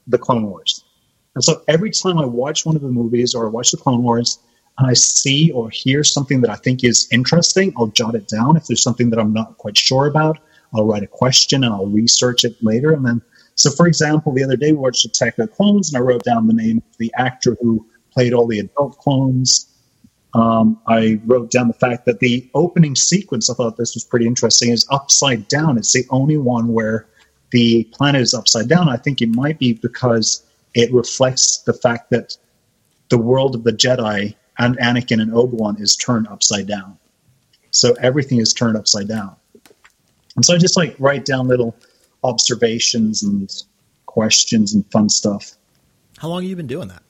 the 0.08 0.18
Clone 0.18 0.48
Wars. 0.48 0.84
And 1.36 1.44
so 1.44 1.62
every 1.68 1.92
time 1.92 2.18
I 2.18 2.26
watch 2.26 2.66
one 2.66 2.76
of 2.76 2.82
the 2.82 2.90
movies 2.90 3.36
or 3.36 3.46
I 3.46 3.50
watch 3.50 3.72
the 3.72 3.78
Clone 3.78 4.04
Wars 4.04 4.40
I 4.80 4.94
see 4.94 5.52
or 5.52 5.70
hear 5.70 6.04
something 6.04 6.42
that 6.42 6.52
I 6.52 6.56
think 6.56 6.84
is 6.84 7.08
interesting, 7.12 7.74
I'll 7.78 7.88
jot 7.88 8.16
it 8.16 8.28
down. 8.28 8.58
If 8.58 8.68
there's 8.68 8.84
something 8.84 9.10
that 9.10 9.20
I'm 9.20 9.34
not 9.34 9.58
quite 9.58 9.78
sure 9.78 10.08
about, 10.08 10.38
I'll 10.74 10.86
write 10.86 11.04
a 11.04 11.08
question 11.08 11.64
and 11.64 11.74
I'll 11.74 11.88
research 11.88 12.44
it 12.44 12.56
later. 12.62 12.92
And 12.92 13.06
then, 13.06 13.22
so 13.56 13.72
for 13.72 13.88
example, 13.88 14.34
the 14.34 14.44
other 14.44 14.56
day 14.56 14.72
we 14.72 14.78
watched 14.78 15.06
Attack 15.06 15.40
of 15.40 15.48
the 15.50 15.54
Clones 15.56 15.90
and 15.90 15.98
I 15.98 16.02
wrote 16.02 16.24
down 16.24 16.48
the 16.48 16.54
name 16.54 16.78
of 16.78 16.98
the 16.98 17.12
actor 17.18 17.58
who 17.62 17.86
played 18.12 18.34
all 18.34 18.48
the 18.48 18.60
adult 18.60 18.98
clones. 19.00 19.68
Um, 20.34 20.80
I 20.88 21.20
wrote 21.26 21.50
down 21.50 21.68
the 21.68 21.74
fact 21.74 22.06
that 22.06 22.20
the 22.20 22.48
opening 22.54 22.96
sequence, 22.96 23.50
I 23.50 23.56
thought 23.56 23.78
this 23.78 23.96
was 23.96 24.04
pretty 24.04 24.28
interesting, 24.28 24.72
is 24.72 24.86
upside 24.92 25.48
down. 25.48 25.78
It's 25.78 25.94
the 25.94 26.06
only 26.12 26.38
one 26.38 26.74
where 26.74 27.08
the 27.52 27.86
planet 27.86 28.22
is 28.22 28.34
upside 28.34 28.68
down. 28.68 28.90
I 28.90 28.98
think 28.98 29.22
it 29.22 29.30
might 29.30 29.58
be 29.58 29.74
because 29.74 30.46
it 30.76 30.94
reflects 30.94 31.60
the 31.60 31.74
fact 31.74 32.12
that 32.12 32.38
the 33.10 33.18
world 33.18 33.56
of 33.56 33.64
the 33.64 33.72
Jedi 33.72 34.36
and 34.58 34.78
Anakin 34.78 35.22
and 35.22 35.34
Obi 35.34 35.58
Wan 35.58 35.82
is 35.82 35.96
turned 35.96 36.28
upside 36.28 36.68
down. 36.68 36.98
So 37.72 37.94
everything 37.94 38.40
is 38.40 38.54
turned 38.54 38.78
upside 38.78 39.08
down. 39.08 39.36
And 40.36 40.46
so 40.46 40.56
I 40.56 40.58
just 40.58 40.78
like 40.78 40.96
write 41.00 41.26
down 41.26 41.48
little 41.48 41.76
observations 42.24 43.24
and 43.24 43.52
questions 44.06 44.74
and 44.74 44.90
fun 44.92 45.10
stuff. 45.10 45.54
How 46.18 46.30
long 46.30 46.42
have 46.42 46.50
you 46.50 46.56
been 46.56 46.68
doing 46.68 46.88
that? 46.88 47.04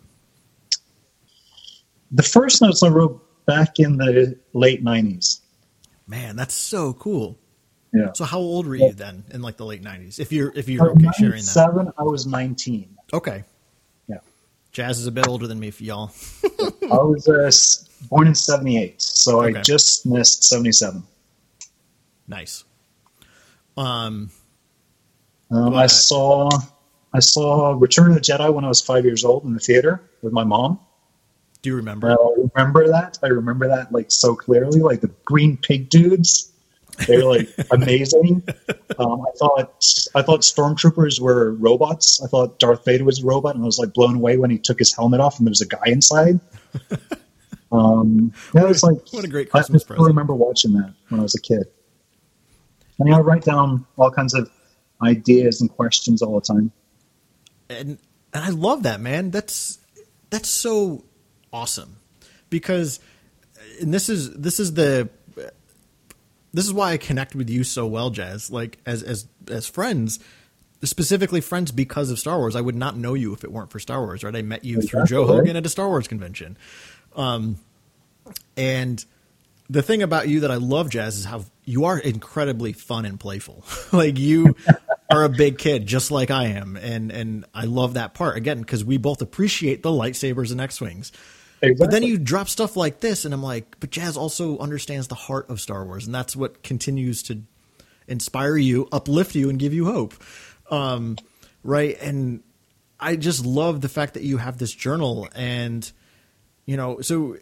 The 2.12 2.24
first 2.24 2.62
notes 2.62 2.84
I 2.84 2.90
wrote 2.90 3.24
back 3.46 3.80
in 3.80 3.98
the 3.98 4.38
late 4.54 4.84
90s. 4.84 5.42
Man, 6.08 6.36
that's 6.36 6.54
so 6.54 6.94
cool. 6.94 7.38
Yeah. 7.94 8.12
So 8.14 8.26
how 8.26 8.40
old 8.40 8.68
were 8.68 8.76
you 8.76 8.94
then 8.94 9.24
in 9.32 9.42
like 9.42 9.58
the 9.58 9.66
late 9.66 9.82
nineties? 9.82 10.20
If 10.20 10.32
you're 10.32 10.52
if 10.56 10.70
you're 10.70 10.92
okay 10.92 11.08
sharing 11.18 11.34
that. 11.36 11.44
Seven, 11.44 11.92
I 11.98 12.04
was 12.04 12.26
19. 12.26 12.98
Okay. 13.14 13.44
Jazz 14.78 15.00
is 15.00 15.08
a 15.08 15.12
bit 15.12 15.28
older 15.28 15.48
than 15.48 15.60
me, 15.60 15.74
y'all. 15.80 16.12
I 16.92 17.02
was 17.02 17.28
uh, 17.28 17.50
born 18.10 18.28
in 18.28 18.36
78, 18.36 19.02
so 19.02 19.44
Okay. 19.44 19.58
I 19.58 19.62
just 19.64 20.06
missed 20.06 20.44
77. 20.44 21.02
Nice. 22.28 22.64
Um 23.76 24.30
Um, 25.50 25.74
I 25.74 25.88
saw 25.88 26.48
I 27.12 27.22
saw 27.22 27.72
Return 27.72 28.10
of 28.10 28.14
the 28.14 28.22
Jedi 28.22 28.54
when 28.54 28.66
I 28.66 28.68
was 28.68 28.80
five 28.80 29.04
years 29.04 29.26
old 29.26 29.46
in 29.46 29.56
the 29.56 29.60
theater 29.60 30.00
with 30.22 30.32
my 30.32 30.44
mom. 30.44 30.80
do 31.64 31.72
you 31.72 31.76
remember? 31.76 32.12
I 32.12 32.16
remember 32.56 32.88
that. 32.90 33.18
I 33.24 33.30
remember 33.30 33.68
that 33.70 33.92
like 33.92 34.12
so 34.12 34.36
clearly. 34.36 34.82
Like 34.82 35.02
the 35.02 35.10
green 35.26 35.58
pig 35.58 35.90
dudes, 35.90 36.52
they 37.06 37.18
were 37.18 37.24
like 37.38 37.50
amazing. 37.72 38.44
Um, 38.98 39.22
I 39.22 39.32
thought 39.38 40.10
I 40.16 40.22
thought 40.24 40.42
stormtroopers 40.42 41.20
were 41.20 41.54
robots. 41.54 42.22
I 42.24 42.28
thought 42.28 42.58
Darth 42.60 42.84
Vader 42.86 43.04
was 43.04 43.22
a 43.22 43.26
robot, 43.26 43.56
and 43.56 43.64
I 43.64 43.66
was 43.68 43.78
like 43.78 43.94
blown 43.94 44.16
away 44.16 44.38
when 44.38 44.50
he 44.50 44.58
took 44.58 44.80
his 44.80 44.96
helmet 44.96 45.20
off 45.20 45.38
and 45.38 45.46
there 45.48 45.52
was 45.52 45.62
a 45.62 45.68
guy 45.68 45.84
inside. 45.86 46.40
Um, 47.70 48.32
yeah, 48.54 48.64
it 48.64 48.68
was 48.70 48.82
like 48.82 48.98
What 49.12 49.26
a 49.26 49.28
great 49.28 49.50
I 49.50 49.60
Christmas 49.60 49.82
still 49.84 49.98
present. 49.98 50.08
remember 50.08 50.34
watching 50.34 50.72
that 50.74 50.94
when 51.10 51.20
I 51.20 51.24
was 51.24 51.36
a 51.36 51.42
kid. 51.42 51.68
I 53.00 53.04
mean, 53.04 53.14
I 53.14 53.20
write 53.20 53.44
down 53.44 53.86
all 53.98 54.10
kinds 54.10 54.34
of 54.34 54.50
ideas 55.04 55.60
and 55.60 55.70
questions 55.70 56.22
all 56.22 56.40
the 56.40 56.46
time. 56.46 56.72
and 57.70 57.98
and 58.34 58.46
I 58.46 58.50
love 58.52 58.84
that 58.84 59.02
man. 59.02 59.32
That's 59.32 59.80
that's 60.30 60.48
so 60.50 61.04
awesome 61.52 61.98
because 62.50 63.02
and 63.82 63.94
this 63.94 64.08
is 64.08 64.32
this 64.34 64.62
is 64.62 64.74
the 64.74 65.10
this 66.58 66.66
is 66.66 66.74
why 66.74 66.94
I 66.94 66.98
connect 66.98 67.36
with 67.36 67.52
you 67.52 67.64
so 67.64 67.86
well, 67.86 68.10
Jazz. 68.10 68.50
Like 68.50 68.80
as 68.84 69.04
as 69.04 69.28
as 69.48 69.68
friends, 69.68 70.20
specifically 70.84 71.40
friends 71.40 71.72
because 71.72 72.10
of 72.10 72.18
Star 72.18 72.40
Wars. 72.40 72.56
I 72.56 72.62
would 72.62 72.74
not 72.74 72.98
know 72.98 73.14
you 73.14 73.32
if 73.34 73.44
it 73.44 73.52
weren't 73.52 73.70
for 73.70 73.78
Star 73.78 74.02
Wars. 74.02 74.24
Right? 74.24 74.36
I 74.36 74.42
met 74.42 74.66
you 74.66 74.82
through 74.82 75.06
Joe. 75.06 75.28
Hogan 75.28 75.56
at 75.56 75.68
a 75.68 75.70
Star 75.70 75.88
Wars 75.88 76.08
convention. 76.08 76.58
Um, 77.16 77.58
and 78.58 79.06
the 79.70 79.84
thing 79.84 80.02
about 80.02 80.30
you 80.30 80.40
that 80.40 80.50
I 80.50 80.56
love, 80.56 80.90
Jazz, 80.90 81.20
is 81.20 81.26
how 81.26 81.46
you 81.64 81.86
are 81.86 82.00
incredibly 82.00 82.74
fun 82.74 83.06
and 83.06 83.20
playful. 83.20 83.64
like 83.92 84.18
you 84.18 84.56
are 85.12 85.26
a 85.26 85.30
big 85.30 85.60
kid, 85.60 85.86
just 85.86 86.10
like 86.10 86.32
I 86.32 86.46
am, 86.46 86.76
and 86.76 87.12
and 87.12 87.46
I 87.54 87.66
love 87.66 87.94
that 87.94 88.16
part 88.16 88.36
again 88.36 88.62
because 88.62 88.84
we 88.84 88.98
both 88.98 89.22
appreciate 89.22 89.84
the 89.84 89.90
lightsabers 89.90 90.52
and 90.52 90.60
X 90.60 90.82
wings. 90.82 91.12
But 91.62 91.92
then 91.92 92.04
you 92.04 92.18
drop 92.18 92.50
stuff 92.50 92.76
like 92.76 93.00
this, 93.00 93.26
and 93.26 93.34
I'm 93.34 93.44
like, 93.44 93.80
but 93.80 93.90
Jazz 93.90 94.16
also 94.18 94.58
understands 94.60 95.08
the 95.08 95.16
heart 95.16 95.50
of 95.50 95.60
Star 95.60 95.84
Wars, 95.86 96.06
and 96.06 96.14
that's 96.14 96.36
what 96.36 96.62
continues 96.64 97.24
to 97.24 97.42
inspire 98.08 98.58
you, 98.58 98.88
uplift 98.92 99.36
you, 99.36 99.50
and 99.50 99.58
give 99.58 99.74
you 99.74 99.86
hope. 99.86 100.14
Um, 100.70 101.18
right? 101.64 101.98
And 102.02 102.44
I 103.00 103.16
just 103.16 103.46
love 103.46 103.82
the 103.82 103.90
fact 103.90 104.14
that 104.14 104.24
you 104.24 104.38
have 104.38 104.58
this 104.58 104.72
journal, 104.72 105.28
and 105.36 105.90
you 106.66 106.78
know, 106.78 107.02
so 107.02 107.38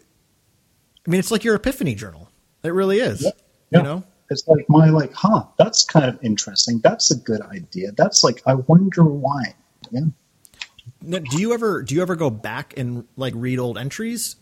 I 1.05 1.11
mean, 1.11 1.19
it's 1.19 1.31
like 1.31 1.43
your 1.43 1.55
epiphany 1.55 1.95
journal. 1.95 2.29
It 2.63 2.73
really 2.73 2.99
is. 2.99 3.21
Yeah. 3.21 3.31
Yeah. 3.71 3.79
You 3.79 3.83
know, 3.83 4.03
It's 4.29 4.47
like 4.47 4.65
my 4.69 4.89
like, 4.89 5.13
huh? 5.13 5.43
That's 5.57 5.85
kind 5.85 6.05
of 6.05 6.17
interesting. 6.23 6.79
That's 6.79 7.11
a 7.11 7.15
good 7.15 7.41
idea. 7.41 7.91
That's 7.91 8.23
like, 8.23 8.41
I 8.45 8.55
wonder 8.55 9.03
why. 9.03 9.55
Yeah. 9.91 10.01
Do 11.09 11.39
you 11.39 11.53
ever 11.53 11.81
do 11.83 11.95
you 11.95 12.01
ever 12.01 12.15
go 12.15 12.29
back 12.29 12.73
and 12.77 13.05
like 13.15 13.33
read 13.35 13.59
old 13.59 13.77
entries? 13.77 14.35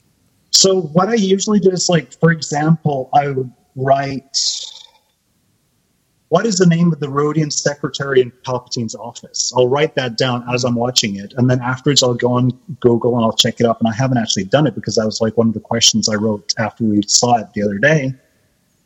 So 0.51 0.81
what 0.81 1.09
I 1.09 1.15
usually 1.15 1.59
do 1.59 1.71
is 1.71 1.89
like, 1.89 2.13
for 2.13 2.31
example, 2.31 3.09
I 3.13 3.29
would 3.29 3.51
write, 3.75 4.37
what 6.29 6.45
is 6.45 6.57
the 6.57 6.67
name 6.67 6.93
of 6.93 6.99
the 6.99 7.07
Rodian 7.07 7.51
secretary 7.51 8.21
in 8.21 8.31
Palpatine's 8.45 8.95
office? 8.95 9.51
I'll 9.57 9.67
write 9.67 9.95
that 9.95 10.15
down 10.15 10.45
as 10.53 10.63
I'm 10.63 10.75
watching 10.75 11.15
it, 11.15 11.33
and 11.37 11.49
then 11.49 11.59
afterwards 11.59 12.03
I'll 12.03 12.13
go 12.13 12.33
on 12.33 12.51
Google 12.79 13.15
and 13.15 13.25
I'll 13.25 13.33
check 13.33 13.59
it 13.59 13.65
up. 13.65 13.79
And 13.79 13.87
I 13.89 13.93
haven't 13.93 14.17
actually 14.19 14.45
done 14.45 14.67
it 14.67 14.75
because 14.75 14.95
that 14.95 15.05
was 15.05 15.21
like 15.21 15.37
one 15.37 15.47
of 15.47 15.53
the 15.53 15.59
questions 15.59 16.07
I 16.07 16.15
wrote 16.15 16.53
after 16.57 16.83
we 16.83 17.01
saw 17.07 17.37
it 17.39 17.51
the 17.53 17.63
other 17.63 17.77
day, 17.79 18.13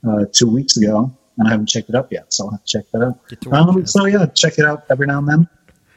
uh, 0.08 0.26
two 0.32 0.50
weeks 0.50 0.78
ago, 0.78 1.14
and 1.38 1.48
I 1.48 1.52
haven't 1.52 1.68
checked 1.68 1.90
it 1.90 1.96
up 1.96 2.12
yet. 2.12 2.34
So 2.34 2.46
I'll 2.46 2.52
have 2.52 2.64
to 2.64 2.72
check 2.72 2.86
that 2.92 3.02
out. 3.04 3.28
Get 3.28 3.42
to 3.42 3.50
work, 3.50 3.60
Um, 3.60 3.86
so 3.86 4.06
yeah, 4.06 4.26
check 4.28 4.58
it 4.58 4.66
out 4.66 4.86
every 4.90 5.06
now 5.06 5.20
and 5.20 5.28
then. 5.28 5.50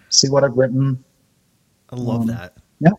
See 0.08 0.28
what 0.28 0.42
I've 0.44 0.56
written. 0.56 1.02
I 1.90 1.96
love 1.96 2.22
Um, 2.22 2.26
that. 2.28 2.56
Yeah. 2.80 2.90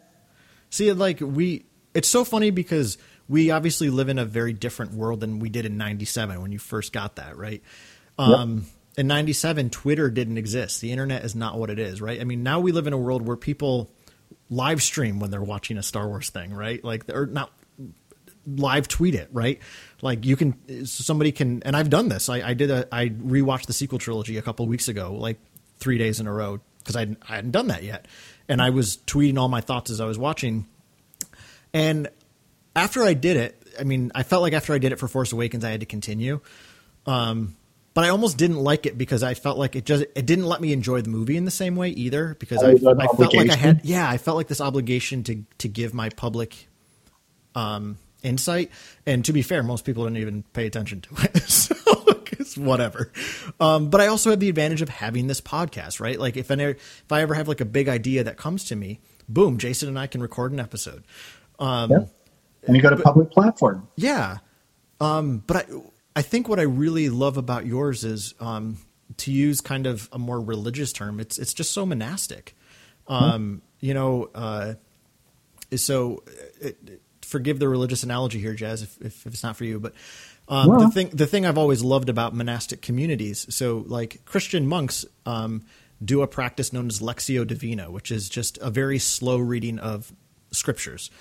See, 0.70 0.92
like 0.94 1.20
we, 1.22 1.66
it's 1.94 2.08
so 2.08 2.24
funny 2.24 2.52
because 2.52 2.98
we 3.28 3.52
obviously 3.52 3.89
live 3.89 4.10
in 4.10 4.20
a 4.20 4.26
very 4.26 4.54
different 4.54 4.94
world 4.94 5.20
than 5.22 5.39
we 5.39 5.50
did 5.50 5.66
in 5.66 5.78
'97 5.78 6.42
when 6.42 6.52
you 6.52 6.60
first 6.60 6.94
got 6.94 7.16
that, 7.18 7.38
right? 7.38 7.62
Um, 8.18 8.66
In 8.98 9.08
'97, 9.08 9.70
Twitter 9.70 10.10
didn't 10.10 10.38
exist. 10.38 10.82
The 10.82 10.92
internet 10.92 11.24
is 11.24 11.34
not 11.36 11.58
what 11.58 11.70
it 11.70 11.80
is, 11.80 12.02
right? 12.02 12.20
I 12.20 12.24
mean, 12.26 12.44
now 12.44 12.60
we 12.60 12.72
live 12.72 12.88
in 12.88 12.94
a 12.94 12.98
world 12.98 13.22
where 13.26 13.38
people 13.38 13.89
live 14.50 14.82
stream 14.84 15.20
when 15.20 15.32
they're 15.32 15.42
watching 15.42 15.78
a 15.78 15.84
Star 15.84 16.08
Wars 16.08 16.30
thing, 16.30 16.54
right? 16.54 16.84
Like, 16.84 17.10
or 17.10 17.26
not 17.26 17.52
live 18.46 18.88
tweet 18.88 19.16
it, 19.16 19.30
right? 19.32 19.60
Like 20.02 20.26
you 20.26 20.36
can, 20.36 20.86
somebody 20.86 21.32
can, 21.32 21.62
and 21.64 21.76
I've 21.76 21.89
done 21.89 22.10
this. 22.10 22.28
I, 22.28 22.50
I 22.50 22.54
did 22.54 22.70
a, 22.72 22.88
I 22.94 23.10
rewatched 23.10 23.68
the 23.68 23.74
sequel 23.74 24.00
trilogy 24.00 24.38
a 24.38 24.42
couple 24.42 24.66
weeks 24.68 24.88
ago, 24.88 25.14
like 25.14 25.39
three 25.78 25.98
days 25.98 26.20
in 26.20 26.28
a 26.28 26.34
row, 26.34 26.60
because 26.80 26.96
I, 26.96 27.16
I 27.30 27.36
hadn't 27.36 27.52
done 27.52 27.68
that 27.68 27.84
yet. 27.84 28.08
And 28.48 28.62
I 28.62 28.70
was 28.70 28.98
tweeting 29.08 29.38
all 29.38 29.48
my 29.48 29.62
thoughts 29.62 29.89
as 29.92 30.02
I 30.02 30.06
was 30.06 30.18
watching. 30.18 30.68
And 31.74 32.10
after 32.76 33.04
I 33.04 33.14
did 33.14 33.38
it, 33.38 33.62
I 33.80 33.84
mean, 33.84 34.12
I 34.14 34.24
felt 34.24 34.42
like 34.42 34.54
after 34.54 34.74
I 34.74 34.78
did 34.78 34.92
it 34.92 35.00
for 35.00 35.08
Force 35.08 35.32
Awakens, 35.32 35.64
I 35.64 35.70
had 35.70 35.80
to 35.80 35.86
continue. 35.86 36.42
Um, 37.06 37.56
but 37.94 38.06
I 38.06 38.10
almost 38.10 38.38
didn't 38.38 38.60
like 38.60 38.86
it 38.86 38.98
because 38.98 39.24
I 39.24 39.34
felt 39.34 39.58
like 39.58 39.76
it 39.76 39.86
just 39.86 40.04
it 40.16 40.26
didn't 40.26 40.46
let 40.46 40.62
me 40.62 40.72
enjoy 40.72 41.02
the 41.02 41.10
movie 41.10 41.36
in 41.36 41.46
the 41.46 41.52
same 41.52 41.76
way 41.76 41.89
either 41.89 42.36
because 42.39 42.64
Oh, 42.64 42.68
I, 42.68 42.72
you 42.72 42.88
had 42.88 42.96
an 42.96 43.02
I 43.02 43.08
felt 43.08 43.34
like 43.34 43.50
I 43.50 43.56
had 43.56 43.82
yeah 43.84 44.10
I 44.10 44.18
felt 44.18 44.38
like 44.38 44.48
this 44.48 44.62
obligation 44.62 45.24
to 45.24 45.44
to 45.58 45.68
give 45.68 45.94
my 45.94 46.10
public 46.10 46.68
um, 47.54 47.98
insight 48.24 48.72
and 49.06 49.26
to 49.26 49.34
be 49.34 49.42
fair 49.42 49.62
most 49.62 49.84
people 49.84 50.06
didn't 50.06 50.20
even 50.20 50.44
pay 50.54 50.66
attention 50.68 51.02
to 51.02 51.10
it 51.24 51.38
so 51.50 51.76
it's 52.52 52.58
whatever 52.70 53.12
um, 53.60 53.89
but 53.89 54.02
I 54.02 54.08
also 54.08 54.30
have 54.30 54.39
the 54.39 54.49
advantage 54.49 54.82
of 54.82 54.89
having 54.89 55.28
this 55.28 55.41
podcast 55.41 55.99
right 55.99 56.20
like 56.20 56.38
if 56.38 56.52
I 56.52 56.56
never, 56.56 56.72
if 56.72 57.12
I 57.12 57.22
ever 57.22 57.34
have 57.34 57.47
like 57.47 57.62
a 57.62 57.66
big 57.66 57.88
idea 57.89 58.24
that 58.24 58.38
comes 58.38 58.64
to 58.66 58.76
me 58.76 58.99
boom 59.30 59.58
Jason 59.58 59.88
and 59.89 59.97
I 59.97 60.08
can 60.08 60.22
record 60.22 60.52
an 60.52 60.60
episode 60.60 61.04
um, 61.60 61.91
Yeah. 61.91 61.99
And 62.68 62.76
you 62.76 62.82
got 62.82 62.93
a 62.93 62.97
public 62.97 63.32
platform. 63.32 63.88
yeah. 63.95 64.38
Um, 64.99 65.39
but 65.47 65.58
I, 65.58 65.66
I 66.18 66.22
think 66.22 66.47
what 66.47 66.60
I 66.60 66.64
really 66.64 67.10
love 67.10 67.38
about 67.38 67.66
yours 67.66 68.04
is 68.04 68.36
um, 68.39 68.78
to 69.18 69.32
use 69.32 69.62
kind 69.62 69.88
of 69.88 70.08
a 70.12 70.20
more 70.20 70.39
religious 70.39 70.93
term. 70.93 71.20
It's 71.20 71.39
it's 71.39 71.56
just 71.56 71.72
so 71.72 71.88
monastic. 71.88 72.56
Um, 73.08 73.64
You 73.80 73.95
know, 73.95 74.30
uh, 74.36 74.74
so 75.76 76.24
it, 76.60 76.78
it- 76.86 77.02
forgive 77.24 77.60
the 77.60 77.68
religious 77.70 78.04
analogy 78.04 78.39
here, 78.39 78.54
Jazz, 78.54 78.82
if, 78.84 78.97
if, 79.02 79.26
if 79.26 79.34
it's 79.34 79.43
not 79.43 79.56
for 79.56 79.64
you. 79.64 79.80
But 79.80 79.93
um, 80.48 80.68
Well. 80.68 80.80
the 80.82 80.89
thing 80.89 81.10
the 81.10 81.28
thing 81.28 81.46
I've 81.46 81.58
always 81.58 81.84
loved 81.84 82.10
about 82.10 82.36
monastic 82.36 82.82
communities. 82.82 83.46
So 83.54 83.84
like 83.88 84.24
Christian 84.26 84.68
monks. 84.68 85.06
Um, 85.26 85.66
do 86.04 86.22
a 86.22 86.28
practice 86.28 86.74
known 86.74 86.88
as 86.88 87.00
Lectio 87.00 87.46
Divina, 87.46 87.92
which 87.92 88.12
is 88.12 88.28
just 88.28 88.58
a 88.58 88.72
very 88.72 88.98
slow 88.98 89.38
reading 89.38 89.78
of 89.80 90.12
scriptures. 90.52 91.12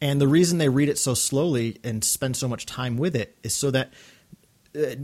And 0.00 0.20
the 0.20 0.28
reason 0.28 0.58
they 0.58 0.68
read 0.68 0.88
it 0.88 0.98
so 0.98 1.14
slowly 1.14 1.78
and 1.84 2.02
spend 2.02 2.36
so 2.36 2.48
much 2.48 2.66
time 2.66 2.96
with 2.96 3.14
it 3.14 3.36
is 3.42 3.54
so 3.54 3.70
that 3.70 3.92
uh, 4.76 4.96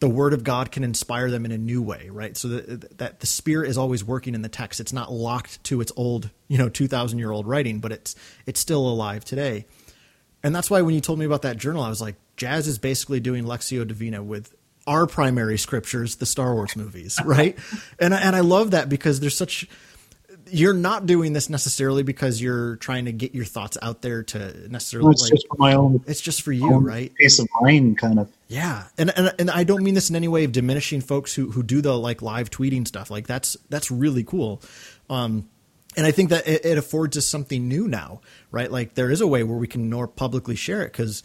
the 0.00 0.08
word 0.08 0.32
of 0.32 0.44
God 0.44 0.70
can 0.70 0.84
inspire 0.84 1.30
them 1.30 1.44
in 1.44 1.52
a 1.52 1.58
new 1.58 1.80
way, 1.80 2.08
right? 2.10 2.36
So 2.36 2.48
that, 2.48 2.98
that 2.98 3.20
the 3.20 3.26
spirit 3.26 3.70
is 3.70 3.78
always 3.78 4.04
working 4.04 4.34
in 4.34 4.42
the 4.42 4.48
text. 4.48 4.80
It's 4.80 4.92
not 4.92 5.12
locked 5.12 5.62
to 5.64 5.80
its 5.80 5.92
old, 5.96 6.30
you 6.48 6.58
know, 6.58 6.68
2000 6.68 7.18
year 7.18 7.30
old 7.30 7.46
writing, 7.46 7.78
but 7.78 7.92
it's, 7.92 8.14
it's 8.46 8.60
still 8.60 8.86
alive 8.86 9.24
today. 9.24 9.66
And 10.42 10.54
that's 10.54 10.70
why 10.70 10.82
when 10.82 10.94
you 10.94 11.00
told 11.00 11.18
me 11.18 11.24
about 11.24 11.42
that 11.42 11.56
journal, 11.56 11.82
I 11.82 11.88
was 11.88 12.00
like, 12.00 12.16
Jazz 12.42 12.66
is 12.66 12.78
basically 12.78 13.20
doing 13.20 13.44
Lectio 13.44 13.86
Divina 13.86 14.20
with 14.20 14.52
our 14.84 15.06
primary 15.06 15.56
scriptures, 15.58 16.16
the 16.16 16.26
Star 16.26 16.54
Wars 16.54 16.74
movies, 16.74 17.16
right? 17.24 17.56
and 18.00 18.12
I, 18.12 18.20
and 18.20 18.34
I 18.34 18.40
love 18.40 18.72
that 18.72 18.88
because 18.88 19.20
there's 19.20 19.36
such 19.36 19.68
you're 20.50 20.74
not 20.74 21.06
doing 21.06 21.34
this 21.34 21.48
necessarily 21.48 22.02
because 22.02 22.42
you're 22.42 22.76
trying 22.76 23.04
to 23.04 23.12
get 23.12 23.32
your 23.32 23.44
thoughts 23.44 23.78
out 23.80 24.02
there 24.02 24.24
to 24.24 24.68
necessarily 24.68 25.12
It's 25.12 25.22
like 25.22 25.30
just 25.30 25.46
for 25.46 25.56
my 25.56 25.74
own, 25.74 26.02
it's 26.08 26.20
just 26.20 26.42
for 26.42 26.50
you, 26.50 26.78
right? 26.78 27.14
peace 27.14 27.38
of 27.38 27.46
mind, 27.60 27.98
kind 27.98 28.18
of. 28.18 28.28
Yeah, 28.48 28.88
and, 28.98 29.16
and 29.16 29.32
and 29.38 29.48
I 29.48 29.62
don't 29.62 29.84
mean 29.84 29.94
this 29.94 30.10
in 30.10 30.16
any 30.16 30.26
way 30.28 30.42
of 30.42 30.50
diminishing 30.50 31.00
folks 31.00 31.32
who 31.32 31.52
who 31.52 31.62
do 31.62 31.80
the 31.80 31.96
like 31.96 32.22
live 32.22 32.50
tweeting 32.50 32.88
stuff. 32.88 33.08
Like 33.08 33.28
that's 33.28 33.56
that's 33.70 33.88
really 33.92 34.24
cool. 34.24 34.60
Um, 35.08 35.48
and 35.96 36.06
I 36.06 36.10
think 36.10 36.30
that 36.30 36.46
it, 36.48 36.64
it 36.64 36.78
affords 36.78 37.16
us 37.16 37.26
something 37.26 37.68
new 37.68 37.86
now, 37.86 38.20
right? 38.50 38.70
Like 38.70 38.94
there 38.94 39.10
is 39.10 39.20
a 39.20 39.26
way 39.26 39.42
where 39.42 39.56
we 39.56 39.66
can 39.66 39.90
more 39.90 40.08
publicly 40.08 40.56
share 40.56 40.82
it 40.82 40.92
because, 40.92 41.22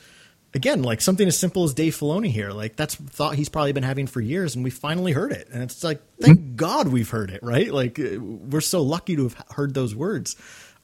again, 0.53 0.81
like 0.83 1.01
something 1.01 1.27
as 1.27 1.37
simple 1.37 1.63
as 1.63 1.73
Dave 1.73 1.95
Filoni 1.95 2.27
here, 2.29 2.51
like 2.51 2.75
that's 2.75 2.95
thought 2.95 3.35
he's 3.35 3.49
probably 3.49 3.73
been 3.73 3.83
having 3.83 4.07
for 4.07 4.21
years, 4.21 4.55
and 4.55 4.63
we 4.63 4.69
finally 4.69 5.11
heard 5.11 5.31
it, 5.31 5.47
and 5.51 5.63
it's 5.63 5.83
like 5.83 6.01
thank 6.19 6.55
God 6.55 6.87
we've 6.89 7.09
heard 7.09 7.29
it, 7.31 7.41
right? 7.43 7.71
Like 7.71 7.99
uh, 7.99 8.19
we're 8.19 8.61
so 8.61 8.81
lucky 8.81 9.15
to 9.15 9.23
have 9.23 9.43
heard 9.51 9.73
those 9.73 9.93
words. 9.95 10.35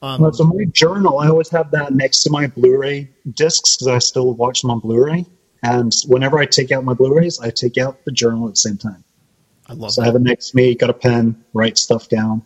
Um, 0.02 0.22
Well, 0.22 0.34
so 0.34 0.44
my 0.46 0.66
journal, 0.66 1.20
I 1.20 1.30
always 1.30 1.50
have 1.50 1.72
that 1.72 1.94
next 1.94 2.24
to 2.24 2.30
my 2.30 2.48
Blu-ray 2.48 3.10
discs 3.36 3.76
because 3.78 3.88
I 3.88 4.00
still 4.00 4.34
watch 4.34 4.62
them 4.62 4.72
on 4.72 4.80
Blu-ray. 4.80 5.26
And 5.64 5.94
whenever 6.08 6.38
I 6.40 6.46
take 6.46 6.74
out 6.74 6.84
my 6.84 6.94
Blu-rays, 6.94 7.40
I 7.40 7.50
take 7.50 7.78
out 7.78 8.04
the 8.04 8.12
journal 8.12 8.50
at 8.50 8.56
the 8.56 8.60
same 8.60 8.78
time. 8.78 9.02
I 9.68 9.74
love 9.74 9.92
So 9.92 10.02
I 10.02 10.06
have 10.06 10.16
it 10.16 10.22
next 10.22 10.50
to 10.50 10.58
me, 10.58 10.76
got 10.76 10.90
a 10.90 10.94
pen, 10.94 11.42
write 11.54 11.78
stuff 11.78 12.10
down, 12.10 12.42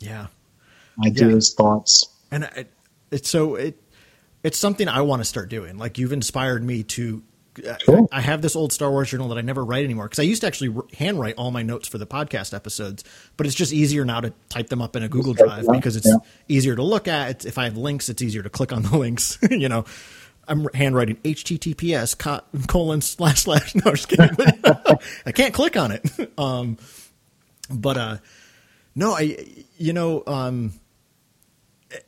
Yeah. 0.00 0.26
ideas, 1.06 1.54
thoughts. 1.54 2.08
and 2.32 2.42
it, 2.56 2.72
it's 3.12 3.28
so 3.30 3.54
it 3.54 3.78
it's 4.46 4.56
something 4.56 4.86
I 4.86 5.00
want 5.00 5.20
to 5.20 5.24
start 5.24 5.48
doing. 5.48 5.76
Like 5.76 5.98
you've 5.98 6.12
inspired 6.12 6.62
me 6.62 6.84
to. 6.84 7.22
Cool. 7.86 8.06
I 8.12 8.20
have 8.20 8.42
this 8.42 8.54
old 8.54 8.70
Star 8.70 8.90
Wars 8.90 9.10
journal 9.10 9.28
that 9.28 9.38
I 9.38 9.40
never 9.40 9.64
write 9.64 9.82
anymore 9.82 10.04
because 10.04 10.18
I 10.18 10.24
used 10.24 10.42
to 10.42 10.46
actually 10.46 10.76
handwrite 10.92 11.36
all 11.36 11.50
my 11.50 11.62
notes 11.62 11.88
for 11.88 11.96
the 11.96 12.06
podcast 12.06 12.52
episodes, 12.52 13.02
but 13.38 13.46
it's 13.46 13.56
just 13.56 13.72
easier 13.72 14.04
now 14.04 14.20
to 14.20 14.34
type 14.50 14.68
them 14.68 14.82
up 14.82 14.94
in 14.94 15.02
a 15.02 15.08
Google 15.08 15.32
Drive 15.32 15.66
because 15.72 15.96
it's 15.96 16.06
yeah. 16.06 16.18
easier 16.48 16.76
to 16.76 16.82
look 16.82 17.08
at. 17.08 17.30
It's, 17.30 17.44
if 17.46 17.56
I 17.56 17.64
have 17.64 17.78
links, 17.78 18.10
it's 18.10 18.20
easier 18.20 18.42
to 18.42 18.50
click 18.50 18.74
on 18.74 18.82
the 18.82 18.96
links. 18.98 19.38
you 19.50 19.70
know, 19.70 19.86
I'm 20.46 20.68
handwriting 20.74 21.16
HTTPS 21.16 22.18
co- 22.18 22.42
colon 22.68 23.00
slash 23.00 23.40
slash. 23.40 23.74
No, 23.74 23.92
just 23.92 24.08
kidding. 24.08 24.36
I 25.26 25.32
can't 25.32 25.54
click 25.54 25.76
on 25.76 25.92
it. 25.92 26.32
Um, 26.38 26.76
but 27.70 27.96
uh, 27.96 28.16
no, 28.94 29.12
I 29.12 29.38
you 29.78 29.94
know 29.94 30.22
um, 30.26 30.74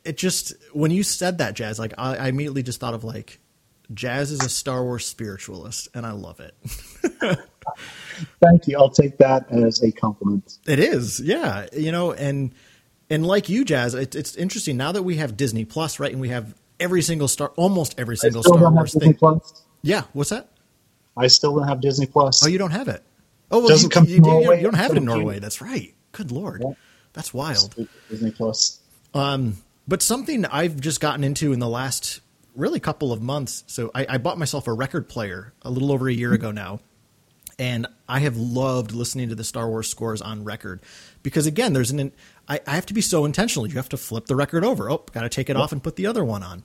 it 0.03 0.17
just 0.17 0.53
when 0.73 0.91
you 0.91 1.03
said 1.03 1.37
that 1.37 1.53
jazz 1.53 1.79
like 1.79 1.93
I, 1.97 2.15
I 2.17 2.27
immediately 2.27 2.63
just 2.63 2.79
thought 2.79 2.93
of 2.93 3.03
like 3.03 3.39
jazz 3.93 4.31
is 4.31 4.41
a 4.43 4.49
star 4.49 4.83
wars 4.83 5.05
spiritualist 5.05 5.87
and 5.93 6.05
i 6.05 6.11
love 6.11 6.39
it 6.39 6.53
Thank 8.41 8.67
you. 8.67 8.77
I'll 8.77 8.89
take 8.89 9.17
that 9.19 9.49
as 9.51 9.81
a 9.83 9.91
compliment. 9.91 10.57
it 10.67 10.79
is 10.79 11.19
yeah 11.19 11.67
you 11.73 11.91
know 11.91 12.11
and 12.13 12.53
and 13.09 13.25
like 13.25 13.47
you 13.49 13.63
jazz 13.63 13.93
it, 13.93 14.15
it's 14.15 14.35
interesting 14.35 14.75
now 14.77 14.91
that 14.91 15.03
we 15.03 15.17
have 15.17 15.37
disney 15.37 15.65
plus 15.65 15.99
right 15.99 16.11
and 16.11 16.19
we 16.21 16.29
have 16.29 16.55
every 16.79 17.01
single 17.01 17.27
star 17.27 17.49
almost 17.55 17.95
every 17.99 18.17
single 18.17 18.43
star 18.43 18.57
wars 18.71 18.93
Disney 18.93 19.07
thing 19.09 19.15
Plus. 19.15 19.63
yeah 19.81 20.03
what's 20.13 20.29
that 20.31 20.49
I 21.17 21.27
still 21.27 21.55
don't 21.57 21.67
have 21.67 21.81
Disney 21.81 22.05
Plus. 22.05 22.43
oh 22.45 22.47
you 22.47 22.57
don't 22.57 22.71
have 22.71 22.87
it 22.87 23.03
oh 23.51 23.59
well 23.59 23.69
Doesn't 23.69 23.85
you, 23.87 23.89
come 23.89 24.05
you, 24.05 24.15
you- 24.15 24.21
Norway, 24.21 24.57
you 24.57 24.63
don't 24.63 24.73
have 24.75 24.91
it 24.91 24.97
in 24.97 25.05
norway 25.05 25.39
that's 25.39 25.61
right 25.61 25.93
good 26.11 26.31
lord 26.31 26.61
Yeah. 26.65 26.73
that's 27.13 27.33
wild 27.33 27.75
Disney 28.09 28.31
Plus. 28.31 28.79
Um, 29.13 29.57
but 29.89 30.03
something 30.03 30.45
I've 30.45 30.79
just 30.79 31.01
gotten 31.01 31.23
into 31.23 31.51
in 31.51 31.59
the 31.59 31.67
last 31.67 32.21
really 32.55 32.79
couple 32.79 33.11
of 33.11 33.21
months. 33.21 33.63
So 33.67 33.89
I, 33.95 34.05
I 34.09 34.17
bought 34.19 34.37
myself 34.37 34.67
a 34.67 34.73
record 34.73 35.09
player 35.09 35.53
a 35.63 35.71
little 35.71 35.91
over 35.91 36.07
a 36.07 36.13
year 36.13 36.31
ago 36.33 36.51
now, 36.51 36.79
and 37.57 37.87
I 38.07 38.19
have 38.19 38.37
loved 38.37 38.91
listening 38.91 39.29
to 39.29 39.35
the 39.35 39.43
Star 39.43 39.67
Wars 39.67 39.89
scores 39.89 40.21
on 40.21 40.43
record 40.43 40.81
because 41.23 41.47
again, 41.47 41.73
there's 41.73 41.91
an 41.91 42.11
I, 42.47 42.59
I 42.67 42.75
have 42.75 42.85
to 42.87 42.93
be 42.93 43.01
so 43.01 43.25
intentional. 43.25 43.67
You 43.67 43.75
have 43.75 43.89
to 43.89 43.97
flip 43.97 44.27
the 44.27 44.35
record 44.35 44.63
over. 44.63 44.91
Oh, 44.91 45.03
got 45.11 45.21
to 45.21 45.29
take 45.29 45.49
it 45.49 45.55
off 45.55 45.71
and 45.71 45.81
put 45.83 45.95
the 45.95 46.05
other 46.05 46.23
one 46.23 46.43
on. 46.43 46.63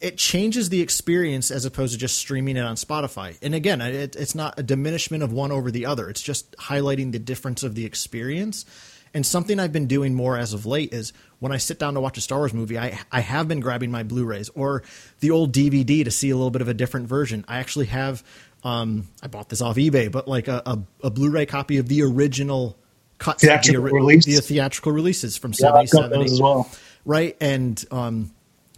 it 0.00 0.16
changes 0.16 0.70
the 0.70 0.80
experience 0.80 1.50
as 1.50 1.64
opposed 1.64 1.92
to 1.92 1.98
just 1.98 2.18
streaming 2.18 2.56
it 2.56 2.64
on 2.64 2.76
Spotify. 2.76 3.36
And 3.42 3.54
again, 3.54 3.80
it, 3.82 4.16
it's 4.16 4.34
not 4.34 4.58
a 4.58 4.62
diminishment 4.62 5.22
of 5.22 5.32
one 5.32 5.52
over 5.52 5.70
the 5.70 5.86
other. 5.86 6.08
It's 6.08 6.22
just 6.22 6.56
highlighting 6.56 7.12
the 7.12 7.18
difference 7.18 7.62
of 7.62 7.74
the 7.74 7.84
experience. 7.84 8.64
And 9.12 9.26
something 9.26 9.58
I've 9.58 9.72
been 9.72 9.86
doing 9.88 10.14
more 10.14 10.36
as 10.36 10.52
of 10.52 10.66
late 10.66 10.92
is 10.94 11.12
when 11.40 11.50
I 11.52 11.56
sit 11.56 11.78
down 11.80 11.94
to 11.94 12.00
watch 12.00 12.16
a 12.16 12.20
Star 12.20 12.38
Wars 12.38 12.54
movie, 12.54 12.78
I, 12.78 12.98
I 13.10 13.20
have 13.20 13.48
been 13.48 13.58
grabbing 13.60 13.90
my 13.90 14.02
Blu-rays 14.04 14.50
or 14.50 14.84
the 15.18 15.30
old 15.32 15.52
DVD 15.52 16.04
to 16.04 16.10
see 16.10 16.30
a 16.30 16.36
little 16.36 16.50
bit 16.50 16.62
of 16.62 16.68
a 16.68 16.74
different 16.74 17.08
version. 17.08 17.44
I 17.48 17.58
actually 17.58 17.86
have, 17.86 18.22
um, 18.62 19.08
I 19.22 19.26
bought 19.26 19.48
this 19.48 19.60
off 19.60 19.76
eBay, 19.76 20.12
but 20.12 20.28
like 20.28 20.46
a, 20.46 20.62
a, 20.64 20.78
a 21.06 21.10
Blu-ray 21.10 21.46
copy 21.46 21.78
of 21.78 21.88
the 21.88 22.02
original 22.02 22.76
cut, 23.18 23.40
Theatrical 23.40 23.82
the, 23.82 23.90
release? 23.90 24.26
the 24.26 24.40
theatrical 24.40 24.92
releases 24.92 25.36
from 25.36 25.50
Yeah, 25.52 25.70
77 25.84 26.22
as 26.22 26.40
well. 26.40 26.70
right? 27.04 27.36
And 27.40 27.84
um, 27.90 28.30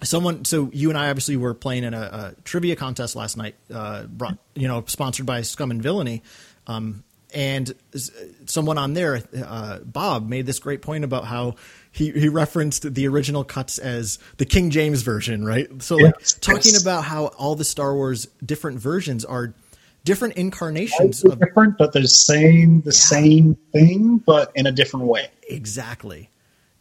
someone, 0.02 0.44
so 0.46 0.70
you 0.72 0.88
and 0.88 0.96
I 0.96 1.10
obviously 1.10 1.36
were 1.36 1.52
playing 1.54 1.84
in 1.84 1.92
a, 1.94 2.00
a 2.00 2.42
trivia 2.44 2.74
contest 2.74 3.16
last 3.16 3.36
night, 3.36 3.54
uh, 3.72 4.04
brought 4.04 4.38
you 4.54 4.66
know, 4.66 4.82
sponsored 4.86 5.26
by 5.26 5.42
Scum 5.42 5.70
and 5.70 5.82
Villainy, 5.82 6.22
um, 6.66 7.04
and 7.34 7.74
someone 8.46 8.78
on 8.78 8.94
there, 8.94 9.22
uh, 9.36 9.78
Bob, 9.80 10.28
made 10.28 10.46
this 10.46 10.58
great 10.58 10.82
point 10.82 11.04
about 11.04 11.24
how. 11.24 11.56
He, 11.94 12.10
he 12.10 12.30
referenced 12.30 12.94
the 12.94 13.06
original 13.06 13.44
cuts 13.44 13.76
as 13.76 14.18
the 14.38 14.46
King 14.46 14.70
James 14.70 15.02
version, 15.02 15.44
right? 15.44 15.68
So, 15.82 15.96
like, 15.96 16.14
Yes, 16.20 16.32
talking 16.32 16.72
about 16.80 17.04
how 17.04 17.26
all 17.26 17.54
the 17.54 17.66
Star 17.66 17.94
Wars 17.94 18.28
different 18.42 18.80
versions 18.80 19.26
are 19.26 19.52
different 20.04 20.34
incarnations 20.34 21.24
of 21.24 21.38
different, 21.38 21.78
but 21.78 21.92
the 21.92 22.06
same 22.08 22.80
the 22.82 22.92
same 22.92 23.56
thing, 23.72 24.18
but 24.18 24.52
in 24.54 24.66
a 24.66 24.72
different 24.72 25.06
way. 25.06 25.28
Exactly, 25.48 26.30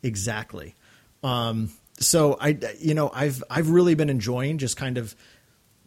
exactly. 0.01 0.75
Um, 1.23 1.71
so 1.99 2.37
I, 2.39 2.57
you 2.79 2.93
know, 2.93 3.11
I've 3.13 3.43
I've 3.49 3.69
really 3.69 3.95
been 3.95 4.09
enjoying 4.09 4.57
just 4.57 4.77
kind 4.77 4.97
of 4.97 5.15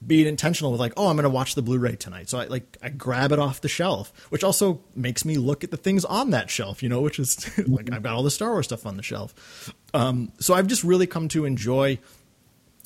being 0.07 0.27
intentional 0.27 0.73
with 0.73 0.81
like, 0.81 0.93
oh, 0.97 1.09
I'm 1.09 1.17
going 1.17 1.25
to 1.25 1.31
watch 1.31 1.55
the 1.55 1.63
Blu-ray 1.63 1.97
tonight. 1.97 2.29
So 2.29 2.39
I 2.39 2.47
like 2.47 2.77
I 2.83 2.89
grab 2.89 3.33
it 3.33 3.39
off 3.39 3.61
the 3.61 3.69
shelf, 3.69 4.13
which 4.31 4.45
also 4.45 4.81
makes 4.95 5.25
me 5.25 5.37
look 5.37 5.65
at 5.65 5.71
the 5.71 5.77
things 5.77 6.05
on 6.05 6.31
that 6.31 6.51
shelf, 6.51 6.83
you 6.83 6.89
know, 6.89 7.01
which 7.01 7.19
is 7.19 7.59
like 7.69 7.93
I've 7.93 8.03
got 8.03 8.15
all 8.15 8.23
the 8.23 8.31
Star 8.31 8.51
Wars 8.51 8.67
stuff 8.67 8.87
on 8.87 8.97
the 8.97 9.03
shelf. 9.03 9.73
Um, 9.93 10.33
so 10.39 10.55
I've 10.55 10.67
just 10.67 10.85
really 10.85 11.07
come 11.07 11.29
to 11.29 11.45
enjoy. 11.45 11.99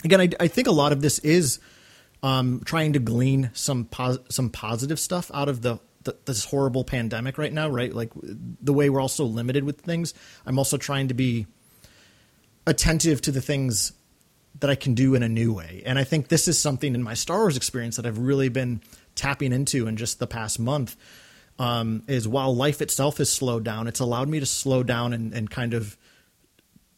Again, 0.05 0.21
I, 0.21 0.29
I 0.41 0.49
think 0.49 0.69
a 0.69 0.73
lot 0.73 0.93
of 0.93 1.01
this 1.01 1.19
is 1.21 1.59
um, 2.23 2.62
trying 2.64 2.93
to 2.95 2.99
glean 2.99 3.51
some 3.53 3.85
pos- 3.85 4.19
some 4.29 4.51
positive 4.51 4.99
stuff 4.99 5.31
out 5.35 5.49
of 5.49 5.62
the, 5.62 5.79
the 6.05 6.16
this 6.25 6.45
horrible 6.45 6.85
pandemic 6.85 7.39
right 7.39 7.53
now, 7.53 7.69
right? 7.69 7.93
Like 7.93 8.12
the 8.14 8.73
way 8.73 8.91
we're 8.91 9.01
all 9.01 9.09
so 9.09 9.25
limited 9.25 9.64
with 9.64 9.81
things. 9.81 10.14
I'm 10.47 10.59
also 10.59 10.77
trying 10.77 11.09
to 11.09 11.14
be 11.14 11.47
attentive 12.66 13.23
to 13.23 13.33
the 13.33 13.41
things 13.41 13.93
that 14.61 14.70
I 14.70 14.74
can 14.74 14.94
do 14.94 15.14
in 15.14 15.22
a 15.22 15.28
new 15.28 15.52
way. 15.52 15.82
And 15.86 15.98
I 15.98 16.04
think 16.04 16.28
this 16.28 16.48
is 16.48 16.59
something 16.59 16.94
in 16.94 17.02
my 17.02 17.14
Star 17.14 17.38
Wars 17.38 17.56
experience 17.56 17.96
that 17.96 18.06
I've 18.06 18.18
really 18.18 18.48
been 18.48 18.80
tapping 19.14 19.52
into 19.52 19.86
in 19.86 19.96
just 19.96 20.18
the 20.18 20.26
past 20.26 20.59
month. 20.59 20.96
Um, 21.61 22.04
is 22.06 22.28
while 22.28 22.54
life 22.54 22.80
itself 22.80 23.18
has 23.18 23.32
slowed 23.32 23.64
down, 23.64 23.88
it's 23.88 23.98
allowed 23.98 24.28
me 24.28 24.38
to 24.38 24.46
slow 24.46 24.84
down 24.84 25.12
and, 25.12 25.34
and 25.34 25.50
kind 25.50 25.74
of 25.74 25.96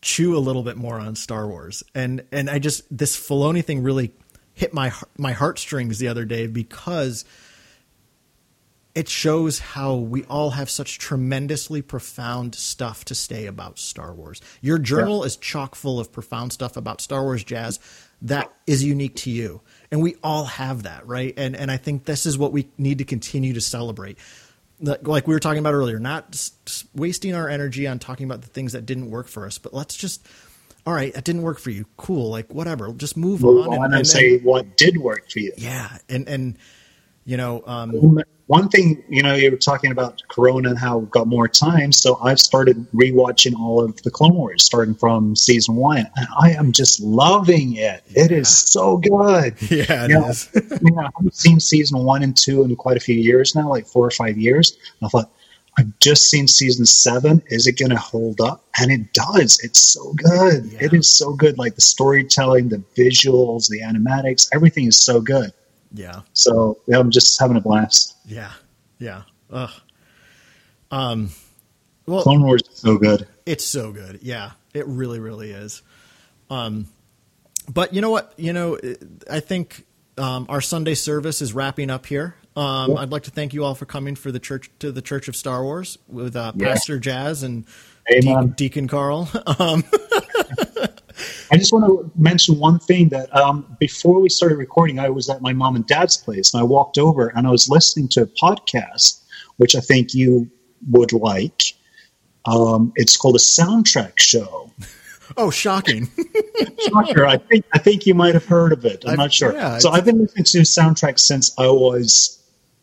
chew 0.03 0.37
a 0.37 0.39
little 0.39 0.63
bit 0.63 0.77
more 0.77 0.99
on 0.99 1.17
Star 1.17 1.47
Wars. 1.47 1.83
And 1.95 2.25
and 2.31 2.51
I 2.51 2.59
just 2.59 2.85
this 2.95 3.17
Filoni 3.17 3.65
thing 3.65 3.83
really 3.83 4.13
hit 4.53 4.75
my 4.75 4.93
my 5.17 5.33
heartstrings 5.33 5.99
the 5.99 6.09
other 6.09 6.27
day 6.27 6.47
because 6.47 7.25
it 9.01 9.09
shows 9.09 9.61
how 9.61 9.95
we 9.95 10.25
all 10.25 10.51
have 10.51 10.69
such 10.69 10.99
tremendously 10.99 11.81
profound 11.81 12.55
stuff 12.55 13.03
to 13.07 13.15
say 13.15 13.47
about 13.47 13.79
Star 13.79 14.13
Wars. 14.13 14.43
Your 14.61 14.77
journal 14.77 15.25
is 15.25 15.39
chock 15.39 15.75
full 15.75 15.99
of 15.99 16.13
profound 16.13 16.53
stuff 16.53 16.77
about 16.77 17.01
Star 17.01 17.23
Wars 17.23 17.43
jazz 17.43 17.81
that 18.21 18.53
is 18.67 18.85
unique 18.85 19.17
to 19.17 19.31
you. 19.31 19.63
And 19.91 20.03
we 20.03 20.17
all 20.23 20.45
have 20.45 20.83
that, 20.83 21.07
right? 21.07 21.33
And 21.39 21.57
and 21.57 21.71
I 21.71 21.79
think 21.79 22.05
this 22.05 22.27
is 22.27 22.37
what 22.37 22.53
we 22.53 22.69
need 22.77 22.99
to 22.99 23.05
continue 23.07 23.55
to 23.55 23.61
celebrate. 23.63 24.19
Like 24.83 25.27
we 25.27 25.33
were 25.33 25.41
talking 25.41 25.61
about 25.61 25.73
earlier, 25.73 25.99
not 25.99 26.51
wasting 26.95 27.35
our 27.35 27.49
energy 27.49 27.87
on 27.87 28.01
talking 28.01 28.27
about 28.27 28.43
the 28.43 28.49
things 28.49 28.73
that 28.75 28.85
didn't 28.85 29.11
work 29.11 29.29
for 29.29 29.47
us, 29.47 29.57
but 29.57 29.73
let's 29.73 29.97
just 29.97 30.29
all 30.87 30.93
right, 30.93 31.15
that 31.15 31.25
didn't 31.25 31.41
work 31.43 31.59
for 31.59 31.71
you. 31.71 31.87
Cool. 31.97 32.29
Like 32.29 32.53
whatever. 32.53 32.93
Just 32.93 33.17
move, 33.17 33.41
Move 33.41 33.67
on, 33.67 33.79
on 33.83 33.95
and, 33.95 34.07
say 34.07 34.41
what 34.41 34.77
did 34.77 34.99
work 34.99 35.31
for 35.31 35.39
you. 35.39 35.55
yeah. 35.57 35.97
And 36.11 36.29
and 36.29 36.59
you 37.25 37.37
know, 37.37 37.63
um 37.67 37.93
One 38.47 38.69
thing, 38.69 39.05
you 39.09 39.23
know, 39.23 39.35
you 39.35 39.49
were 39.53 39.57
talking 39.57 39.93
about 39.93 40.23
Corona 40.29 40.71
and 40.71 40.79
how 40.79 40.99
we've 40.99 41.11
got 41.11 41.29
more 41.29 41.47
time. 41.47 41.93
So 41.93 42.19
I've 42.21 42.41
started 42.41 42.85
rewatching 42.93 43.55
all 43.57 43.81
of 43.85 44.03
the 44.03 44.11
Clone 44.11 44.35
Wars, 44.35 44.65
starting 44.65 44.97
from 44.97 45.37
season 45.37 45.77
one, 45.77 45.99
and 46.17 46.27
I 46.41 46.51
am 46.53 46.73
just 46.73 46.99
loving 47.01 47.77
it. 47.77 48.03
It 48.09 48.33
is 48.33 48.49
so 48.49 48.97
good. 48.97 49.55
yeah, 49.71 50.05
it 50.05 50.11
You 50.11 50.19
know, 50.21 50.29
is. 50.29 50.51
you 50.55 50.91
know, 50.91 51.03
I 51.03 51.11
haven't 51.17 51.37
seen 51.37 51.61
season 51.61 52.03
one 52.05 52.25
and 52.25 52.37
two 52.37 52.65
in 52.65 52.75
quite 52.75 52.97
a 52.97 53.01
few 53.01 53.15
years 53.15 53.55
now, 53.55 53.69
like 53.69 53.87
four 53.87 54.05
or 54.05 54.11
five 54.11 54.37
years. 54.37 54.73
And 55.01 55.07
I 55.07 55.09
thought, 55.11 55.31
I've 55.79 55.97
just 56.01 56.25
seen 56.29 56.49
season 56.49 56.85
seven. 56.85 57.43
Is 57.47 57.69
it 57.69 57.79
going 57.79 57.91
to 57.91 57.97
hold 57.97 58.41
up? 58.41 58.65
And 58.81 58.91
it 58.91 59.13
does. 59.13 59.61
It's 59.63 59.79
so 59.79 60.13
good. 60.15 60.67
Yeah. 60.67 60.87
It 60.87 60.93
is 60.93 61.09
so 61.09 61.33
good. 61.35 61.57
Like 61.57 61.77
the 61.77 61.81
storytelling, 61.81 62.69
the 62.71 62.83
visuals, 62.99 63.69
the 63.69 63.81
animatics, 63.81 64.49
everything 64.53 64.87
is 64.87 64.99
so 64.99 65.21
good. 65.21 65.53
Yeah. 65.93 66.21
So 66.33 66.79
yeah, 66.87 66.99
I'm 66.99 67.11
just 67.11 67.39
having 67.41 67.57
a 67.57 67.61
blast. 67.61 68.17
Yeah, 68.27 68.53
yeah. 68.99 69.23
Ugh. 69.51 69.71
Um, 70.91 71.31
well, 72.07 72.23
Clone 72.23 72.43
Wars 72.43 72.63
is 72.71 72.79
so 72.79 72.97
good. 72.99 73.27
it's 73.47 73.65
so 73.65 73.93
good. 73.93 74.21
Yeah, 74.23 74.53
it 74.75 74.87
really, 74.87 75.21
really 75.21 75.51
is. 75.53 75.83
Um, 76.49 76.87
but 77.73 77.95
you 77.95 78.01
know 78.01 78.11
what? 78.11 78.33
You 78.37 78.53
know, 78.53 78.79
I 79.31 79.41
think 79.41 79.85
um, 80.19 80.47
our 80.49 80.61
Sunday 80.61 80.95
service 80.95 81.41
is 81.43 81.53
wrapping 81.53 81.91
up 81.91 82.07
here. 82.07 82.35
Um, 82.57 82.91
Yeah. 82.93 82.97
I'd 82.99 83.11
like 83.11 83.23
to 83.25 83.31
thank 83.31 83.55
you 83.55 83.65
all 83.65 83.77
for 83.77 83.87
coming 83.87 84.17
for 84.17 84.33
the 84.33 84.41
church 84.41 84.71
to 84.81 84.91
the 84.91 85.03
Church 85.03 85.29
of 85.29 85.37
Star 85.37 85.63
Wars 85.63 85.99
with 86.09 86.35
uh, 86.35 86.53
Yeah. 86.57 86.67
Pastor 86.73 86.99
Jazz 86.99 87.45
and 87.45 87.65
Deacon 88.57 88.89
Karl. 88.89 89.29
Um, 89.59 89.85
I 91.53 91.57
just 91.57 91.73
want 91.73 91.85
to 91.87 92.11
mention 92.21 92.59
one 92.59 92.79
thing 92.79 93.09
that 93.09 93.35
um, 93.35 93.77
before 93.81 94.21
we 94.21 94.29
started 94.29 94.57
recording, 94.57 94.99
I 94.99 95.11
was 95.11 95.29
at 95.29 95.43
my 95.43 95.53
mom 95.53 95.77
and 95.77 95.87
dad's 95.87 96.17
place, 96.17 96.55
and 96.55 96.61
I 96.61 96.65
walked 96.65 96.97
over 96.99 97.29
and 97.29 97.47
I 97.47 97.51
was 97.51 97.69
listening 97.69 98.09
to 98.11 98.23
a 98.23 98.27
podcast, 98.27 99.21
which 99.57 99.75
I 99.75 99.81
think 99.81 100.15
you 100.15 100.49
would 100.89 101.13
like. 101.13 101.63
Um, 102.47 102.93
it's 102.97 103.17
called 103.17 103.37
a 103.37 103.41
soundtrack 103.41 104.19
show. 104.19 104.71
oh, 105.37 105.51
shocking! 105.51 106.09
Shocker! 106.89 107.27
I 107.27 107.37
think 107.37 107.65
I 107.75 107.79
think 107.79 108.07
you 108.07 108.15
might 108.15 108.35
have 108.35 108.47
heard 108.47 108.73
of 108.73 108.85
it. 108.85 109.03
I'm 109.05 109.11
I've- 109.11 109.17
not 109.19 109.33
sure. 109.33 109.53
yeah, 109.53 109.79
so 109.79 109.91
I've 109.91 110.05
been 110.05 110.19
listening 110.19 110.45
to 110.45 110.59
soundtracks 110.61 111.21
since 111.21 111.53
I 111.59 111.67
was. 111.67 112.37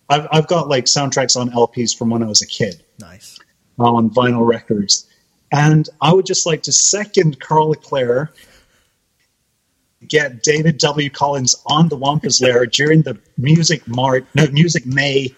I've, 0.10 0.28
I've 0.32 0.48
got 0.48 0.70
like 0.70 0.86
soundtracks 0.86 1.36
on 1.36 1.50
LPs 1.50 1.98
from 1.98 2.10
when 2.10 2.24
I 2.24 2.28
was 2.28 2.42
a 2.42 2.48
kid 2.48 2.82
nice. 3.00 3.40
on 3.78 4.10
vinyl 4.10 4.48
records. 4.48 5.06
And 5.52 5.88
I 6.02 6.14
would 6.14 6.26
just 6.26 6.46
like 6.46 6.64
to 6.64 6.72
second 6.72 7.40
Karl 7.42 7.70
Leclerc, 7.70 8.34
get 10.08 10.44
David 10.44 10.78
W. 10.80 11.10
Collins 11.10 11.56
on 11.66 11.90
the 11.90 11.96
Wampa's 11.96 12.42
Lair 12.42 12.66
during 12.66 13.02
the 13.04 13.18
Music 13.38 13.88
Mart, 13.88 14.26
no, 14.36 14.48
Music 14.48 14.86
May, 14.86 15.34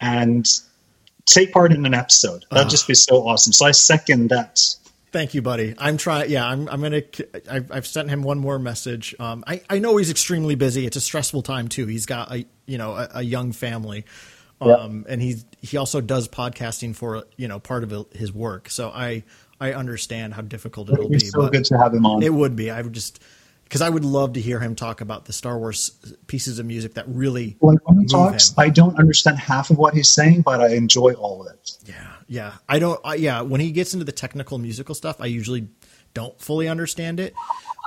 and 0.00 0.46
take 1.26 1.52
part 1.52 1.72
in 1.72 1.84
an 1.86 1.94
episode. 1.94 2.44
That'd 2.50 2.70
just 2.70 2.86
be 2.88 2.94
so 2.94 3.26
awesome. 3.26 3.52
So 3.52 3.66
I 3.66 3.70
second 3.72 4.28
that. 4.30 4.58
Thank 5.12 5.34
you, 5.34 5.42
buddy. 5.42 5.74
I'm 5.76 5.98
trying. 5.98 6.30
Yeah, 6.30 6.46
I'm. 6.46 6.66
I'm 6.70 6.80
gonna. 6.80 7.02
I've, 7.50 7.70
I've 7.70 7.86
sent 7.86 8.08
him 8.08 8.22
one 8.22 8.38
more 8.38 8.58
message. 8.58 9.14
Um, 9.18 9.44
I 9.46 9.60
I 9.68 9.78
know 9.78 9.98
he's 9.98 10.10
extremely 10.10 10.54
busy. 10.54 10.86
It's 10.86 10.96
a 10.96 11.02
stressful 11.02 11.42
time 11.42 11.68
too. 11.68 11.86
He's 11.86 12.06
got 12.06 12.32
a 12.32 12.46
you 12.64 12.78
know 12.78 12.92
a, 12.92 13.08
a 13.16 13.22
young 13.22 13.52
family, 13.52 14.06
um, 14.62 15.04
and 15.06 15.20
he's 15.20 15.44
he 15.60 15.76
also 15.76 16.00
does 16.00 16.28
podcasting 16.28 16.96
for 16.96 17.24
you 17.36 17.46
know 17.46 17.58
part 17.58 17.84
of 17.84 18.06
his 18.12 18.32
work. 18.32 18.70
So 18.70 18.88
I 18.88 19.24
I 19.60 19.74
understand 19.74 20.32
how 20.32 20.40
difficult 20.40 20.88
it'll 20.88 21.00
It'd 21.04 21.12
be 21.12 21.18
be. 21.18 21.26
so 21.26 21.46
good 21.50 21.66
to 21.66 21.76
have 21.76 21.92
him 21.92 22.06
on. 22.06 22.22
it 22.22 22.32
would 22.32 22.56
be. 22.56 22.70
I 22.70 22.80
would 22.80 22.94
just 22.94 23.22
because 23.72 23.80
I 23.80 23.88
would 23.88 24.04
love 24.04 24.34
to 24.34 24.40
hear 24.42 24.60
him 24.60 24.74
talk 24.74 25.00
about 25.00 25.24
the 25.24 25.32
Star 25.32 25.58
Wars 25.58 25.92
pieces 26.26 26.58
of 26.58 26.66
music 26.66 26.92
that 26.92 27.08
really 27.08 27.56
when, 27.60 27.78
he 28.00 28.04
talks, 28.04 28.50
him. 28.50 28.56
I 28.58 28.68
don't 28.68 28.98
understand 28.98 29.38
half 29.38 29.70
of 29.70 29.78
what 29.78 29.94
he's 29.94 30.10
saying, 30.10 30.42
but 30.42 30.60
I 30.60 30.74
enjoy 30.74 31.14
all 31.14 31.40
of 31.40 31.54
it. 31.54 31.70
Yeah, 31.86 31.94
yeah. 32.28 32.52
I 32.68 32.78
don't. 32.78 33.00
I, 33.02 33.14
yeah, 33.14 33.40
when 33.40 33.62
he 33.62 33.72
gets 33.72 33.94
into 33.94 34.04
the 34.04 34.12
technical 34.12 34.58
musical 34.58 34.94
stuff, 34.94 35.22
I 35.22 35.24
usually 35.24 35.68
don't 36.12 36.38
fully 36.38 36.68
understand 36.68 37.18
it. 37.18 37.32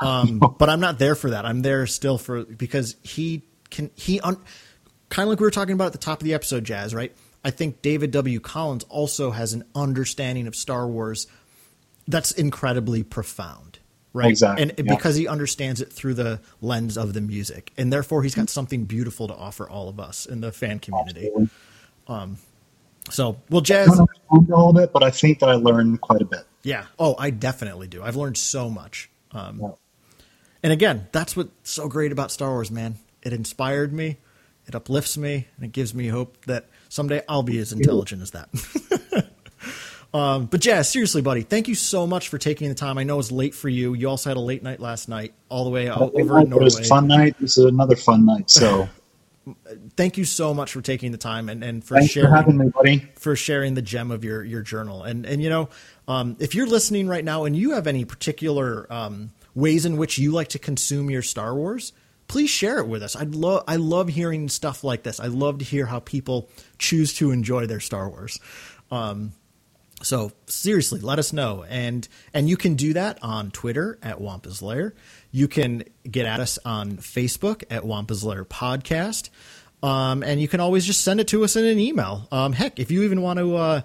Um, 0.02 0.40
but 0.58 0.72
I'm 0.72 0.80
not 0.80 0.98
there 0.98 1.14
for 1.14 1.30
that. 1.30 1.46
I'm 1.46 1.62
there 1.62 1.86
still 1.86 2.18
for 2.18 2.46
because 2.46 2.96
he 3.04 3.44
can. 3.70 3.92
He 3.94 4.20
un, 4.22 4.38
kind 5.10 5.28
of 5.28 5.30
like 5.30 5.40
we 5.40 5.46
were 5.46 5.52
talking 5.52 5.74
about 5.74 5.86
at 5.86 5.92
the 5.92 6.00
top 6.00 6.20
of 6.20 6.26
the 6.26 6.34
episode, 6.34 6.64
Jazz. 6.64 6.96
Right? 6.96 7.16
I 7.44 7.52
think 7.52 7.84
David 7.84 8.10
W. 8.10 8.40
Collins 8.40 8.86
also 8.86 9.30
has 9.30 9.54
an 9.54 9.66
understanding 9.76 10.48
of 10.48 10.56
Star 10.56 10.88
Wars 10.88 11.28
that's 12.08 12.32
incredibly 12.32 13.04
profound. 13.04 13.75
Right. 14.16 14.30
Exactly, 14.30 14.64
And 14.64 14.74
yeah. 14.78 14.96
because 14.96 15.18
he 15.18 15.28
understands 15.28 15.82
it 15.82 15.92
through 15.92 16.14
the 16.14 16.40
lens 16.62 16.98
of 16.98 17.14
the 17.14 17.20
music. 17.20 17.74
And 17.78 17.92
therefore 17.92 18.24
he's 18.24 18.34
got 18.34 18.50
something 18.50 18.86
beautiful 18.86 19.28
to 19.28 19.36
offer 19.36 19.70
all 19.70 19.90
of 19.90 20.00
us 20.00 20.26
in 20.26 20.40
the 20.40 20.54
fan 20.54 20.80
community. 20.80 21.28
Absolutely. 21.28 22.38
So, 23.12 23.38
well, 23.50 23.60
I 23.60 23.64
Jazz, 23.64 23.88
don't 23.88 24.00
understand 24.32 24.54
all 24.54 24.70
of 24.70 24.78
it, 24.84 24.92
but 24.94 25.04
I 25.04 25.12
think 25.12 25.40
that 25.40 25.50
I 25.50 25.56
learned 25.56 26.00
quite 26.02 26.22
a 26.22 26.26
bit. 26.26 26.46
Yeah. 26.64 26.86
Oh, 26.98 27.16
I 27.20 27.30
definitely 27.30 27.88
do. 27.88 28.02
I've 28.02 28.16
learned 28.16 28.38
so 28.38 28.70
much. 28.70 29.10
Um, 29.32 29.60
Yeah. 29.62 29.72
and 30.64 30.72
again, 30.74 31.08
that's 31.12 31.36
what's 31.36 31.52
so 31.70 31.88
great 31.88 32.12
about 32.12 32.32
Star 32.32 32.52
Wars, 32.52 32.72
man. 32.72 32.96
It 33.22 33.34
inspired 33.34 33.92
me, 33.94 34.18
it 34.66 34.76
uplifts 34.76 35.18
me, 35.18 35.48
and 35.58 35.66
it 35.66 35.72
gives 35.72 35.94
me 35.94 36.08
hope 36.08 36.46
that 36.46 36.68
someday 36.90 37.22
I'll 37.28 37.44
be 37.44 37.60
as 37.60 37.72
intelligent 37.74 38.22
as 38.22 38.32
that. 38.32 38.50
um, 40.16 40.46
but 40.46 40.62
Jazz, 40.62 40.88
seriously, 40.88 41.22
buddy, 41.22 41.42
thank 41.42 41.68
you 41.68 41.76
so 41.76 42.08
much 42.08 42.30
for 42.30 42.38
taking 42.38 42.70
the 42.70 42.76
time. 42.76 42.98
I 42.98 43.04
know 43.04 43.20
it's 43.20 43.34
late 43.34 43.54
for 43.54 43.68
you. 43.68 43.94
You 43.94 44.08
also 44.08 44.30
had 44.30 44.38
a 44.38 44.42
late 44.42 44.64
night 44.64 44.80
last 44.80 45.10
night, 45.10 45.34
all 45.50 45.66
the 45.66 45.70
way 45.70 45.90
over 45.90 46.40
in 46.40 46.50
Norway. 46.50 46.62
It 46.62 46.64
was 46.64 46.80
a 46.80 46.84
fun 46.86 47.08
night. 47.08 47.36
This 47.38 47.58
is 47.58 47.66
another 47.66 47.98
fun 47.98 48.26
night. 48.26 48.50
So 48.50 48.88
thank 49.98 50.18
you 50.18 50.24
so 50.24 50.54
much 50.54 50.72
for 50.72 50.82
taking 50.82 51.12
the 51.12 51.18
time 51.18 51.50
and, 51.50 51.62
and 51.66 51.84
for 51.84 51.96
Thanks 51.96 52.14
sharing 52.14 52.30
for 52.30 52.36
having 52.36 52.58
me, 52.58 52.70
buddy. 52.70 53.10
for 53.16 53.36
sharing 53.36 53.74
the 53.74 53.82
gem 53.82 54.10
of 54.10 54.24
your 54.24 54.42
your 54.42 54.62
journal. 54.62 55.04
And 55.04 55.26
and 55.26 55.44
you 55.44 55.50
know, 55.50 55.68
um, 56.08 56.38
if 56.40 56.56
you're 56.56 56.66
listening 56.68 57.10
right 57.10 57.26
now 57.26 57.44
and 57.44 57.54
you 57.54 57.72
have 57.72 57.86
any 57.86 58.06
particular 58.06 58.88
um, 58.90 59.32
ways 59.54 59.86
in 59.86 59.98
which 59.98 60.18
you 60.18 60.32
like 60.32 60.48
to 60.50 60.60
consume 60.60 61.10
your 61.10 61.24
Star 61.24 61.54
Wars, 61.54 61.92
please 62.30 62.50
share 62.50 62.80
it 62.80 62.88
with 62.88 63.04
us. 63.04 63.18
I'd 63.18 63.36
love 63.36 63.66
I 63.68 63.76
love 63.76 64.08
hearing 64.08 64.48
stuff 64.48 64.82
like 64.82 65.04
this. 65.04 65.20
I 65.20 65.28
love 65.28 65.58
to 65.58 65.66
hear 65.66 65.86
how 65.86 66.00
people 66.00 66.50
choose 66.78 67.14
to 67.16 67.32
enjoy 67.32 67.66
their 67.66 67.82
Star 67.82 68.08
Wars. 68.08 68.40
Um, 68.92 69.34
so 70.06 70.32
seriously, 70.46 71.00
let 71.00 71.18
us 71.18 71.34
know, 71.34 71.66
and 71.68 72.08
and 72.32 72.48
you 72.48 72.58
can 72.58 72.76
do 72.76 72.94
that 72.94 73.18
on 73.24 73.50
Twitter 73.50 73.98
at 74.04 74.22
Wampa's 74.22 74.62
Lair. 74.62 74.94
You 75.32 75.48
can 75.48 75.84
get 76.10 76.28
at 76.28 76.40
us 76.40 76.60
on 76.64 76.98
Facebook 76.98 77.64
at 77.72 77.86
Wampa's 77.86 78.24
Lair 78.24 78.46
Podcast, 78.46 79.30
um, 79.82 80.22
and 80.22 80.40
you 80.40 80.48
can 80.48 80.60
always 80.60 80.86
just 80.86 81.02
send 81.02 81.20
it 81.20 81.28
to 81.30 81.44
us 81.44 81.56
in 81.56 81.66
an 81.66 81.80
email. 81.80 82.28
Um, 82.32 82.54
heck, 82.54 82.80
if 82.80 82.92
you 82.92 83.02
even 83.02 83.24
want 83.24 83.40
to 83.40 83.56
uh, 83.56 83.82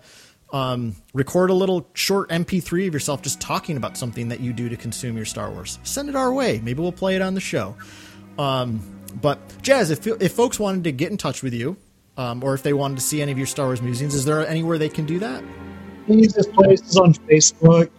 um, 0.53 0.95
record 1.15 1.49
a 1.49 1.55
little 1.55 1.89
short 1.95 2.29
MP3 2.29 2.89
of 2.89 2.93
yourself 2.93 3.23
just 3.23 3.41
talking 3.41 3.79
about 3.79 3.97
something 3.97 4.29
that 4.29 4.41
you 4.41 4.53
do 4.53 4.69
to 4.69 4.77
consume 4.77 5.17
your 5.17 5.25
Star 5.25 5.51
Wars, 5.51 5.79
send 5.85 6.11
it 6.11 6.17
our 6.17 6.35
way. 6.35 6.61
Maybe 6.63 6.83
we'll 6.83 6.93
play 6.93 7.17
it 7.17 7.23
on 7.23 7.33
the 7.33 7.41
show. 7.41 7.77
Um, 8.39 8.83
but 9.23 9.39
Jazz, 9.63 9.91
if 9.91 10.07
if 10.07 10.33
folks 10.33 10.61
wanted 10.61 10.85
to 10.85 10.93
get 10.93 11.11
in 11.11 11.17
touch 11.17 11.43
with 11.43 11.55
you, 11.55 11.79
um, 12.19 12.45
or 12.45 12.53
if 12.53 12.63
they 12.63 12.75
wanted 12.75 12.97
to 12.97 13.03
see 13.03 13.23
any 13.23 13.33
of 13.33 13.39
your 13.39 13.47
Star 13.47 13.69
Wars 13.69 13.81
musings, 13.81 14.15
is 14.15 14.27
there 14.27 14.47
anywhere 14.47 14.77
they 14.77 14.91
can 14.91 15.07
do 15.07 15.19
that? 15.21 15.43
Easiest 16.09 16.53
place 16.53 16.81
is 16.83 16.97
on 16.97 17.15
Facebook. 17.15 17.91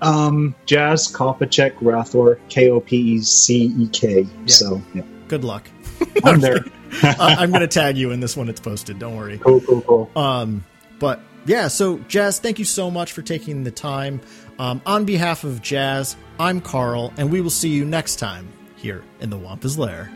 Um, 0.00 0.54
Jazz 0.66 1.10
Kopecek 1.10 1.74
Rathore 1.76 2.38
K 2.48 2.70
O 2.70 2.80
P 2.80 2.96
E 2.96 3.20
C 3.20 3.72
E 3.78 3.88
K. 3.88 4.26
So 4.46 4.82
yeah. 4.94 5.02
Good 5.28 5.44
luck. 5.44 5.68
I'm 6.24 6.40
there. 6.40 6.64
I'm 7.02 7.50
going 7.50 7.62
to 7.62 7.68
tag 7.68 7.96
you 7.96 8.10
in 8.10 8.20
this 8.20 8.36
when 8.36 8.48
it's 8.48 8.60
posted. 8.60 8.98
Don't 8.98 9.16
worry. 9.16 9.38
Cool, 9.38 9.60
cool, 9.62 9.80
cool. 9.82 10.10
Um, 10.14 10.64
but 10.98 11.20
yeah, 11.46 11.68
so 11.68 11.98
Jazz, 12.00 12.38
thank 12.38 12.58
you 12.58 12.64
so 12.64 12.90
much 12.90 13.12
for 13.12 13.22
taking 13.22 13.64
the 13.64 13.70
time. 13.70 14.20
Um, 14.58 14.82
on 14.84 15.04
behalf 15.04 15.44
of 15.44 15.62
Jazz, 15.62 16.16
I'm 16.38 16.60
Karl, 16.60 17.12
and 17.16 17.32
we 17.32 17.40
will 17.40 17.50
see 17.50 17.70
you 17.70 17.84
next 17.84 18.16
time 18.16 18.48
here 18.76 19.02
in 19.20 19.30
the 19.30 19.38
Wampa's 19.38 19.78
Lair. 19.78 20.10